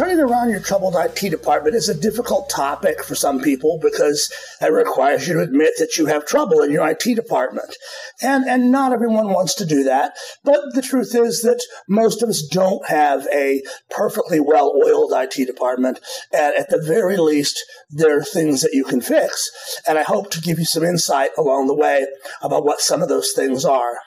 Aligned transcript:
turning 0.00 0.18
around 0.18 0.48
your 0.48 0.60
troubled 0.60 0.96
IT 0.96 1.28
department 1.28 1.76
is 1.76 1.90
a 1.90 2.00
difficult 2.00 2.48
topic 2.48 3.04
for 3.04 3.14
some 3.14 3.38
people 3.38 3.78
because 3.82 4.32
it 4.62 4.72
requires 4.72 5.28
you 5.28 5.34
to 5.34 5.40
admit 5.40 5.74
that 5.78 5.98
you 5.98 6.06
have 6.06 6.24
trouble 6.24 6.62
in 6.62 6.70
your 6.70 6.88
IT 6.88 7.02
department. 7.14 7.76
And, 8.22 8.48
and 8.48 8.72
not 8.72 8.94
everyone 8.94 9.28
wants 9.28 9.54
to 9.56 9.66
do 9.66 9.84
that. 9.84 10.16
But 10.42 10.60
the 10.72 10.80
truth 10.80 11.14
is 11.14 11.42
that 11.42 11.62
most 11.86 12.22
of 12.22 12.30
us 12.30 12.40
don't 12.40 12.88
have 12.88 13.26
a 13.26 13.62
perfectly 13.90 14.40
well 14.40 14.72
oiled 14.86 15.12
IT 15.14 15.46
department. 15.46 16.00
And 16.32 16.54
at 16.54 16.70
the 16.70 16.80
very 16.80 17.18
least, 17.18 17.62
there 17.90 18.16
are 18.16 18.24
things 18.24 18.62
that 18.62 18.72
you 18.72 18.84
can 18.84 19.02
fix. 19.02 19.50
And 19.86 19.98
I 19.98 20.02
hope 20.02 20.30
to 20.30 20.40
give 20.40 20.58
you 20.58 20.64
some 20.64 20.82
insight 20.82 21.32
along 21.36 21.66
the 21.66 21.76
way 21.76 22.06
about 22.40 22.64
what 22.64 22.80
some 22.80 23.02
of 23.02 23.10
those 23.10 23.32
things 23.32 23.66
are. 23.66 23.98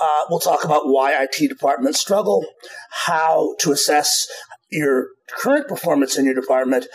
Uh, 0.00 0.24
we'll 0.30 0.40
talk 0.40 0.64
about 0.64 0.86
why 0.86 1.22
IT 1.22 1.48
departments 1.48 2.00
struggle, 2.00 2.44
how 2.90 3.54
to 3.58 3.72
assess 3.72 4.26
your 4.72 5.08
current 5.38 5.68
performance 5.68 6.18
in 6.18 6.24
your 6.24 6.34
department 6.34 6.86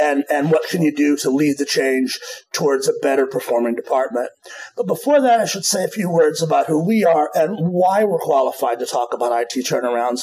and, 0.00 0.24
and 0.30 0.50
what 0.50 0.68
can 0.68 0.82
you 0.82 0.94
do 0.94 1.16
to 1.16 1.30
lead 1.30 1.58
the 1.58 1.64
change 1.64 2.18
towards 2.52 2.88
a 2.88 2.92
better 3.02 3.26
performing 3.26 3.74
department. 3.74 4.30
But 4.76 4.86
before 4.86 5.20
that, 5.20 5.40
I 5.40 5.44
should 5.44 5.64
say 5.64 5.84
a 5.84 5.88
few 5.88 6.10
words 6.10 6.42
about 6.42 6.66
who 6.66 6.84
we 6.84 7.04
are 7.04 7.30
and 7.34 7.56
why 7.72 8.04
we're 8.04 8.18
qualified 8.18 8.78
to 8.80 8.86
talk 8.86 9.12
about 9.12 9.32
IT 9.32 9.66
turnarounds. 9.66 10.22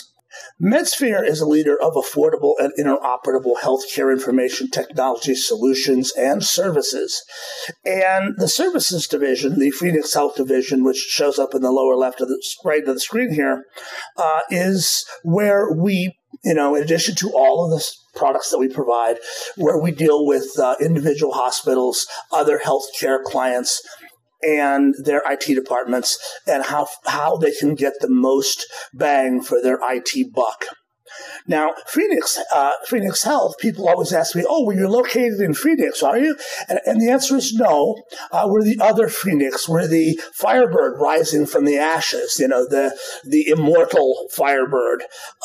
MedSphere 0.61 1.27
is 1.27 1.41
a 1.41 1.45
leader 1.45 1.77
of 1.81 1.93
affordable 1.93 2.53
and 2.57 2.71
interoperable 2.79 3.59
healthcare 3.61 4.11
information 4.11 4.69
technology 4.69 5.35
solutions 5.35 6.13
and 6.17 6.43
services. 6.43 7.23
And 7.85 8.35
the 8.38 8.47
services 8.47 9.07
division, 9.07 9.59
the 9.59 9.71
Phoenix 9.71 10.13
Health 10.13 10.35
division, 10.35 10.83
which 10.83 10.97
shows 10.97 11.38
up 11.38 11.53
in 11.53 11.61
the 11.61 11.71
lower 11.71 11.95
left 11.95 12.21
of 12.21 12.30
the 12.30 12.41
right 12.64 12.88
of 12.88 12.95
the 12.95 12.99
screen 12.99 13.33
here, 13.33 13.66
uh, 14.17 14.39
is 14.49 15.05
where 15.23 15.71
we 15.71 16.17
you 16.44 16.53
know, 16.53 16.75
in 16.75 16.84
addition 16.84 17.16
to 17.16 17.31
all 17.34 17.66
of 17.66 17.72
the 17.72 17.86
products 18.16 18.50
that 18.50 18.58
we 18.58 18.67
provide, 18.67 19.17
where 19.56 19.78
we 19.78 19.92
deal 19.92 20.25
with 20.25 20.48
uh, 20.59 20.75
individual 20.81 21.33
hospitals, 21.33 22.08
other 22.31 22.59
healthcare 22.59 23.22
clients, 23.23 23.81
and 24.42 24.95
their 25.03 25.22
IT 25.25 25.53
departments, 25.53 26.17
and 26.48 26.66
how 26.66 26.88
how 27.06 27.38
they 27.38 27.52
can 27.52 27.75
get 27.75 27.94
the 28.00 28.09
most 28.09 28.66
bang 28.94 29.42
for 29.42 29.61
their 29.61 29.80
IT 29.83 30.33
buck. 30.33 30.66
Now, 31.48 31.73
Phoenix, 31.88 32.40
uh, 32.54 32.72
Phoenix 32.86 33.23
Health, 33.23 33.58
people 33.59 33.88
always 33.88 34.14
ask 34.14 34.36
me, 34.36 34.44
oh, 34.48 34.66
well, 34.66 34.76
you're 34.76 34.90
located 34.90 35.40
in 35.40 35.54
Phoenix, 35.54 36.04
are 36.04 36.17
you? 36.17 36.38
And, 36.70 36.80
and 36.86 37.02
the 37.02 37.09
answer 37.09 37.36
is 37.36 37.54
no. 37.54 38.04
Uh, 38.31 38.48
we're 38.48 38.64
the 38.64 38.80
other 38.80 39.08
Phoenix. 39.08 39.67
We're 39.67 39.88
the 39.88 40.20
Firebird 40.34 41.00
rising 41.00 41.45
from 41.45 41.66
the 41.66 41.78
ashes, 41.78 42.38
you 42.39 42.48
know, 42.48 42.66
the, 42.67 42.98
the 43.23 43.48
immortal 43.50 44.28
Firebird. 44.32 45.04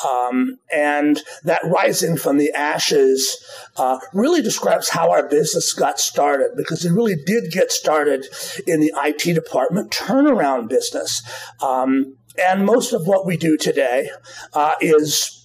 Um, 0.09 0.59
and 0.73 1.23
that 1.45 1.63
rising 1.65 2.17
from 2.17 2.39
the 2.39 2.53
ashes 2.53 3.43
uh, 3.77 3.99
really 4.13 4.43
describes 4.43 4.91
how 4.91 5.11
our 5.11 5.29
business 5.29 5.73
got 5.73 5.99
started 5.99 6.51
because 6.57 6.85
it 6.85 6.93
really 6.93 7.17
did 7.17 7.51
get 7.51 7.73
started 7.73 8.27
in 8.67 8.81
the 8.81 8.93
IT 8.97 9.35
department 9.35 9.91
turnaround 9.91 10.69
business. 10.69 11.23
Um, 11.63 12.17
and 12.39 12.67
most 12.67 12.93
of 12.93 13.07
what 13.07 13.27
we 13.27 13.37
do 13.37 13.57
today 13.57 14.11
uh, 14.53 14.75
is 14.81 15.36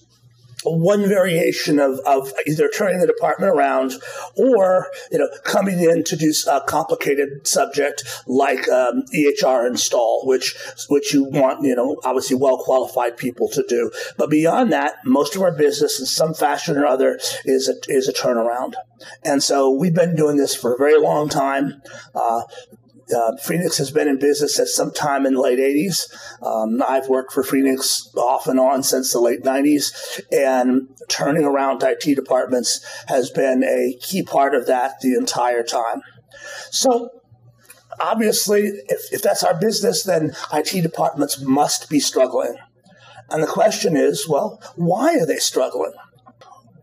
one 0.64 1.08
variation 1.08 1.78
of, 1.78 1.98
of 2.06 2.32
either 2.46 2.68
turning 2.68 3.00
the 3.00 3.06
department 3.06 3.54
around 3.54 3.94
or 4.36 4.88
you 5.10 5.18
know 5.18 5.28
coming 5.44 5.80
in 5.80 6.04
to 6.04 6.16
do 6.16 6.32
a 6.50 6.60
complicated 6.62 7.46
subject 7.46 8.04
like 8.26 8.68
um, 8.68 9.02
EHR 9.14 9.66
install, 9.66 10.26
which 10.26 10.56
which 10.88 11.12
you 11.12 11.24
want 11.24 11.64
you 11.64 11.74
know 11.74 12.00
obviously 12.04 12.36
well 12.36 12.58
qualified 12.58 13.16
people 13.16 13.48
to 13.48 13.64
do. 13.68 13.90
But 14.16 14.30
beyond 14.30 14.72
that, 14.72 14.94
most 15.04 15.36
of 15.36 15.42
our 15.42 15.52
business 15.52 16.00
in 16.00 16.06
some 16.06 16.34
fashion 16.34 16.76
or 16.76 16.86
other 16.86 17.18
is 17.44 17.68
a, 17.68 17.74
is 17.88 18.08
a 18.08 18.12
turnaround. 18.12 18.74
And 19.24 19.42
so 19.42 19.70
we've 19.70 19.94
been 19.94 20.14
doing 20.14 20.36
this 20.36 20.54
for 20.54 20.74
a 20.74 20.78
very 20.78 21.00
long 21.00 21.28
time. 21.28 21.82
Uh, 22.14 22.42
uh, 23.14 23.36
Phoenix 23.36 23.78
has 23.78 23.90
been 23.90 24.08
in 24.08 24.18
business 24.18 24.58
at 24.58 24.68
some 24.68 24.92
time 24.92 25.26
in 25.26 25.34
the 25.34 25.40
late 25.40 25.58
80s. 25.58 26.12
Um, 26.42 26.82
I've 26.86 27.08
worked 27.08 27.32
for 27.32 27.42
Phoenix 27.42 28.10
off 28.16 28.46
and 28.46 28.60
on 28.60 28.82
since 28.82 29.12
the 29.12 29.20
late 29.20 29.42
90s, 29.42 30.20
and 30.30 30.88
turning 31.08 31.44
around 31.44 31.82
IT 31.82 32.14
departments 32.14 32.84
has 33.08 33.30
been 33.30 33.62
a 33.64 33.96
key 34.00 34.22
part 34.22 34.54
of 34.54 34.66
that 34.66 35.00
the 35.00 35.14
entire 35.14 35.62
time. 35.62 36.02
So, 36.70 37.10
obviously, 38.00 38.62
if, 38.88 39.12
if 39.12 39.22
that's 39.22 39.44
our 39.44 39.58
business, 39.58 40.04
then 40.04 40.34
IT 40.52 40.82
departments 40.82 41.40
must 41.40 41.90
be 41.90 42.00
struggling. 42.00 42.56
And 43.30 43.42
the 43.42 43.48
question 43.48 43.96
is, 43.96 44.28
well, 44.28 44.60
why 44.76 45.14
are 45.16 45.26
they 45.26 45.38
struggling? 45.38 45.92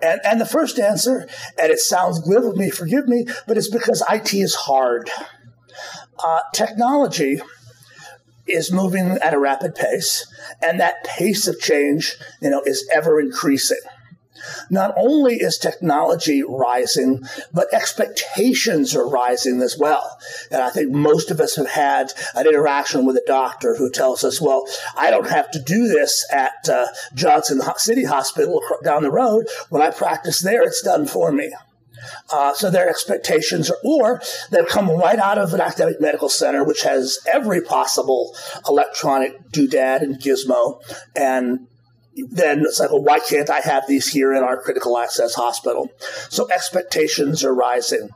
And, 0.01 0.21
and 0.23 0.39
the 0.39 0.45
first 0.45 0.79
answer, 0.79 1.27
and 1.57 1.71
it 1.71 1.79
sounds 1.79 2.19
glib 2.19 2.45
of 2.45 2.55
me, 2.55 2.69
forgive 2.69 3.07
me, 3.07 3.25
but 3.47 3.57
it's 3.57 3.69
because 3.69 4.03
IT 4.09 4.33
is 4.33 4.55
hard 4.55 5.09
uh, 6.25 6.39
technology 6.53 7.41
is 8.47 8.71
moving 8.71 9.17
at 9.21 9.33
a 9.33 9.39
rapid 9.39 9.75
pace, 9.75 10.25
and 10.61 10.79
that 10.79 11.03
pace 11.03 11.47
of 11.47 11.59
change, 11.59 12.15
you 12.41 12.49
know, 12.49 12.61
is 12.65 12.87
ever 12.93 13.19
increasing. 13.19 13.79
Not 14.69 14.93
only 14.97 15.35
is 15.35 15.57
technology 15.57 16.43
rising, 16.47 17.25
but 17.53 17.73
expectations 17.73 18.95
are 18.95 19.07
rising 19.07 19.61
as 19.61 19.77
well. 19.77 20.17
And 20.49 20.61
I 20.61 20.69
think 20.69 20.91
most 20.91 21.29
of 21.29 21.39
us 21.39 21.55
have 21.57 21.69
had 21.69 22.13
an 22.35 22.47
interaction 22.47 23.05
with 23.05 23.17
a 23.17 23.23
doctor 23.27 23.75
who 23.75 23.91
tells 23.91 24.23
us, 24.23 24.39
well, 24.39 24.65
I 24.97 25.11
don't 25.11 25.29
have 25.29 25.51
to 25.51 25.61
do 25.61 25.87
this 25.87 26.25
at 26.31 26.69
uh, 26.69 26.87
Johnson 27.13 27.61
City 27.77 28.05
Hospital 28.05 28.61
down 28.83 29.03
the 29.03 29.11
road. 29.11 29.47
When 29.69 29.81
I 29.81 29.91
practice 29.91 30.39
there, 30.39 30.63
it's 30.63 30.81
done 30.81 31.05
for 31.05 31.31
me. 31.31 31.53
Uh, 32.31 32.53
so 32.53 32.69
their 32.69 32.89
expectations 32.89 33.69
are, 33.69 33.77
or 33.83 34.21
they've 34.51 34.67
come 34.67 34.89
right 34.89 35.19
out 35.19 35.37
of 35.37 35.53
an 35.53 35.61
academic 35.61 35.99
medical 35.99 36.29
center, 36.29 36.63
which 36.63 36.83
has 36.83 37.19
every 37.31 37.61
possible 37.61 38.35
electronic 38.67 39.39
doodad 39.51 40.01
and 40.01 40.15
gizmo, 40.21 40.81
and 41.15 41.67
then 42.29 42.61
it's 42.61 42.79
like, 42.79 42.91
well, 42.91 43.03
why 43.03 43.19
can't 43.19 43.49
I 43.49 43.59
have 43.59 43.87
these 43.87 44.07
here 44.07 44.33
in 44.33 44.43
our 44.43 44.59
critical 44.61 44.97
access 44.97 45.33
hospital? 45.35 45.91
So 46.29 46.49
expectations 46.49 47.43
are 47.43 47.53
rising. 47.53 48.09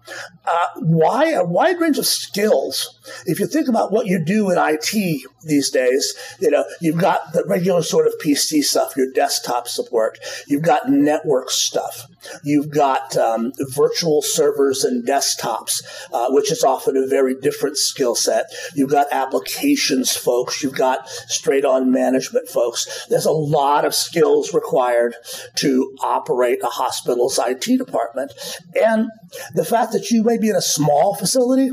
Uh, 0.46 0.82
why 0.82 1.32
a 1.32 1.44
wide 1.44 1.80
range 1.80 1.98
of 1.98 2.06
skills? 2.06 3.00
If 3.26 3.40
you 3.40 3.48
think 3.48 3.68
about 3.68 3.92
what 3.92 4.08
you 4.08 4.24
do 4.24 4.50
in 4.50 4.58
IT 4.58 5.22
these 5.44 5.70
days, 5.70 6.14
you 6.40 6.52
know, 6.52 6.66
you've 6.82 6.98
got 6.98 7.34
the 7.34 7.44
regular 7.48 7.82
sort 7.82 8.08
of 8.08 8.14
PC 8.24 8.64
stuff, 8.64 8.96
your 8.96 9.12
desktop 9.12 9.68
support. 9.68 10.20
You've 10.48 10.64
got 10.64 10.90
network 10.90 11.50
stuff. 11.50 12.08
You've 12.44 12.70
got 12.70 13.16
um, 13.18 13.52
virtual 13.70 14.22
servers 14.22 14.84
and 14.84 15.06
desktops, 15.08 15.84
uh, 16.12 16.28
which 16.30 16.52
is 16.52 16.64
often 16.64 16.98
a 16.98 17.08
very 17.08 17.36
different 17.36 17.78
skill 17.78 18.16
set. 18.16 18.46
You've 18.76 18.92
got 18.92 19.08
applications 19.12 20.16
folks. 20.16 20.64
You've 20.64 20.76
got 20.76 21.08
straight 21.08 21.66
on 21.66 21.92
management 21.92 22.48
folks. 22.48 23.06
There's 23.08 23.26
a 23.26 23.32
lot 23.32 23.86
of 23.86 23.93
skills 23.94 24.54
required 24.54 25.16
to 25.56 25.96
operate 26.02 26.60
a 26.64 26.68
hospital's 26.68 27.40
IT 27.40 27.78
department. 27.78 28.32
And 28.76 29.08
the 29.54 29.66
fact 29.66 29.92
that 29.94 30.12
you 30.12 30.24
may 30.24 30.38
be 30.38 30.50
in 30.50 30.56
a 30.56 30.62
small 30.62 31.16
facility 31.16 31.72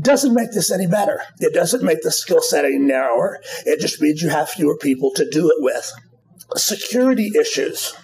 doesn't 0.00 0.34
make 0.34 0.52
this 0.52 0.70
any 0.70 0.86
better. 0.86 1.22
It 1.40 1.54
doesn't 1.54 1.82
make 1.82 2.02
the 2.02 2.12
skill 2.12 2.42
set 2.42 2.64
any 2.64 2.78
narrower. 2.78 3.40
It 3.64 3.80
just 3.80 4.00
means 4.00 4.22
you 4.22 4.28
have 4.28 4.50
fewer 4.50 4.76
people 4.76 5.10
to 5.16 5.28
do 5.30 5.48
it 5.48 5.56
with. 5.58 5.92
Security 6.56 7.32
issues 7.38 7.94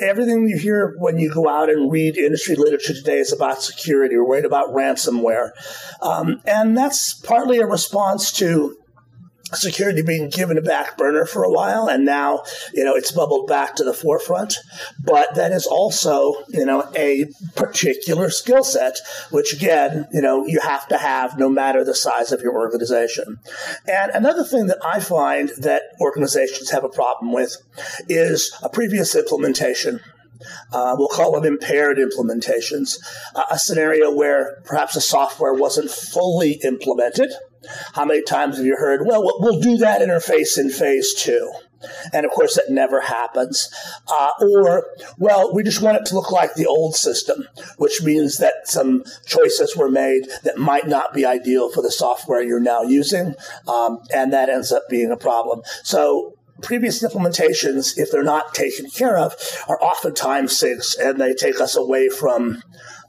everything 0.00 0.48
you 0.48 0.58
hear 0.58 0.94
when 0.98 1.18
you 1.18 1.32
go 1.32 1.48
out 1.48 1.68
and 1.68 1.90
read 1.90 2.16
industry 2.16 2.56
literature 2.56 2.94
today 2.94 3.18
is 3.18 3.32
about 3.32 3.62
security. 3.62 4.16
We're 4.16 4.26
worried 4.26 4.44
about 4.44 4.68
ransomware. 4.68 5.50
Um, 6.00 6.40
and 6.46 6.76
that's 6.76 7.14
partly 7.14 7.58
a 7.58 7.66
response 7.66 8.32
to 8.32 8.76
security 9.54 10.02
being 10.02 10.28
given 10.28 10.58
a 10.58 10.62
back 10.62 10.96
burner 10.96 11.24
for 11.24 11.42
a 11.42 11.50
while 11.50 11.88
and 11.88 12.04
now 12.04 12.42
you 12.74 12.84
know 12.84 12.94
it's 12.94 13.12
bubbled 13.12 13.46
back 13.46 13.74
to 13.76 13.84
the 13.84 13.94
forefront. 13.94 14.56
But 15.02 15.34
that 15.34 15.52
is 15.52 15.66
also 15.66 16.34
you 16.48 16.64
know 16.64 16.90
a 16.96 17.26
particular 17.56 18.30
skill 18.30 18.64
set 18.64 18.96
which 19.30 19.52
again 19.52 20.06
you 20.12 20.20
know 20.20 20.46
you 20.46 20.60
have 20.60 20.86
to 20.88 20.98
have 20.98 21.38
no 21.38 21.48
matter 21.48 21.84
the 21.84 21.94
size 21.94 22.32
of 22.32 22.42
your 22.42 22.56
organization. 22.56 23.38
And 23.86 24.10
another 24.12 24.44
thing 24.44 24.66
that 24.66 24.78
i 24.84 25.00
find 25.00 25.50
that 25.58 25.82
organizations 26.00 26.70
have 26.70 26.84
a 26.84 26.88
problem 26.88 27.32
with 27.32 27.56
is 28.08 28.52
a 28.62 28.68
previous 28.68 29.14
implementation. 29.14 30.00
Uh, 30.72 30.94
we'll 30.96 31.08
call 31.08 31.32
them 31.32 31.44
impaired 31.44 31.98
implementations, 31.98 32.98
uh, 33.34 33.42
a 33.50 33.58
scenario 33.58 34.14
where 34.14 34.60
perhaps 34.64 34.94
a 34.94 35.00
software 35.00 35.54
wasn't 35.54 35.90
fully 35.90 36.52
implemented, 36.62 37.32
how 37.94 38.04
many 38.04 38.22
times 38.22 38.56
have 38.56 38.66
you 38.66 38.76
heard, 38.76 39.06
well, 39.06 39.22
we'll 39.40 39.60
do 39.60 39.76
that 39.78 40.00
interface 40.00 40.58
in 40.58 40.70
phase 40.70 41.14
two? 41.14 41.52
And 42.12 42.26
of 42.26 42.32
course, 42.32 42.56
that 42.56 42.70
never 42.70 43.00
happens. 43.00 43.72
Uh, 44.08 44.30
or, 44.40 44.86
well, 45.16 45.54
we 45.54 45.62
just 45.62 45.80
want 45.80 45.96
it 45.96 46.06
to 46.06 46.14
look 46.14 46.32
like 46.32 46.54
the 46.54 46.66
old 46.66 46.96
system, 46.96 47.46
which 47.76 48.02
means 48.02 48.38
that 48.38 48.54
some 48.64 49.04
choices 49.26 49.76
were 49.76 49.90
made 49.90 50.24
that 50.42 50.58
might 50.58 50.88
not 50.88 51.14
be 51.14 51.24
ideal 51.24 51.70
for 51.70 51.82
the 51.82 51.92
software 51.92 52.42
you're 52.42 52.58
now 52.58 52.82
using. 52.82 53.34
Um, 53.68 53.98
and 54.12 54.32
that 54.32 54.48
ends 54.48 54.72
up 54.72 54.88
being 54.88 55.12
a 55.12 55.16
problem. 55.16 55.62
So 55.84 56.34
previous 56.62 57.02
implementations, 57.02 57.96
if 57.96 58.10
they're 58.10 58.24
not 58.24 58.54
taken 58.54 58.90
care 58.90 59.16
of, 59.16 59.34
are 59.68 59.80
oftentimes 59.80 60.58
things, 60.58 60.96
and 61.00 61.20
they 61.20 61.32
take 61.32 61.60
us 61.60 61.76
away 61.76 62.08
from 62.08 62.60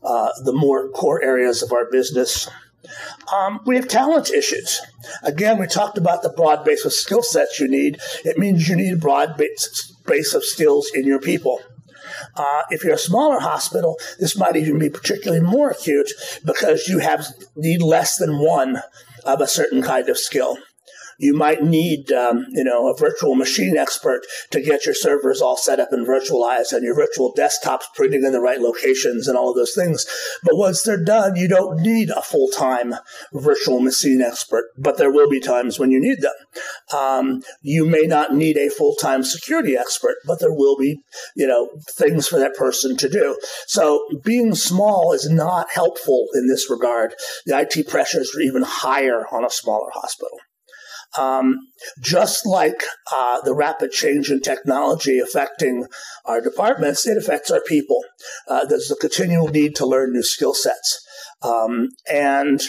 uh, 0.04 0.30
the 0.44 0.54
more 0.54 0.90
core 0.90 1.24
areas 1.24 1.63
of 1.63 1.72
our 1.72 1.90
business. 1.90 2.48
Um, 3.34 3.60
we 3.66 3.76
have 3.76 3.88
talent 3.88 4.31
issues. 4.31 4.81
Again, 5.24 5.60
we 5.60 5.68
talked 5.68 5.98
about 5.98 6.24
the 6.24 6.30
broad 6.30 6.64
base 6.64 6.86
of 6.86 6.94
skill 6.94 7.22
sets 7.22 7.60
you 7.60 7.68
need. 7.68 8.00
It 8.26 8.38
means 8.38 8.68
you 8.68 8.76
need 8.76 8.94
a 8.94 8.98
broad 8.98 9.38
base, 9.38 9.94
base 10.06 10.34
of 10.34 10.44
skills 10.44 10.90
in 10.94 11.06
your 11.06 11.20
people. 11.20 11.62
Uh, 12.36 12.62
if 12.70 12.84
you're 12.84 12.96
a 12.96 12.98
smaller 12.98 13.40
hospital, 13.40 13.98
this 14.20 14.36
might 14.36 14.56
even 14.56 14.80
be 14.80 14.90
particularly 14.90 15.44
more 15.44 15.70
acute 15.70 16.12
because 16.46 16.88
you 16.88 17.00
have 17.00 17.28
need 17.56 17.81
less 17.81 18.18
than 18.18 18.40
one 18.40 18.82
of 19.25 19.42
a 19.42 19.48
certain 19.48 19.82
kind 19.82 20.10
of 20.10 20.18
skill. 20.18 20.58
You 21.19 21.36
might 21.36 21.62
need, 21.62 22.12
um, 22.13 22.45
you 22.51 22.63
know, 22.63 22.89
a 22.89 22.98
virtual 22.98 23.36
machine 23.36 23.77
expert 23.77 24.21
to 24.51 24.62
get 24.62 24.86
your 24.86 24.95
servers 24.95 25.42
all 25.42 25.57
set 25.57 25.80
up 25.80 25.89
and 25.92 26.07
virtualized 26.07 26.71
and 26.71 26.83
your 26.83 26.95
virtual 26.95 27.33
desktops 27.38 27.83
printing 27.94 28.24
in 28.24 28.31
the 28.31 28.39
right 28.39 28.62
locations 28.62 29.27
and 29.27 29.38
all 29.38 29.50
of 29.50 29.57
those 29.57 29.75
things. 29.75 30.06
But 30.44 30.56
once 30.56 30.81
they're 30.81 31.04
done, 31.04 31.36
you 31.36 31.50
don't 31.50 31.81
need 31.81 32.10
a 32.10 32.21
full 32.21 32.48
time 32.48 32.95
virtual 33.33 33.81
machine 33.81 34.21
expert, 34.21 34.63
but 34.77 34.98
there 34.98 35.12
will 35.12 35.30
be 35.30 35.42
times 35.42 35.77
when 35.77 35.92
you 35.92 36.00
need 36.00 36.21
them. 36.21 36.98
Um, 36.98 37.42
you 37.62 37.86
may 37.86 38.04
not 38.04 38.33
need 38.33 38.57
a 38.57 38.69
full 38.69 38.95
time 38.95 39.24
security 39.24 39.77
expert, 39.77 40.15
but 40.25 40.39
there 40.39 40.54
will 40.54 40.77
be, 40.77 41.01
you 41.36 41.48
know, 41.48 41.69
things 41.92 42.30
for 42.30 42.39
that 42.39 42.56
person 42.56 42.95
to 42.95 43.10
do. 43.10 43.38
So 43.68 44.07
being 44.24 44.56
small 44.56 45.12
is 45.12 45.30
not 45.30 45.68
helpful 45.74 46.27
in 46.33 46.48
this 46.48 46.69
regard. 46.69 47.13
The 47.45 47.60
IT 47.60 47.89
pressures 47.89 48.33
are 48.36 48.42
even 48.42 48.63
higher 48.63 49.25
on 49.33 49.44
a 49.44 49.50
smaller 49.50 49.89
hospital. 49.94 50.39
Um, 51.18 51.58
just 52.02 52.46
like 52.46 52.84
uh, 53.12 53.42
the 53.42 53.56
rapid 53.56 53.92
change 53.92 54.30
in 54.30 54.42
technology 54.42 55.20
affecting 55.20 55.88
our 56.26 56.40
departments, 56.40 57.08
it 57.08 57.18
affects 57.18 57.50
our 57.50 57.62
people. 57.68 58.04
Uh, 58.48 58.66
there's 58.66 58.92
a 58.92 58.96
continual 58.96 59.48
need 59.48 59.76
to 59.78 59.88
learn 59.88 60.14
new 60.14 60.24
skill 60.24 60.54
sets. 60.54 61.04
Um, 61.42 61.90
and 62.12 62.62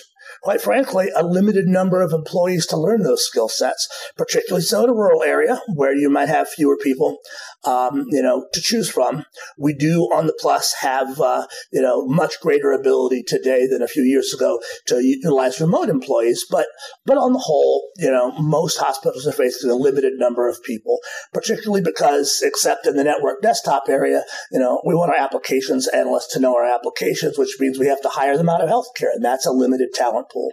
quite 0.43 0.61
frankly, 0.61 1.11
a 1.15 1.25
limited 1.25 1.67
number 1.67 2.01
of 2.01 2.13
employees 2.13 2.67
to 2.67 2.77
learn 2.77 3.03
those 3.03 3.27
skill 3.27 3.49
sets, 3.49 3.89
particularly 4.17 4.63
so 4.63 4.85
in 4.85 4.91
a 4.91 4.95
rural 4.95 5.23
area 5.23 5.61
where 5.75 5.95
you 5.95 6.09
might 6.09 6.29
have 6.29 6.49
fewer 6.49 6.77
people, 6.77 7.19
um, 7.65 8.07
you 8.11 8.23
know, 8.23 8.47
to 8.53 8.61
choose 8.61 8.91
from. 8.91 9.25
We 9.59 9.75
do 9.75 10.03
on 10.15 10.27
the 10.27 10.37
plus 10.41 10.75
have, 10.81 11.21
uh, 11.21 11.47
you 11.73 11.83
know, 11.83 12.07
much 12.07 12.41
greater 12.41 12.73
ability 12.73 13.25
today 13.27 13.67
than 13.67 13.83
a 13.83 13.89
few 13.89 14.03
years 14.03 14.33
ago 14.33 14.61
to 14.87 15.05
utilize 15.05 15.61
remote 15.61 15.89
employees. 15.89 16.47
But, 16.51 16.67
but 17.05 17.19
on 17.19 17.33
the 17.33 17.39
whole, 17.39 17.91
you 17.97 18.11
know, 18.11 18.33
most 18.33 18.79
hospitals 18.79 19.27
are 19.27 19.33
facing 19.33 19.71
a 19.71 19.75
limited 19.75 20.15
number 20.17 20.49
of 20.49 20.63
people, 20.63 20.99
particularly 21.33 21.83
because, 21.83 22.41
except 22.43 22.87
in 22.87 22.97
the 22.97 23.05
network 23.05 23.43
desktop 23.43 23.85
area, 23.89 24.23
you 24.51 24.59
know, 24.59 24.81
we 24.87 24.95
want 24.95 25.11
our 25.11 25.19
applications 25.19 25.87
analysts 25.89 26.33
to 26.33 26.41
know 26.41 26.57
our 26.57 26.65
applications, 26.65 27.39
which 27.39 27.57
means 27.61 27.79
we 27.79 27.87
have 27.87 28.01
to 28.03 28.09
hire 28.09 28.37
them 28.37 28.49
out 28.49 28.63
of 28.63 28.71
healthcare, 28.71 29.13
and 29.13 29.25
that's 29.25 29.47
a 29.47 29.53
limited 29.53 29.93
talent 29.93 30.30
pool. 30.33 30.51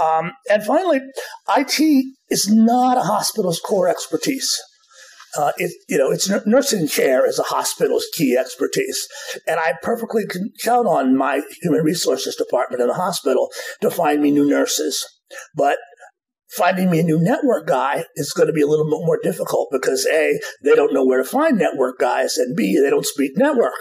Um, 0.00 0.32
and 0.50 0.62
finally, 0.64 1.00
IT 1.56 2.04
is 2.30 2.48
not 2.50 2.96
a 2.96 3.02
hospital's 3.02 3.60
core 3.60 3.88
expertise. 3.88 4.58
Uh, 5.36 5.52
it, 5.56 5.72
you 5.88 5.96
know, 5.96 6.10
it's 6.10 6.30
nursing 6.46 6.86
care 6.88 7.26
is 7.26 7.38
a 7.38 7.44
hospital's 7.44 8.06
key 8.12 8.36
expertise, 8.36 9.08
and 9.46 9.58
I 9.58 9.74
perfectly 9.82 10.26
can 10.26 10.50
count 10.62 10.86
on 10.86 11.16
my 11.16 11.40
human 11.62 11.82
resources 11.82 12.36
department 12.36 12.82
in 12.82 12.88
the 12.88 12.94
hospital 12.94 13.48
to 13.80 13.90
find 13.90 14.20
me 14.20 14.30
new 14.30 14.46
nurses. 14.46 15.06
But 15.56 15.78
finding 16.54 16.90
me 16.90 17.00
a 17.00 17.02
new 17.02 17.18
network 17.18 17.66
guy 17.66 18.04
is 18.14 18.32
going 18.32 18.48
to 18.48 18.52
be 18.52 18.60
a 18.60 18.66
little 18.66 18.84
bit 18.84 19.06
more 19.06 19.18
difficult 19.22 19.68
because 19.72 20.06
a 20.06 20.38
they 20.62 20.74
don't 20.74 20.92
know 20.92 21.04
where 21.04 21.22
to 21.22 21.28
find 21.28 21.58
network 21.58 21.98
guys, 21.98 22.36
and 22.36 22.54
b 22.54 22.78
they 22.82 22.90
don't 22.90 23.06
speak 23.06 23.32
network. 23.36 23.72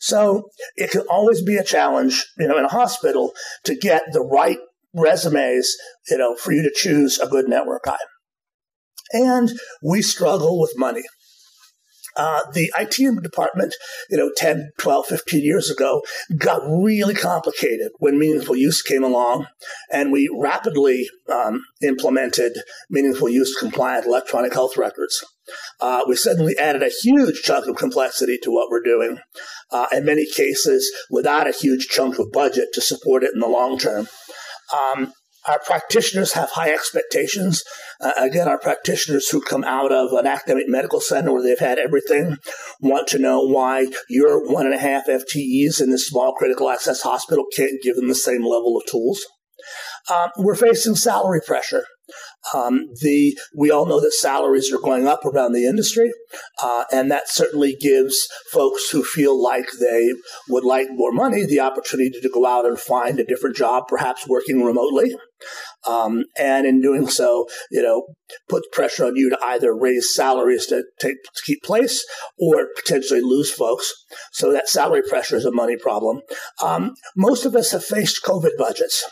So 0.00 0.44
it 0.76 0.90
can 0.90 1.02
always 1.02 1.42
be 1.42 1.56
a 1.56 1.64
challenge, 1.64 2.26
you 2.38 2.48
know, 2.48 2.58
in 2.58 2.64
a 2.64 2.68
hospital 2.68 3.32
to 3.64 3.74
get 3.74 4.02
the 4.12 4.20
right 4.20 4.58
resumes, 4.94 5.74
you 6.10 6.18
know, 6.18 6.34
for 6.36 6.52
you 6.52 6.62
to 6.62 6.72
choose 6.74 7.18
a 7.18 7.28
good 7.28 7.48
network 7.48 7.84
guy 7.84 7.96
and 9.12 9.52
we 9.82 10.02
struggle 10.02 10.60
with 10.60 10.72
money. 10.76 11.02
Uh, 12.16 12.40
the 12.52 12.70
IT 12.78 13.22
department, 13.22 13.74
you 14.10 14.16
know, 14.16 14.30
10, 14.36 14.70
12, 14.78 15.06
15 15.06 15.42
years 15.42 15.70
ago 15.70 16.02
got 16.36 16.60
really 16.66 17.14
complicated 17.14 17.90
when 17.98 18.18
meaningful 18.18 18.56
use 18.56 18.82
came 18.82 19.02
along, 19.02 19.46
and 19.90 20.12
we 20.12 20.28
rapidly 20.32 21.08
um, 21.32 21.62
implemented 21.82 22.52
meaningful 22.90 23.28
use 23.28 23.56
compliant 23.58 24.06
electronic 24.06 24.52
health 24.52 24.76
records. 24.76 25.24
Uh, 25.80 26.04
we 26.06 26.14
suddenly 26.14 26.56
added 26.58 26.82
a 26.82 26.90
huge 27.02 27.42
chunk 27.42 27.66
of 27.66 27.76
complexity 27.76 28.38
to 28.42 28.50
what 28.50 28.70
we're 28.70 28.82
doing, 28.82 29.18
uh, 29.70 29.86
in 29.92 30.04
many 30.04 30.26
cases 30.26 30.90
without 31.10 31.48
a 31.48 31.52
huge 31.52 31.88
chunk 31.88 32.18
of 32.18 32.30
budget 32.32 32.68
to 32.72 32.80
support 32.80 33.22
it 33.22 33.32
in 33.34 33.40
the 33.40 33.48
long 33.48 33.78
term. 33.78 34.06
Um, 34.72 35.12
our 35.48 35.58
practitioners 35.64 36.32
have 36.32 36.50
high 36.50 36.72
expectations. 36.72 37.62
Uh, 38.00 38.12
again, 38.18 38.48
our 38.48 38.58
practitioners 38.58 39.28
who 39.28 39.40
come 39.40 39.64
out 39.64 39.92
of 39.92 40.12
an 40.12 40.26
academic 40.26 40.68
medical 40.68 41.00
center 41.00 41.32
where 41.32 41.42
they've 41.42 41.58
had 41.58 41.78
everything 41.78 42.36
want 42.80 43.08
to 43.08 43.18
know 43.18 43.40
why 43.40 43.86
your 44.08 44.48
one 44.50 44.66
and 44.66 44.74
a 44.74 44.78
half 44.78 45.06
FTEs 45.06 45.80
in 45.80 45.90
this 45.90 46.06
small 46.06 46.34
critical 46.34 46.70
access 46.70 47.02
hospital 47.02 47.44
can't 47.54 47.82
give 47.82 47.96
them 47.96 48.08
the 48.08 48.14
same 48.14 48.42
level 48.42 48.76
of 48.76 48.86
tools. 48.90 49.24
Um, 50.10 50.30
we're 50.36 50.54
facing 50.54 50.96
salary 50.96 51.40
pressure. 51.44 51.84
Um, 52.54 52.88
the 53.00 53.36
we 53.56 53.70
all 53.70 53.86
know 53.86 54.00
that 54.00 54.12
salaries 54.12 54.72
are 54.72 54.80
going 54.80 55.06
up 55.06 55.24
around 55.24 55.52
the 55.52 55.66
industry, 55.66 56.10
uh, 56.62 56.84
and 56.92 57.10
that 57.10 57.28
certainly 57.28 57.76
gives 57.80 58.28
folks 58.50 58.90
who 58.90 59.02
feel 59.02 59.40
like 59.40 59.66
they 59.80 60.10
would 60.48 60.64
like 60.64 60.88
more 60.90 61.12
money 61.12 61.46
the 61.46 61.60
opportunity 61.60 62.20
to 62.20 62.28
go 62.28 62.46
out 62.46 62.66
and 62.66 62.78
find 62.78 63.20
a 63.20 63.24
different 63.24 63.56
job, 63.56 63.84
perhaps 63.88 64.28
working 64.28 64.62
remotely. 64.62 65.14
Um, 65.84 66.24
and 66.38 66.66
in 66.66 66.80
doing 66.80 67.08
so, 67.08 67.48
you 67.70 67.82
know, 67.82 68.06
put 68.48 68.62
pressure 68.72 69.04
on 69.04 69.16
you 69.16 69.30
to 69.30 69.38
either 69.44 69.74
raise 69.74 70.14
salaries 70.14 70.66
to 70.66 70.84
take 71.00 71.16
to 71.34 71.42
keep 71.44 71.62
place 71.62 72.04
or 72.38 72.68
potentially 72.76 73.20
lose 73.20 73.50
folks. 73.50 73.92
So 74.32 74.52
that 74.52 74.68
salary 74.68 75.02
pressure 75.08 75.36
is 75.36 75.44
a 75.44 75.50
money 75.50 75.76
problem. 75.76 76.20
Um, 76.62 76.94
most 77.16 77.44
of 77.44 77.56
us 77.56 77.72
have 77.72 77.84
faced 77.84 78.22
COVID 78.22 78.56
budgets 78.56 79.04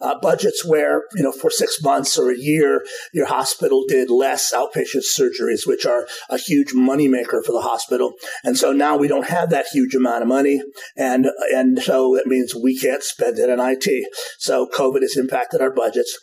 uh, 0.00 0.18
budgets 0.20 0.64
where, 0.64 1.02
you 1.14 1.22
know, 1.22 1.32
for 1.32 1.50
six 1.50 1.82
months 1.82 2.18
or 2.18 2.30
a 2.30 2.38
year, 2.38 2.84
your 3.12 3.26
hospital 3.26 3.84
did 3.88 4.10
less 4.10 4.52
outpatient 4.52 5.04
surgeries, 5.04 5.66
which 5.66 5.86
are 5.86 6.06
a 6.28 6.38
huge 6.38 6.72
moneymaker 6.72 7.44
for 7.44 7.52
the 7.52 7.62
hospital. 7.62 8.14
And 8.42 8.56
so 8.56 8.72
now 8.72 8.96
we 8.96 9.08
don't 9.08 9.28
have 9.28 9.50
that 9.50 9.66
huge 9.72 9.94
amount 9.94 10.22
of 10.22 10.28
money. 10.28 10.62
And, 10.96 11.26
and 11.54 11.82
so 11.82 12.16
it 12.16 12.26
means 12.26 12.54
we 12.54 12.78
can't 12.78 13.02
spend 13.02 13.38
it 13.38 13.48
in 13.48 13.60
IT. 13.60 14.08
So 14.38 14.66
COVID 14.66 15.00
has 15.00 15.16
impacted 15.16 15.60
our 15.60 15.72
budgets. 15.72 16.18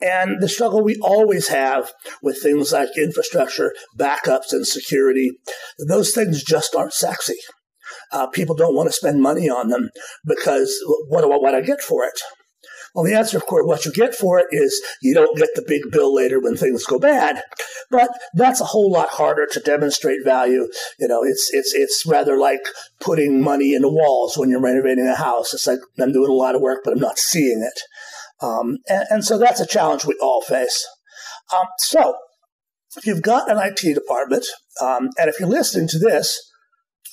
And 0.00 0.40
the 0.40 0.48
struggle 0.48 0.82
we 0.82 0.96
always 1.00 1.48
have 1.48 1.92
with 2.22 2.42
things 2.42 2.72
like 2.72 2.88
infrastructure, 2.96 3.72
backups, 3.96 4.52
and 4.52 4.66
security, 4.66 5.38
those 5.88 6.12
things 6.12 6.42
just 6.42 6.74
aren't 6.74 6.92
sexy. 6.92 7.36
Uh, 8.10 8.26
people 8.26 8.54
don't 8.54 8.74
want 8.74 8.88
to 8.88 8.92
spend 8.92 9.22
money 9.22 9.48
on 9.48 9.68
them 9.68 9.90
because 10.26 10.76
what, 11.08 11.28
what, 11.28 11.40
what 11.40 11.54
I 11.54 11.60
get 11.60 11.80
for 11.80 12.04
it? 12.04 12.20
Well, 12.94 13.04
the 13.04 13.14
answer, 13.14 13.38
of 13.38 13.46
course, 13.46 13.66
what 13.66 13.86
you 13.86 13.92
get 13.92 14.14
for 14.14 14.38
it 14.38 14.46
is 14.50 14.82
you 15.00 15.14
don't 15.14 15.36
get 15.36 15.48
the 15.54 15.64
big 15.66 15.90
bill 15.90 16.14
later 16.14 16.38
when 16.40 16.56
things 16.56 16.84
go 16.84 16.98
bad. 16.98 17.42
But 17.90 18.10
that's 18.34 18.60
a 18.60 18.66
whole 18.66 18.90
lot 18.90 19.08
harder 19.08 19.46
to 19.52 19.60
demonstrate 19.60 20.24
value. 20.24 20.68
You 20.98 21.08
know, 21.08 21.22
it's 21.24 21.50
it's 21.52 21.74
it's 21.74 22.04
rather 22.06 22.36
like 22.36 22.60
putting 23.00 23.42
money 23.42 23.74
into 23.74 23.88
walls 23.88 24.36
when 24.36 24.50
you're 24.50 24.60
renovating 24.60 25.06
a 25.06 25.14
house. 25.14 25.54
It's 25.54 25.66
like 25.66 25.78
I'm 25.98 26.12
doing 26.12 26.30
a 26.30 26.34
lot 26.34 26.54
of 26.54 26.60
work, 26.60 26.80
but 26.84 26.92
I'm 26.92 27.00
not 27.00 27.18
seeing 27.18 27.62
it. 27.62 27.80
Um, 28.44 28.78
and, 28.88 29.04
and, 29.08 29.24
so 29.24 29.38
that's 29.38 29.60
a 29.60 29.66
challenge 29.66 30.04
we 30.04 30.18
all 30.20 30.42
face. 30.42 30.84
Um, 31.54 31.66
so 31.78 32.16
if 32.96 33.06
you've 33.06 33.22
got 33.22 33.48
an 33.48 33.56
IT 33.56 33.94
department, 33.94 34.44
um, 34.80 35.10
and 35.16 35.28
if 35.28 35.38
you're 35.38 35.48
listening 35.48 35.86
to 35.88 35.98
this, 36.00 36.40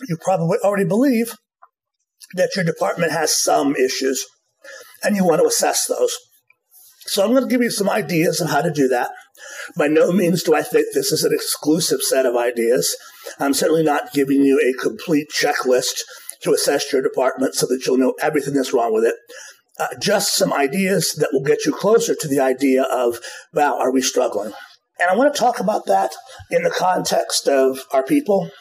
you 0.08 0.18
probably 0.20 0.58
already 0.64 0.86
believe 0.86 1.36
that 2.34 2.56
your 2.56 2.66
department 2.66 3.12
has 3.12 3.40
some 3.40 3.76
issues 3.76 4.26
and 5.04 5.16
you 5.16 5.26
want 5.26 5.42
to 5.42 5.48
assess 5.48 5.86
those. 5.88 6.16
So 7.06 7.24
I'm 7.24 7.32
going 7.32 7.44
to 7.44 7.50
give 7.50 7.62
you 7.62 7.72
some 7.72 7.90
ideas 7.90 8.40
of 8.40 8.50
how 8.50 8.62
to 8.62 8.72
do 8.72 8.88
that. 8.90 9.10
By 9.76 9.88
no 9.88 10.12
means 10.12 10.44
do 10.44 10.54
I 10.54 10.62
think 10.62 10.88
this 10.94 11.12
is 11.12 11.24
an 11.24 11.34
exclusive 11.34 12.02
set 12.02 12.26
of 12.26 12.36
ideas. 12.36 12.96
I'm 13.40 13.54
certainly 13.54 13.84
not 13.84 14.14
giving 14.14 14.44
you 14.44 14.60
a 14.60 14.82
complete 14.82 15.30
checklist 15.32 16.02
to 16.44 16.54
assess 16.54 16.92
your 16.92 17.02
department 17.02 17.56
so 17.56 17.66
that 17.68 17.86
you'll 17.86 17.98
know 17.98 18.14
everything 18.22 18.54
that's 18.54 18.74
wrong 18.74 18.94
with 18.94 19.06
it. 19.06 19.16
Uh, 19.80 19.88
just 20.02 20.36
some 20.36 20.54
ideas 20.54 21.14
that 21.14 21.30
will 21.32 21.44
get 21.44 21.66
you 21.66 21.72
closer 21.72 22.14
to 22.14 22.28
the 22.28 22.40
idea 22.40 22.84
of, 22.84 23.20
wow, 23.54 23.78
are 23.80 23.92
we 23.92 24.02
struggling? 24.02 24.54
And 25.00 25.10
I 25.10 25.16
want 25.16 25.34
to 25.34 25.40
talk 25.40 25.60
about 25.60 25.86
that 25.86 26.12
in 26.52 26.64
the 26.64 26.70
context 26.70 27.48
of 27.48 27.86
our 27.92 28.04
people, 28.04 28.52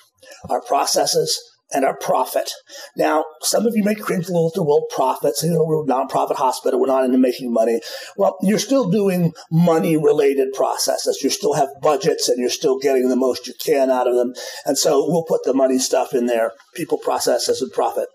our 0.49 0.61
processes, 0.61 1.37
and 1.73 1.85
our 1.85 1.97
profit. 1.97 2.51
Now, 2.97 3.25
some 3.43 3.67
of 3.67 3.75
you 3.77 3.85
may 3.85 3.95
cringe 3.95 4.29
a 4.29 4.33
little 4.33 4.49
at 4.49 4.55
the 4.55 4.63
word 4.63 4.83
profits. 4.91 5.43
You 5.43 5.51
know, 5.51 5.65
we're 5.65 5.85
a 5.85 5.87
nonprofit 5.87 6.37
hospital. 6.37 6.81
We're 6.81 6.87
not 6.87 7.05
into 7.05 7.19
making 7.19 7.53
money. 7.53 7.81
Well, 8.17 8.37
you're 8.43 8.59
still 8.59 8.91
doing 8.91 9.33
money 9.51 9.97
related 9.97 10.53
processes. 10.55 11.21
You 11.23 11.31
still 11.31 11.55
have 11.55 11.69
budgets 11.83 12.29
and 12.29 12.39
you're 12.39 12.51
still 12.51 12.79
getting 12.79 13.09
the 13.09 13.17
most 13.17 13.47
you 13.47 13.55
can 13.63 13.91
out 13.91 14.09
of 14.09 14.15
them. 14.15 14.33
And 14.65 14.79
so 14.79 15.05
we'll 15.07 15.25
put 15.25 15.45
the 15.45 15.55
money 15.55 15.79
stuff 15.79 16.15
in 16.15 16.27
there, 16.27 16.53
people, 16.75 16.99
processes, 16.99 17.61
and 17.61 17.73
profit. 17.73 18.09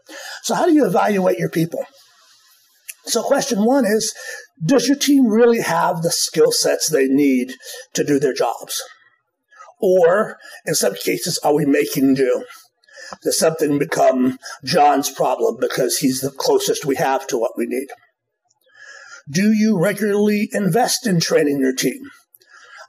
So 0.44 0.56
how 0.56 0.66
do 0.66 0.74
you 0.74 0.86
evaluate 0.86 1.38
your 1.38 1.50
people? 1.50 1.86
So 3.06 3.22
question 3.22 3.66
one 3.66 3.86
is, 3.86 4.14
does 4.66 4.88
your 4.88 4.98
team 4.98 5.28
really 5.28 5.60
have 5.60 6.02
the 6.02 6.12
skill 6.12 6.52
sets 6.52 6.90
they 6.90 7.08
need 7.08 7.54
to 7.94 8.04
do 8.04 8.20
their 8.20 8.34
jobs? 8.34 8.82
Or 9.82 10.38
in 10.66 10.76
some 10.76 10.96
cases, 10.96 11.38
are 11.44 11.54
we 11.54 11.66
making 11.66 12.14
do? 12.14 12.46
Does 13.22 13.38
something 13.38 13.80
become 13.80 14.38
John's 14.64 15.10
problem 15.10 15.58
because 15.60 15.98
he's 15.98 16.22
the 16.22 16.32
closest 16.32 16.86
we 16.86 16.96
have 16.96 17.28
to 17.28 17.38
what 17.38 17.58
we 17.58 17.66
need? 17.66 17.88
Do 19.30 19.54
you 19.54 19.80
regularly 19.80 20.50
invest 20.52 21.08
in 21.08 21.20
training 21.20 21.60
your 21.60 21.74
team? 21.74 22.02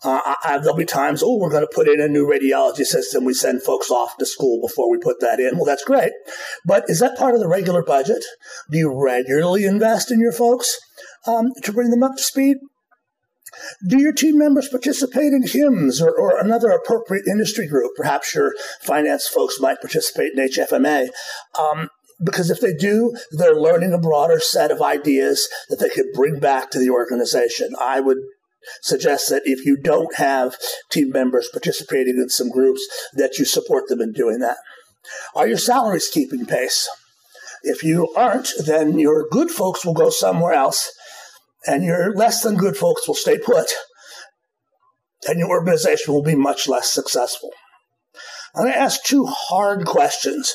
Uh, 0.03 0.35
I, 0.45 0.59
there'll 0.59 0.77
be 0.77 0.85
times, 0.85 1.23
oh, 1.25 1.39
we're 1.39 1.51
going 1.51 1.67
to 1.67 1.75
put 1.75 1.89
in 1.89 1.99
a 1.99 2.09
new 2.09 2.27
radiology 2.27 2.85
system. 2.85 3.25
We 3.25 3.33
send 3.33 3.63
folks 3.63 3.91
off 3.91 4.19
to 4.19 4.27
school 4.27 4.61
before 4.61 4.91
we 4.91 4.99
put 4.99 5.21
that 5.21 5.41
in. 5.41 5.57
Well, 5.57 5.65
that's 5.65 5.85
great. 5.85 6.13
But 6.67 6.85
is 6.89 7.01
that 7.01 7.17
part 7.17 7.35
of 7.35 7.41
the 7.41 7.49
regular 7.49 7.83
budget? 7.83 8.23
Do 8.71 8.77
you 8.77 8.93
regularly 8.93 9.65
invest 9.65 10.11
in 10.11 10.21
your 10.21 10.33
folks 10.33 10.79
um, 11.27 11.53
to 11.63 11.73
bring 11.73 11.91
them 11.91 12.03
up 12.03 12.17
to 12.17 12.23
speed? 12.23 12.59
Do 13.87 14.01
your 14.01 14.13
team 14.13 14.39
members 14.39 14.69
participate 14.69 15.33
in 15.33 15.43
HIMSS 15.43 16.01
or, 16.01 16.11
or, 16.11 16.39
another 16.39 16.71
appropriate 16.71 17.27
industry 17.27 17.67
group? 17.67 17.93
Perhaps 17.97 18.35
your 18.35 18.55
finance 18.81 19.27
folks 19.29 19.61
might 19.61 19.81
participate 19.81 20.33
in 20.35 20.49
HFMA. 20.49 21.09
Um, 21.59 21.89
because 22.23 22.51
if 22.51 22.61
they 22.61 22.75
do, 22.75 23.17
they're 23.33 23.55
learning 23.57 23.93
a 23.93 23.99
broader 23.99 24.39
set 24.39 24.71
of 24.71 24.81
ideas 24.81 25.49
that 25.69 25.81
they 25.81 25.89
could 25.89 26.13
bring 26.15 26.39
back 26.39 26.71
to 26.71 26.79
the 26.79 26.91
organization. 26.91 27.75
I 27.81 28.01
would 28.01 28.19
suggest 28.83 29.29
that 29.31 29.43
if 29.45 29.67
you 29.67 29.77
don't 29.77 30.15
have 30.17 30.57
team 30.91 31.11
members 31.11 31.49
participating 31.53 32.17
in 32.17 32.29
some 32.29 32.51
groups, 32.51 32.87
that 33.15 33.39
you 33.39 33.45
support 33.45 33.89
them 33.89 34.01
in 34.01 34.13
doing 34.13 34.39
that. 34.39 34.57
Are 35.35 35.47
your 35.47 35.59
salaries 35.59 36.09
keeping 36.09 36.47
pace? 36.47 36.89
If 37.63 37.83
you 37.83 38.13
aren't, 38.17 38.53
then 38.65 38.99
your 38.99 39.27
good 39.29 39.51
folks 39.51 39.85
will 39.85 39.95
go 39.95 40.11
somewhere 40.11 40.53
else 40.53 40.93
and 41.67 41.85
your 41.85 42.15
less 42.15 42.43
than 42.43 42.57
good 42.57 42.77
folks 42.77 43.07
will 43.07 43.15
stay 43.15 43.39
put, 43.39 43.71
and 45.27 45.39
your 45.39 45.49
organization 45.49 46.13
will 46.13 46.23
be 46.23 46.35
much 46.35 46.69
less 46.69 46.93
successful. 46.93 47.51
I'm 48.55 48.65
going 48.65 48.75
to 48.75 48.79
ask 48.79 49.03
two 49.03 49.27
hard 49.27 49.85
questions 49.85 50.55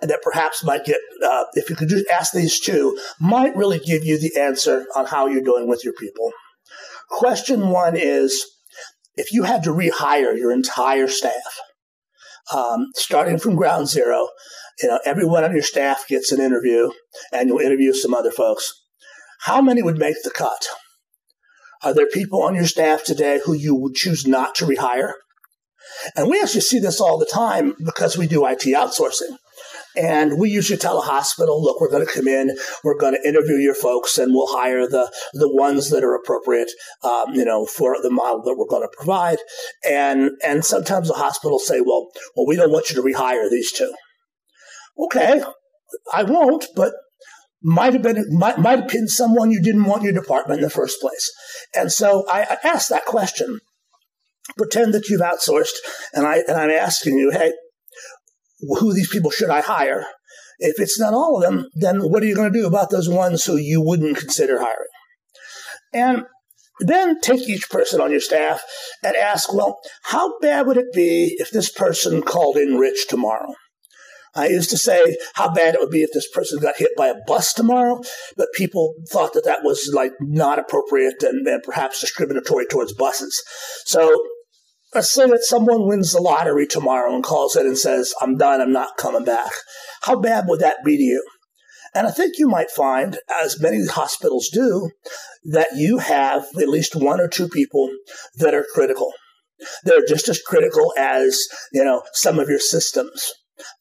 that 0.00 0.22
perhaps 0.22 0.62
might 0.62 0.84
get, 0.84 0.98
uh, 1.24 1.44
if 1.54 1.70
you 1.70 1.76
could 1.76 1.88
just 1.88 2.06
ask 2.08 2.32
these 2.32 2.60
two, 2.60 2.98
might 3.18 3.56
really 3.56 3.78
give 3.78 4.04
you 4.04 4.18
the 4.18 4.38
answer 4.40 4.86
on 4.94 5.06
how 5.06 5.26
you're 5.26 5.42
doing 5.42 5.68
with 5.68 5.84
your 5.84 5.94
people. 5.94 6.30
Question 7.08 7.70
one 7.70 7.96
is 7.96 8.44
if 9.16 9.32
you 9.32 9.44
had 9.44 9.62
to 9.64 9.70
rehire 9.70 10.36
your 10.36 10.52
entire 10.52 11.08
staff, 11.08 11.60
um, 12.54 12.88
starting 12.94 13.38
from 13.38 13.56
ground 13.56 13.88
zero, 13.88 14.28
you 14.82 14.88
know, 14.88 15.00
everyone 15.04 15.44
on 15.44 15.52
your 15.52 15.62
staff 15.62 16.06
gets 16.08 16.32
an 16.32 16.40
interview 16.40 16.90
and 17.32 17.48
you'll 17.48 17.60
interview 17.60 17.92
some 17.92 18.12
other 18.14 18.30
folks. 18.30 18.72
How 19.44 19.60
many 19.60 19.82
would 19.82 19.98
make 19.98 20.22
the 20.22 20.30
cut? 20.30 20.66
Are 21.82 21.92
there 21.92 22.08
people 22.08 22.42
on 22.42 22.54
your 22.54 22.64
staff 22.64 23.04
today 23.04 23.40
who 23.44 23.52
you 23.52 23.74
would 23.74 23.94
choose 23.94 24.26
not 24.26 24.54
to 24.54 24.64
rehire? 24.64 25.12
And 26.16 26.30
we 26.30 26.40
actually 26.40 26.62
see 26.62 26.78
this 26.78 26.98
all 26.98 27.18
the 27.18 27.30
time 27.30 27.74
because 27.84 28.16
we 28.16 28.26
do 28.26 28.46
IT 28.46 28.60
outsourcing. 28.60 29.36
And 29.96 30.38
we 30.38 30.48
usually 30.48 30.78
tell 30.78 30.98
a 30.98 31.02
hospital, 31.02 31.62
look, 31.62 31.78
we're 31.78 31.90
going 31.90 32.06
to 32.06 32.12
come 32.12 32.26
in, 32.26 32.56
we're 32.82 32.96
going 32.96 33.14
to 33.14 33.28
interview 33.28 33.56
your 33.56 33.74
folks, 33.74 34.16
and 34.16 34.32
we'll 34.32 34.48
hire 34.48 34.88
the, 34.88 35.12
the 35.34 35.52
ones 35.52 35.90
that 35.90 36.02
are 36.02 36.14
appropriate, 36.14 36.70
um, 37.02 37.34
you 37.34 37.44
know, 37.44 37.66
for 37.66 37.96
the 38.02 38.10
model 38.10 38.42
that 38.44 38.56
we're 38.56 38.66
going 38.66 38.82
to 38.82 38.96
provide. 38.96 39.38
And, 39.88 40.30
and 40.42 40.64
sometimes 40.64 41.08
the 41.08 41.14
hospital 41.14 41.58
say, 41.58 41.80
well, 41.80 42.08
well, 42.34 42.46
we 42.46 42.56
don't 42.56 42.72
want 42.72 42.88
you 42.88 42.96
to 42.96 43.02
rehire 43.02 43.48
these 43.50 43.70
two. 43.70 43.94
Okay, 44.98 45.42
I 46.14 46.22
won't, 46.22 46.66
but 46.74 46.94
might 47.64 47.94
have 47.94 48.02
been 48.02 48.26
might, 48.30 48.58
might 48.58 48.80
have 48.80 48.88
been 48.88 49.08
someone 49.08 49.50
you 49.50 49.62
didn't 49.62 49.84
want 49.84 50.02
in 50.02 50.14
your 50.14 50.22
department 50.22 50.60
in 50.60 50.64
the 50.64 50.70
first 50.70 51.00
place. 51.00 51.32
And 51.74 51.90
so 51.90 52.24
I, 52.30 52.42
I 52.42 52.68
asked 52.68 52.90
that 52.90 53.06
question. 53.06 53.60
Pretend 54.58 54.92
that 54.92 55.08
you've 55.08 55.22
outsourced, 55.22 55.72
and 56.12 56.26
I 56.26 56.36
and 56.46 56.58
I'm 56.58 56.68
asking 56.68 57.16
you, 57.18 57.30
hey, 57.30 57.52
who 58.60 58.92
these 58.92 59.08
people 59.08 59.30
should 59.30 59.48
I 59.48 59.62
hire? 59.62 60.04
If 60.58 60.78
it's 60.78 61.00
not 61.00 61.14
all 61.14 61.36
of 61.36 61.42
them, 61.42 61.68
then 61.74 62.00
what 62.00 62.22
are 62.22 62.26
you 62.26 62.36
going 62.36 62.52
to 62.52 62.58
do 62.60 62.66
about 62.66 62.90
those 62.90 63.08
ones 63.08 63.44
who 63.44 63.56
you 63.56 63.80
wouldn't 63.80 64.18
consider 64.18 64.58
hiring? 64.58 64.88
And 65.94 66.24
then 66.80 67.20
take 67.20 67.48
each 67.48 67.70
person 67.70 68.00
on 68.00 68.10
your 68.10 68.20
staff 68.20 68.62
and 69.02 69.16
ask, 69.16 69.52
well, 69.52 69.78
how 70.02 70.38
bad 70.40 70.66
would 70.66 70.76
it 70.76 70.92
be 70.92 71.36
if 71.38 71.50
this 71.50 71.70
person 71.70 72.22
called 72.22 72.56
in 72.56 72.76
rich 72.76 73.06
tomorrow? 73.08 73.54
I 74.34 74.48
used 74.48 74.70
to 74.70 74.78
say 74.78 75.16
how 75.34 75.52
bad 75.52 75.74
it 75.74 75.80
would 75.80 75.90
be 75.90 76.02
if 76.02 76.10
this 76.12 76.28
person 76.28 76.58
got 76.58 76.76
hit 76.76 76.90
by 76.96 77.08
a 77.08 77.14
bus 77.26 77.52
tomorrow, 77.52 78.00
but 78.36 78.48
people 78.54 78.94
thought 79.08 79.32
that 79.34 79.44
that 79.44 79.62
was 79.62 79.90
like 79.94 80.12
not 80.20 80.58
appropriate 80.58 81.22
and, 81.22 81.46
and 81.46 81.62
perhaps 81.62 82.00
discriminatory 82.00 82.66
towards 82.66 82.92
buses. 82.94 83.40
So 83.84 84.12
let's 84.94 85.12
say 85.12 85.26
that 85.26 85.42
someone 85.42 85.86
wins 85.86 86.12
the 86.12 86.20
lottery 86.20 86.66
tomorrow 86.66 87.14
and 87.14 87.22
calls 87.22 87.56
in 87.56 87.66
and 87.66 87.78
says, 87.78 88.12
I'm 88.20 88.36
done, 88.36 88.60
I'm 88.60 88.72
not 88.72 88.96
coming 88.96 89.24
back. 89.24 89.52
How 90.02 90.18
bad 90.18 90.44
would 90.48 90.60
that 90.60 90.84
be 90.84 90.96
to 90.96 91.02
you? 91.02 91.24
And 91.94 92.08
I 92.08 92.10
think 92.10 92.34
you 92.38 92.48
might 92.48 92.72
find, 92.72 93.18
as 93.42 93.60
many 93.60 93.86
hospitals 93.86 94.48
do, 94.52 94.90
that 95.44 95.76
you 95.76 95.98
have 95.98 96.44
at 96.60 96.68
least 96.68 96.96
one 96.96 97.20
or 97.20 97.28
two 97.28 97.48
people 97.48 97.88
that 98.38 98.52
are 98.52 98.66
critical. 98.74 99.12
They're 99.84 100.04
just 100.08 100.28
as 100.28 100.42
critical 100.42 100.92
as, 100.98 101.38
you 101.72 101.84
know, 101.84 102.02
some 102.12 102.40
of 102.40 102.48
your 102.48 102.58
systems. 102.58 103.32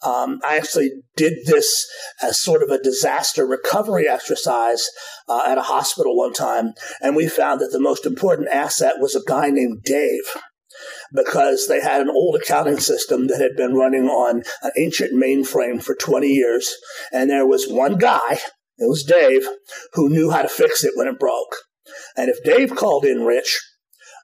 Um, 0.05 0.39
I 0.47 0.57
actually 0.57 0.91
did 1.15 1.45
this 1.45 1.87
as 2.21 2.39
sort 2.39 2.63
of 2.63 2.69
a 2.69 2.81
disaster 2.81 3.45
recovery 3.45 4.07
exercise 4.07 4.87
uh, 5.27 5.43
at 5.47 5.57
a 5.57 5.63
hospital 5.63 6.15
one 6.15 6.33
time, 6.33 6.73
and 7.01 7.15
we 7.15 7.27
found 7.27 7.59
that 7.61 7.71
the 7.71 7.79
most 7.79 8.05
important 8.05 8.49
asset 8.49 8.95
was 8.99 9.15
a 9.15 9.21
guy 9.27 9.49
named 9.49 9.83
Dave 9.83 10.25
because 11.13 11.67
they 11.67 11.81
had 11.81 12.01
an 12.01 12.09
old 12.09 12.35
accounting 12.35 12.79
system 12.79 13.27
that 13.27 13.39
had 13.39 13.55
been 13.55 13.75
running 13.75 14.07
on 14.07 14.43
an 14.63 14.71
ancient 14.77 15.13
mainframe 15.13 15.81
for 15.81 15.95
20 15.95 16.27
years, 16.27 16.73
and 17.11 17.29
there 17.29 17.47
was 17.47 17.67
one 17.67 17.97
guy, 17.97 18.39
it 18.77 18.89
was 18.89 19.03
Dave, 19.03 19.47
who 19.93 20.09
knew 20.09 20.31
how 20.31 20.41
to 20.41 20.49
fix 20.49 20.83
it 20.83 20.93
when 20.95 21.07
it 21.07 21.19
broke. 21.19 21.55
And 22.15 22.29
if 22.29 22.43
Dave 22.43 22.75
called 22.75 23.05
in 23.05 23.23
rich, 23.23 23.61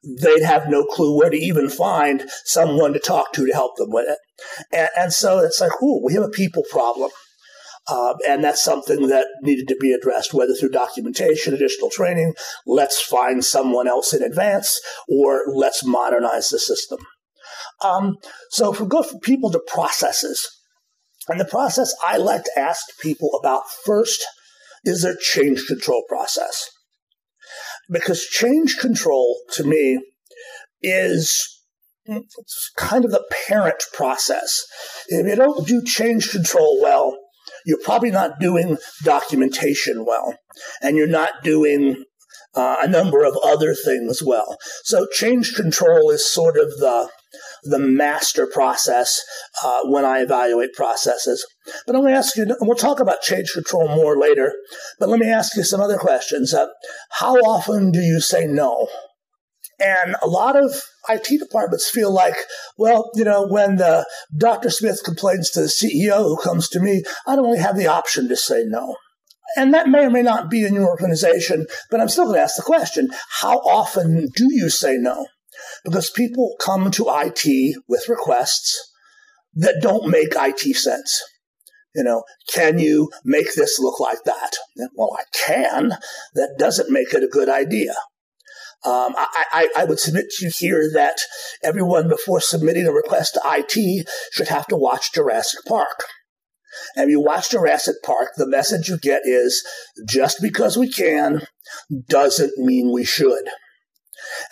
they'd 0.04 0.44
have 0.44 0.68
no 0.68 0.84
clue 0.86 1.18
where 1.18 1.30
to 1.30 1.38
even 1.38 1.70
find 1.70 2.30
someone 2.46 2.94
to 2.94 3.00
talk 3.00 3.34
to 3.34 3.46
to 3.46 3.54
help 3.54 3.78
them 3.78 3.92
with 3.92 4.08
it. 4.10 4.18
And, 4.72 4.90
and 4.98 5.14
so 5.14 5.40
it's 5.40 5.60
like, 5.60 5.72
ooh, 5.84 6.02
we 6.04 6.14
have 6.14 6.24
a 6.24 6.30
people 6.30 6.64
problem. 6.70 7.12
Uh, 7.88 8.14
and 8.28 8.44
that's 8.44 8.64
something 8.64 9.08
that 9.08 9.26
needed 9.42 9.68
to 9.68 9.76
be 9.82 9.92
addressed, 9.92 10.34
whether 10.34 10.54
through 10.54 10.70
documentation, 10.70 11.54
additional 11.56 11.90
training, 11.90 12.34
let's 12.68 13.02
find 13.02 13.44
someone 13.44 13.88
else 13.88 14.14
in 14.14 14.22
advance, 14.22 14.80
or 15.08 15.46
let's 15.48 15.84
modernize 15.84 16.50
the 16.50 16.60
system. 16.60 17.00
Um, 17.84 18.18
so 18.52 18.72
if 18.72 18.80
we 18.80 18.88
go 18.88 19.02
from 19.02 19.20
people 19.22 19.50
to 19.52 19.62
processes, 19.66 20.48
and 21.28 21.40
the 21.40 21.46
process 21.46 21.94
I 22.06 22.18
like 22.18 22.44
to 22.44 22.60
ask 22.60 22.82
people 23.02 23.32
about 23.40 23.64
first 23.86 24.24
is 24.84 25.02
their 25.02 25.16
change 25.16 25.66
control 25.66 26.04
process 26.08 26.70
because 27.90 28.26
change 28.26 28.78
control 28.78 29.40
to 29.54 29.64
me 29.64 30.00
is 30.82 31.60
kind 32.78 33.06
of 33.06 33.12
the 33.12 33.24
parent 33.48 33.84
process. 33.94 34.66
If 35.08 35.28
you 35.28 35.36
don't 35.36 35.68
do 35.68 35.84
change 35.84 36.32
control 36.32 36.80
well, 36.82 37.18
you're 37.66 37.80
probably 37.84 38.12
not 38.12 38.40
doing 38.40 38.78
documentation 39.04 40.06
well, 40.06 40.36
and 40.82 40.96
you're 40.98 41.08
not 41.08 41.44
doing 41.44 42.04
uh, 42.56 42.78
a 42.82 42.88
number 42.88 43.24
of 43.24 43.38
other 43.44 43.74
things 43.74 44.24
well. 44.26 44.58
So 44.84 45.08
change 45.12 45.54
control 45.56 46.10
is 46.10 46.32
sort 46.32 46.58
of 46.58 46.70
the 46.78 47.10
the 47.64 47.80
master 47.80 48.48
process 48.48 49.22
uh, 49.64 49.82
when 49.86 50.06
I 50.06 50.20
evaluate 50.20 50.74
processes. 50.74 51.46
But 51.86 51.96
I'm 51.96 52.02
going 52.02 52.14
to 52.14 52.18
ask 52.18 52.36
you, 52.36 52.46
we'll 52.62 52.76
talk 52.76 53.00
about 53.00 53.22
change 53.22 53.52
control 53.54 53.88
more 53.88 54.18
later, 54.18 54.54
but 55.00 55.10
let 55.10 55.20
me 55.20 55.30
ask 55.30 55.56
you 55.56 55.64
some 55.64 55.82
other 55.82 55.98
questions. 55.98 56.54
Uh, 56.54 56.68
how 57.12 57.36
often 57.36 57.92
do 57.92 58.00
you 58.00 58.20
say 58.20 58.46
no? 58.46 58.88
And 59.80 60.16
a 60.22 60.28
lot 60.28 60.58
of 60.58 60.82
IT 61.08 61.40
departments 61.40 61.90
feel 61.90 62.14
like, 62.14 62.36
well, 62.78 63.10
you 63.16 63.24
know, 63.24 63.48
when 63.48 63.78
the 63.78 64.06
Dr. 64.38 64.70
Smith 64.70 65.02
complains 65.06 65.50
to 65.52 65.62
the 65.62 65.68
CEO 65.68 66.24
who 66.24 66.38
comes 66.38 66.68
to 66.70 66.80
me, 66.80 67.04
I 67.26 67.36
don't 67.36 67.46
really 67.46 67.60
have 67.60 67.78
the 67.78 67.88
option 67.88 68.28
to 68.28 68.36
say 68.36 68.64
no. 68.66 68.98
And 69.56 69.74
that 69.74 69.90
may 69.90 70.06
or 70.06 70.10
may 70.10 70.22
not 70.22 70.50
be 70.50 70.66
in 70.66 70.74
your 70.74 70.88
organization, 70.88 71.66
but 71.90 72.00
I'm 72.00 72.10
still 72.10 72.26
going 72.26 72.36
to 72.36 72.42
ask 72.42 72.56
the 72.56 72.62
question, 72.62 73.10
how 73.40 73.58
often 73.60 74.28
do 74.36 74.48
you 74.52 74.70
say 74.70 74.98
no? 74.98 75.28
Because 75.84 76.10
people 76.10 76.56
come 76.60 76.92
to 76.92 77.08
IT 77.10 77.76
with 77.88 78.10
requests. 78.10 78.78
that 79.56 79.82
don't 79.82 80.10
make 80.10 80.34
IT 80.36 80.76
sense. 80.76 81.24
You 81.96 82.04
know, 82.04 82.24
can 82.54 82.78
you 82.78 83.10
make 83.26 83.56
this 83.56 83.80
look 83.80 84.00
like 84.00 84.24
that? 84.26 84.52
Well, 84.96 85.18
I 85.18 85.24
can. 85.36 85.94
That 86.36 86.56
doesn't 86.60 86.92
make 86.92 87.14
it 87.14 87.24
a 87.24 87.28
good 87.28 87.50
idea. 87.50 87.94
Um, 88.86 89.14
I, 89.18 89.44
I, 89.52 89.70
I, 89.80 89.86
would 89.86 90.00
submit 90.00 90.30
to 90.30 90.46
you 90.46 90.52
here 90.58 90.90
that 90.94 91.18
everyone 91.62 92.08
before 92.08 92.40
submitting 92.40 92.88
a 92.88 92.94
request 92.94 93.34
to 93.34 93.42
IT 93.44 94.08
should 94.32 94.48
have 94.48 94.68
to 94.68 94.78
watch 94.78 95.12
Jurassic 95.12 95.66
Park. 95.68 96.06
And 96.96 97.06
if 97.06 97.10
you 97.10 97.20
watch 97.20 97.52
Jurassic 97.52 97.98
Park, 98.06 98.30
the 98.38 98.48
message 98.48 98.88
you 98.88 98.98
get 98.98 99.24
is 99.26 99.68
just 100.08 100.42
because 100.42 100.78
we 100.78 100.90
can 100.90 101.42
doesn't 102.08 102.58
mean 102.58 102.94
we 102.94 103.04
should. 103.04 103.50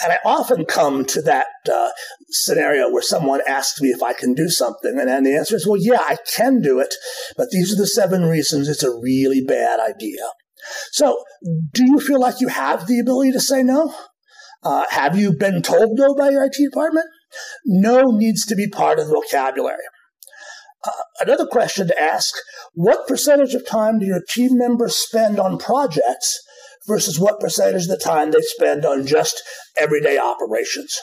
And 0.03 0.11
I 0.11 0.17
often 0.25 0.65
come 0.65 1.05
to 1.05 1.21
that 1.23 1.47
uh, 1.71 1.89
scenario 2.29 2.89
where 2.91 3.01
someone 3.01 3.41
asks 3.47 3.81
me 3.81 3.89
if 3.89 4.03
I 4.03 4.13
can 4.13 4.33
do 4.33 4.49
something. 4.49 4.97
And, 4.99 5.25
the 5.25 5.35
answer 5.35 5.55
is, 5.55 5.67
well, 5.67 5.79
yeah, 5.79 6.01
I 6.01 6.17
can 6.35 6.61
do 6.61 6.79
it, 6.79 6.93
but 7.35 7.49
these 7.51 7.73
are 7.73 7.77
the 7.77 7.87
seven 7.87 8.23
reasons 8.23 8.67
it's 8.67 8.83
a 8.83 8.91
really 8.91 9.41
bad 9.41 9.79
idea. 9.79 10.23
So, 10.91 11.23
do 11.73 11.85
you 11.85 11.99
feel 11.99 12.19
like 12.19 12.41
you 12.41 12.49
have 12.49 12.87
the 12.87 12.99
ability 12.99 13.31
to 13.31 13.39
say 13.39 13.63
no? 13.63 13.93
Uh, 14.63 14.85
have 14.89 15.17
you 15.17 15.31
been 15.31 15.61
told 15.61 15.91
no 15.93 16.15
by 16.15 16.29
your 16.29 16.43
IT 16.43 16.55
department? 16.57 17.05
No 17.65 18.03
needs 18.05 18.45
to 18.47 18.55
be 18.55 18.67
part 18.67 18.99
of 18.99 19.07
the 19.07 19.13
vocabulary. 19.13 19.83
Uh, 20.85 20.91
another 21.19 21.45
question 21.45 21.87
to 21.87 22.01
ask 22.01 22.33
what 22.73 23.07
percentage 23.07 23.53
of 23.53 23.65
time 23.65 23.99
do 23.99 24.05
your 24.05 24.21
team 24.29 24.57
members 24.57 24.95
spend 24.95 25.39
on 25.39 25.57
projects 25.57 26.39
versus 26.87 27.19
what 27.19 27.39
percentage 27.39 27.83
of 27.83 27.89
the 27.89 27.97
time 27.97 28.31
they 28.31 28.39
spend 28.41 28.85
on 28.85 29.05
just 29.05 29.41
everyday 29.77 30.17
operations. 30.17 30.97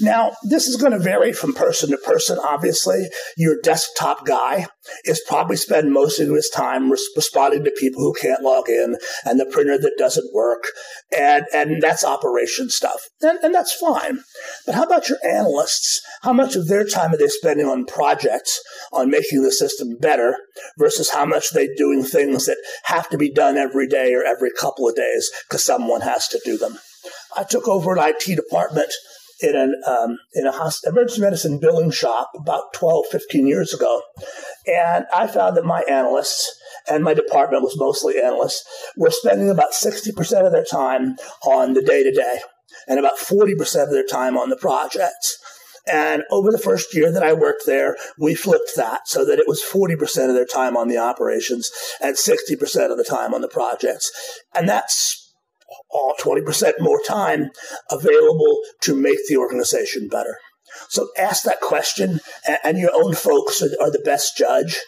Now, 0.00 0.32
this 0.42 0.66
is 0.66 0.76
going 0.76 0.92
to 0.92 0.98
vary 0.98 1.32
from 1.32 1.54
person 1.54 1.90
to 1.90 1.98
person, 1.98 2.38
obviously. 2.38 3.08
Your 3.36 3.56
desktop 3.62 4.26
guy 4.26 4.66
is 5.04 5.22
probably 5.26 5.56
spend 5.56 5.92
most 5.92 6.18
of 6.18 6.28
his 6.28 6.50
time 6.54 6.90
responding 6.90 7.64
to 7.64 7.70
people 7.78 8.02
who 8.02 8.14
can't 8.14 8.42
log 8.42 8.68
in 8.68 8.96
and 9.24 9.38
the 9.38 9.46
printer 9.46 9.78
that 9.78 9.94
doesn't 9.98 10.34
work. 10.34 10.64
And, 11.16 11.44
and 11.52 11.82
that's 11.82 12.04
operation 12.04 12.70
stuff. 12.70 13.00
And, 13.20 13.38
and 13.42 13.54
that's 13.54 13.74
fine. 13.74 14.20
But 14.66 14.74
how 14.74 14.84
about 14.84 15.08
your 15.08 15.18
analysts? 15.28 16.00
How 16.22 16.32
much 16.32 16.56
of 16.56 16.68
their 16.68 16.84
time 16.84 17.12
are 17.12 17.16
they 17.16 17.28
spending 17.28 17.66
on 17.66 17.86
projects, 17.86 18.60
on 18.92 19.10
making 19.10 19.42
the 19.42 19.52
system 19.52 19.96
better 20.00 20.36
versus 20.78 21.10
how 21.10 21.26
much 21.26 21.50
they 21.50 21.68
doing 21.76 22.02
things 22.02 22.46
that 22.46 22.58
have 22.84 23.08
to 23.10 23.18
be 23.18 23.30
done 23.30 23.56
every 23.56 23.86
day 23.86 24.14
or 24.14 24.24
every 24.24 24.50
couple 24.58 24.88
of 24.88 24.96
days 24.96 25.30
because 25.48 25.64
someone 25.64 26.00
has 26.00 26.28
to 26.28 26.40
do 26.44 26.56
them? 26.56 26.78
I 27.36 27.44
took 27.44 27.66
over 27.68 27.92
an 27.92 27.98
IT 27.98 28.36
department 28.36 28.92
in 29.42 29.56
an 29.56 29.80
um, 29.86 30.18
in 30.34 30.46
a 30.46 30.52
emergency 30.86 31.20
medicine 31.20 31.58
billing 31.58 31.90
shop 31.90 32.30
about 32.36 32.72
12, 32.74 33.06
15 33.10 33.46
years 33.46 33.74
ago, 33.74 34.02
and 34.66 35.04
I 35.14 35.26
found 35.26 35.56
that 35.56 35.64
my 35.64 35.82
analysts 35.88 36.50
and 36.88 37.04
my 37.04 37.14
department 37.14 37.62
was 37.62 37.78
mostly 37.78 38.20
analysts 38.20 38.64
were 38.96 39.10
spending 39.10 39.50
about 39.50 39.74
sixty 39.74 40.12
percent 40.12 40.46
of 40.46 40.52
their 40.52 40.64
time 40.64 41.16
on 41.44 41.74
the 41.74 41.82
day 41.82 42.02
to 42.02 42.12
day, 42.12 42.38
and 42.88 42.98
about 42.98 43.18
forty 43.18 43.54
percent 43.54 43.88
of 43.88 43.94
their 43.94 44.06
time 44.06 44.36
on 44.36 44.50
the 44.50 44.56
projects. 44.56 45.38
And 45.90 46.22
over 46.30 46.52
the 46.52 46.58
first 46.58 46.94
year 46.94 47.10
that 47.10 47.24
I 47.24 47.32
worked 47.32 47.66
there, 47.66 47.96
we 48.16 48.36
flipped 48.36 48.76
that 48.76 49.08
so 49.08 49.24
that 49.24 49.40
it 49.40 49.48
was 49.48 49.60
40% 49.60 50.28
of 50.28 50.34
their 50.34 50.46
time 50.46 50.76
on 50.76 50.86
the 50.86 50.98
operations 50.98 51.72
and 52.00 52.14
60% 52.14 52.90
of 52.90 52.96
the 52.96 53.04
time 53.04 53.34
on 53.34 53.40
the 53.40 53.48
projects. 53.48 54.12
And 54.54 54.68
that's 54.68 55.21
20% 56.20 56.72
more 56.80 57.00
time 57.06 57.50
available 57.90 58.60
to 58.80 58.94
make 58.94 59.18
the 59.28 59.36
organization 59.36 60.08
better. 60.08 60.38
So 60.88 61.08
ask 61.18 61.42
that 61.44 61.60
question, 61.60 62.20
and 62.64 62.78
your 62.78 62.92
own 62.94 63.14
folks 63.14 63.62
are 63.62 63.90
the 63.90 64.02
best 64.04 64.36
judge. 64.36 64.80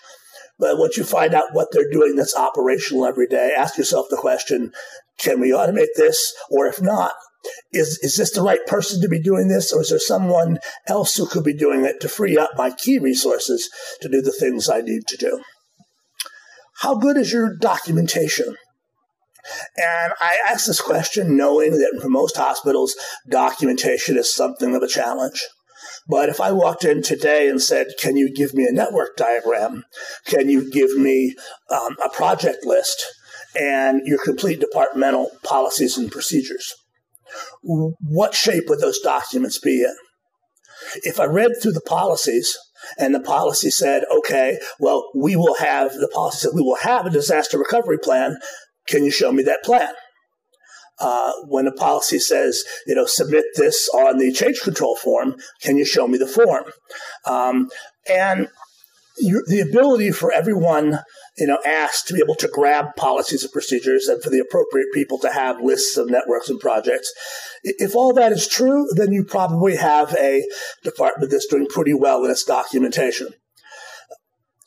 But 0.59 0.79
once 0.79 0.97
you 0.97 1.05
find 1.05 1.35
out 1.35 1.53
what 1.53 1.69
they're 1.73 1.91
doing 1.91 2.17
that's 2.17 2.37
operational 2.37 3.07
every 3.07 3.26
day, 3.26 3.53
ask 3.57 3.76
yourself 3.76 4.07
the 4.09 4.17
question 4.17 4.73
can 5.19 5.41
we 5.41 5.50
automate 5.50 5.95
this? 5.97 6.33
Or 6.50 6.67
if 6.67 6.83
not, 6.83 7.12
is, 7.73 7.99
is 8.02 8.17
this 8.17 8.32
the 8.32 8.43
right 8.43 8.65
person 8.67 9.00
to 9.02 9.08
be 9.08 9.21
doing 9.21 9.49
this? 9.49 9.73
Or 9.73 9.82
is 9.82 9.91
there 9.91 9.99
someone 9.99 10.58
else 10.87 11.17
who 11.17 11.26
could 11.26 11.45
be 11.45 11.54
doing 11.54 11.85
it 11.85 12.00
to 12.00 12.08
free 12.08 12.37
up 12.37 12.50
my 12.56 12.71
key 12.71 12.99
resources 12.99 13.71
to 14.00 14.08
do 14.08 14.21
the 14.21 14.32
things 14.32 14.69
I 14.69 14.80
need 14.80 15.06
to 15.08 15.17
do? 15.17 15.43
How 16.80 16.97
good 16.97 17.17
is 17.17 17.32
your 17.32 17.56
documentation? 17.56 18.56
And 19.76 20.13
I 20.21 20.39
ask 20.49 20.67
this 20.67 20.80
question 20.80 21.37
knowing 21.37 21.73
that 21.73 21.99
for 22.00 22.09
most 22.09 22.37
hospitals, 22.37 22.95
documentation 23.28 24.17
is 24.17 24.35
something 24.35 24.75
of 24.75 24.83
a 24.83 24.89
challenge. 24.89 25.43
But 26.09 26.28
if 26.28 26.41
I 26.41 26.52
walked 26.52 26.85
in 26.85 27.02
today 27.02 27.49
and 27.49 27.61
said, 27.61 27.89
Can 28.00 28.17
you 28.17 28.33
give 28.33 28.54
me 28.54 28.67
a 28.67 28.73
network 28.73 29.17
diagram? 29.17 29.85
Can 30.26 30.49
you 30.49 30.71
give 30.71 30.97
me 30.97 31.35
um, 31.71 31.97
a 32.04 32.09
project 32.09 32.65
list 32.65 33.04
and 33.59 34.02
your 34.04 34.19
complete 34.23 34.61
departmental 34.61 35.30
policies 35.43 35.97
and 35.97 36.11
procedures? 36.11 36.75
What 37.63 38.35
shape 38.35 38.65
would 38.69 38.80
those 38.80 39.00
documents 39.00 39.59
be 39.59 39.83
in? 39.83 39.95
If 41.02 41.19
I 41.19 41.25
read 41.25 41.52
through 41.61 41.73
the 41.73 41.80
policies 41.80 42.57
and 42.99 43.15
the 43.15 43.21
policy 43.21 43.71
said, 43.71 44.02
okay, 44.19 44.59
well, 44.78 45.11
we 45.15 45.37
will 45.37 45.54
have 45.54 45.93
the 45.95 46.11
policy 46.13 46.39
said 46.39 46.50
we 46.54 46.63
will 46.63 46.76
have 46.76 47.07
a 47.07 47.11
disaster 47.11 47.59
recovery 47.59 47.99
plan 47.99 48.37
can 48.86 49.04
you 49.04 49.10
show 49.10 49.32
me 49.32 49.42
that 49.42 49.64
plan? 49.64 49.92
Uh, 51.00 51.32
when 51.49 51.66
a 51.66 51.73
policy 51.73 52.20
says, 52.20 52.62
you 52.86 52.94
know, 52.94 53.04
submit 53.04 53.44
this 53.56 53.88
on 53.88 54.18
the 54.18 54.32
change 54.32 54.60
control 54.60 54.97
form, 54.97 55.34
can 55.60 55.76
you 55.76 55.84
show 55.84 56.06
me 56.06 56.16
the 56.16 56.26
form? 56.26 56.64
Um, 57.26 57.68
and 58.08 58.49
the 59.16 59.64
ability 59.68 60.10
for 60.10 60.32
everyone, 60.32 61.00
you 61.36 61.47
know, 61.47 61.58
asked 61.64 62.08
to 62.08 62.14
be 62.14 62.20
able 62.20 62.34
to 62.36 62.49
grab 62.49 62.97
policies 62.97 63.42
and 63.42 63.52
procedures 63.52 64.06
and 64.06 64.23
for 64.23 64.30
the 64.30 64.40
appropriate 64.40 64.88
people 64.92 65.18
to 65.18 65.30
have 65.30 65.60
lists 65.60 65.97
of 65.97 66.10
networks 66.10 66.49
and 66.49 66.60
projects. 66.60 67.12
If 67.62 67.94
all 67.94 68.12
that 68.14 68.32
is 68.32 68.49
true, 68.49 68.88
then 68.94 69.12
you 69.12 69.25
probably 69.25 69.76
have 69.76 70.14
a 70.14 70.42
department 70.82 71.30
that's 71.30 71.47
doing 71.47 71.66
pretty 71.66 71.94
well 71.94 72.25
in 72.25 72.30
its 72.30 72.44
documentation. 72.44 73.28